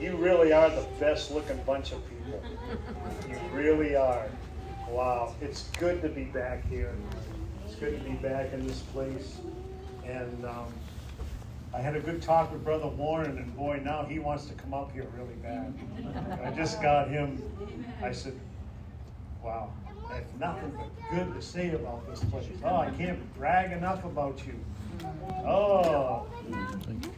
you 0.00 0.16
really 0.16 0.52
are 0.52 0.70
the 0.70 0.86
best 1.00 1.30
looking 1.32 1.58
bunch 1.66 1.92
of 1.92 1.98
people. 2.08 2.15
You 3.28 3.38
really 3.52 3.96
are. 3.96 4.28
Wow. 4.88 5.34
It's 5.40 5.68
good 5.78 6.02
to 6.02 6.08
be 6.08 6.24
back 6.24 6.68
here. 6.68 6.94
It's 7.64 7.74
good 7.76 7.98
to 7.98 8.10
be 8.10 8.16
back 8.16 8.52
in 8.52 8.66
this 8.66 8.80
place. 8.80 9.38
And 10.04 10.44
um, 10.44 10.72
I 11.74 11.80
had 11.80 11.96
a 11.96 12.00
good 12.00 12.22
talk 12.22 12.52
with 12.52 12.64
Brother 12.64 12.86
Warren, 12.86 13.36
and 13.38 13.54
boy, 13.56 13.80
now 13.84 14.04
he 14.04 14.18
wants 14.18 14.46
to 14.46 14.54
come 14.54 14.72
up 14.72 14.92
here 14.92 15.06
really 15.16 15.34
bad. 15.42 15.74
I 16.44 16.50
just 16.52 16.80
got 16.80 17.08
him. 17.08 17.42
I 18.02 18.12
said, 18.12 18.38
Wow, 19.42 19.72
I 20.10 20.16
have 20.16 20.40
nothing 20.40 20.72
but 20.76 20.88
good 21.10 21.34
to 21.34 21.42
say 21.42 21.70
about 21.70 22.08
this 22.08 22.24
place. 22.24 22.46
Oh, 22.64 22.76
I 22.76 22.90
can't 22.90 23.18
brag 23.36 23.72
enough 23.72 24.04
about 24.04 24.40
you. 24.46 24.54
Oh, 25.46 26.26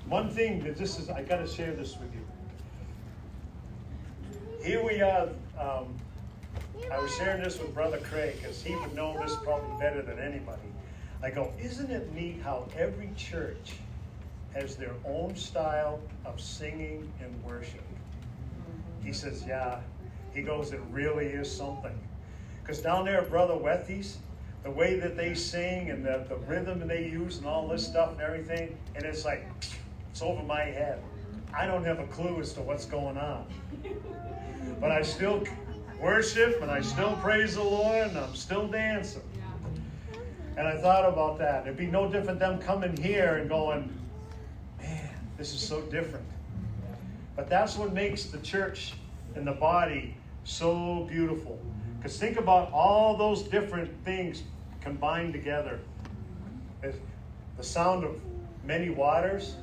one 0.09 0.29
thing 0.29 0.63
that 0.65 0.77
this 0.77 0.99
is, 0.99 1.09
I 1.09 1.23
got 1.23 1.37
to 1.37 1.47
share 1.47 1.73
this 1.75 1.97
with 1.99 2.13
you. 2.15 2.28
Here 4.63 4.85
we 4.85 5.01
are. 5.01 5.29
Um, 5.59 5.95
I 6.93 6.99
was 6.99 7.15
sharing 7.17 7.43
this 7.43 7.61
with 7.61 7.73
Brother 7.73 7.99
Craig 7.99 8.37
because 8.41 8.61
he 8.63 8.75
would 8.75 8.93
know 8.93 9.17
this 9.23 9.37
probably 9.37 9.79
better 9.79 10.03
than 10.03 10.19
anybody. 10.19 10.69
I 11.23 11.31
go, 11.31 11.53
isn't 11.61 11.91
it 11.91 12.13
neat 12.13 12.41
how 12.43 12.67
every 12.77 13.11
church 13.17 13.75
has 14.55 14.77
their 14.77 14.95
own 15.07 15.37
style 15.37 16.01
of 16.25 16.41
singing 16.41 17.11
and 17.23 17.45
worship? 17.45 17.85
He 19.03 19.13
says, 19.13 19.45
yeah. 19.47 19.81
He 20.35 20.43
goes, 20.43 20.73
it 20.73 20.81
really 20.91 21.27
is 21.27 21.51
something. 21.51 21.97
Because 22.61 22.81
down 22.81 23.05
there 23.05 23.19
at 23.19 23.31
Brother 23.31 23.57
Wethy's, 23.57 24.19
the 24.65 24.71
way 24.71 24.99
that 24.99 25.17
they 25.17 25.35
sing 25.35 25.91
and 25.91 26.05
the, 26.05 26.27
the 26.29 26.37
rhythm 26.37 26.87
they 26.87 27.05
use 27.05 27.39
and 27.39 27.47
all 27.47 27.69
this 27.69 27.87
stuff 27.87 28.13
and 28.13 28.21
everything, 28.21 28.77
and 28.97 29.05
it's 29.05 29.25
like, 29.25 29.47
it's 30.11 30.21
over 30.21 30.43
my 30.43 30.63
head. 30.63 31.01
I 31.57 31.67
don't 31.67 31.85
have 31.85 32.01
a 32.01 32.07
clue 32.09 32.41
as 32.41 32.53
to 32.55 32.61
what's 32.61 32.85
going 32.85 33.17
on. 33.17 33.47
But 34.81 34.93
I 34.93 35.03
still 35.03 35.45
worship 36.01 36.63
and 36.63 36.71
I 36.71 36.81
still 36.81 37.17
praise 37.17 37.55
the 37.55 37.63
Lord 37.63 38.09
and 38.09 38.19
I'm 38.19 38.35
still 38.35 38.69
dancing. 38.69 39.23
And 40.57 40.67
I 40.67 40.77
thought 40.77 41.09
about 41.09 41.39
that. 41.39 41.63
It'd 41.63 41.77
be 41.77 41.87
no 41.87 42.11
different 42.11 42.39
them 42.39 42.59
coming 42.59 42.97
here 42.97 43.37
and 43.37 43.49
going, 43.49 43.97
man, 44.81 45.11
this 45.37 45.53
is 45.55 45.61
so 45.61 45.83
different. 45.83 46.27
But 47.37 47.49
that's 47.49 47.77
what 47.77 47.93
makes 47.93 48.25
the 48.25 48.39
church 48.39 48.95
and 49.35 49.47
the 49.47 49.53
body 49.53 50.17
so 50.45 51.07
beautiful. 51.09 51.61
Because 51.97 52.19
think 52.19 52.39
about 52.39 52.73
all 52.73 53.17
those 53.17 53.43
different 53.43 53.91
things 54.05 54.43
combined 54.81 55.33
together. 55.33 55.79
It's 56.83 56.99
the 57.57 57.65
sound 57.65 58.05
of 58.05 58.21
many 58.65 58.91
waters. 58.91 59.55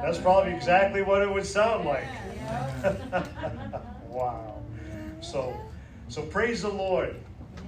That's 0.00 0.18
probably 0.18 0.52
exactly 0.52 1.02
what 1.02 1.22
it 1.22 1.32
would 1.32 1.46
sound 1.46 1.84
like. 1.84 2.06
wow. 4.12 4.62
So, 5.20 5.58
so 6.08 6.22
praise 6.22 6.62
the 6.62 6.68
Lord. 6.68 7.16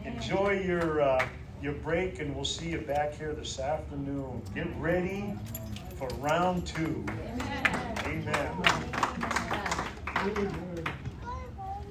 Enjoy 0.04 0.60
your 0.60 1.00
uh, 1.00 1.26
your 1.62 1.72
break, 1.72 2.20
and 2.20 2.34
we'll 2.34 2.44
see 2.44 2.70
you 2.70 2.78
back 2.78 3.14
here 3.14 3.32
this 3.32 3.58
afternoon. 3.58 4.42
Get 4.54 4.68
ready 4.76 5.34
for 5.96 6.08
round 6.18 6.66
two. 6.66 7.04
Amen. 8.04 8.44
Amen. 10.18 10.73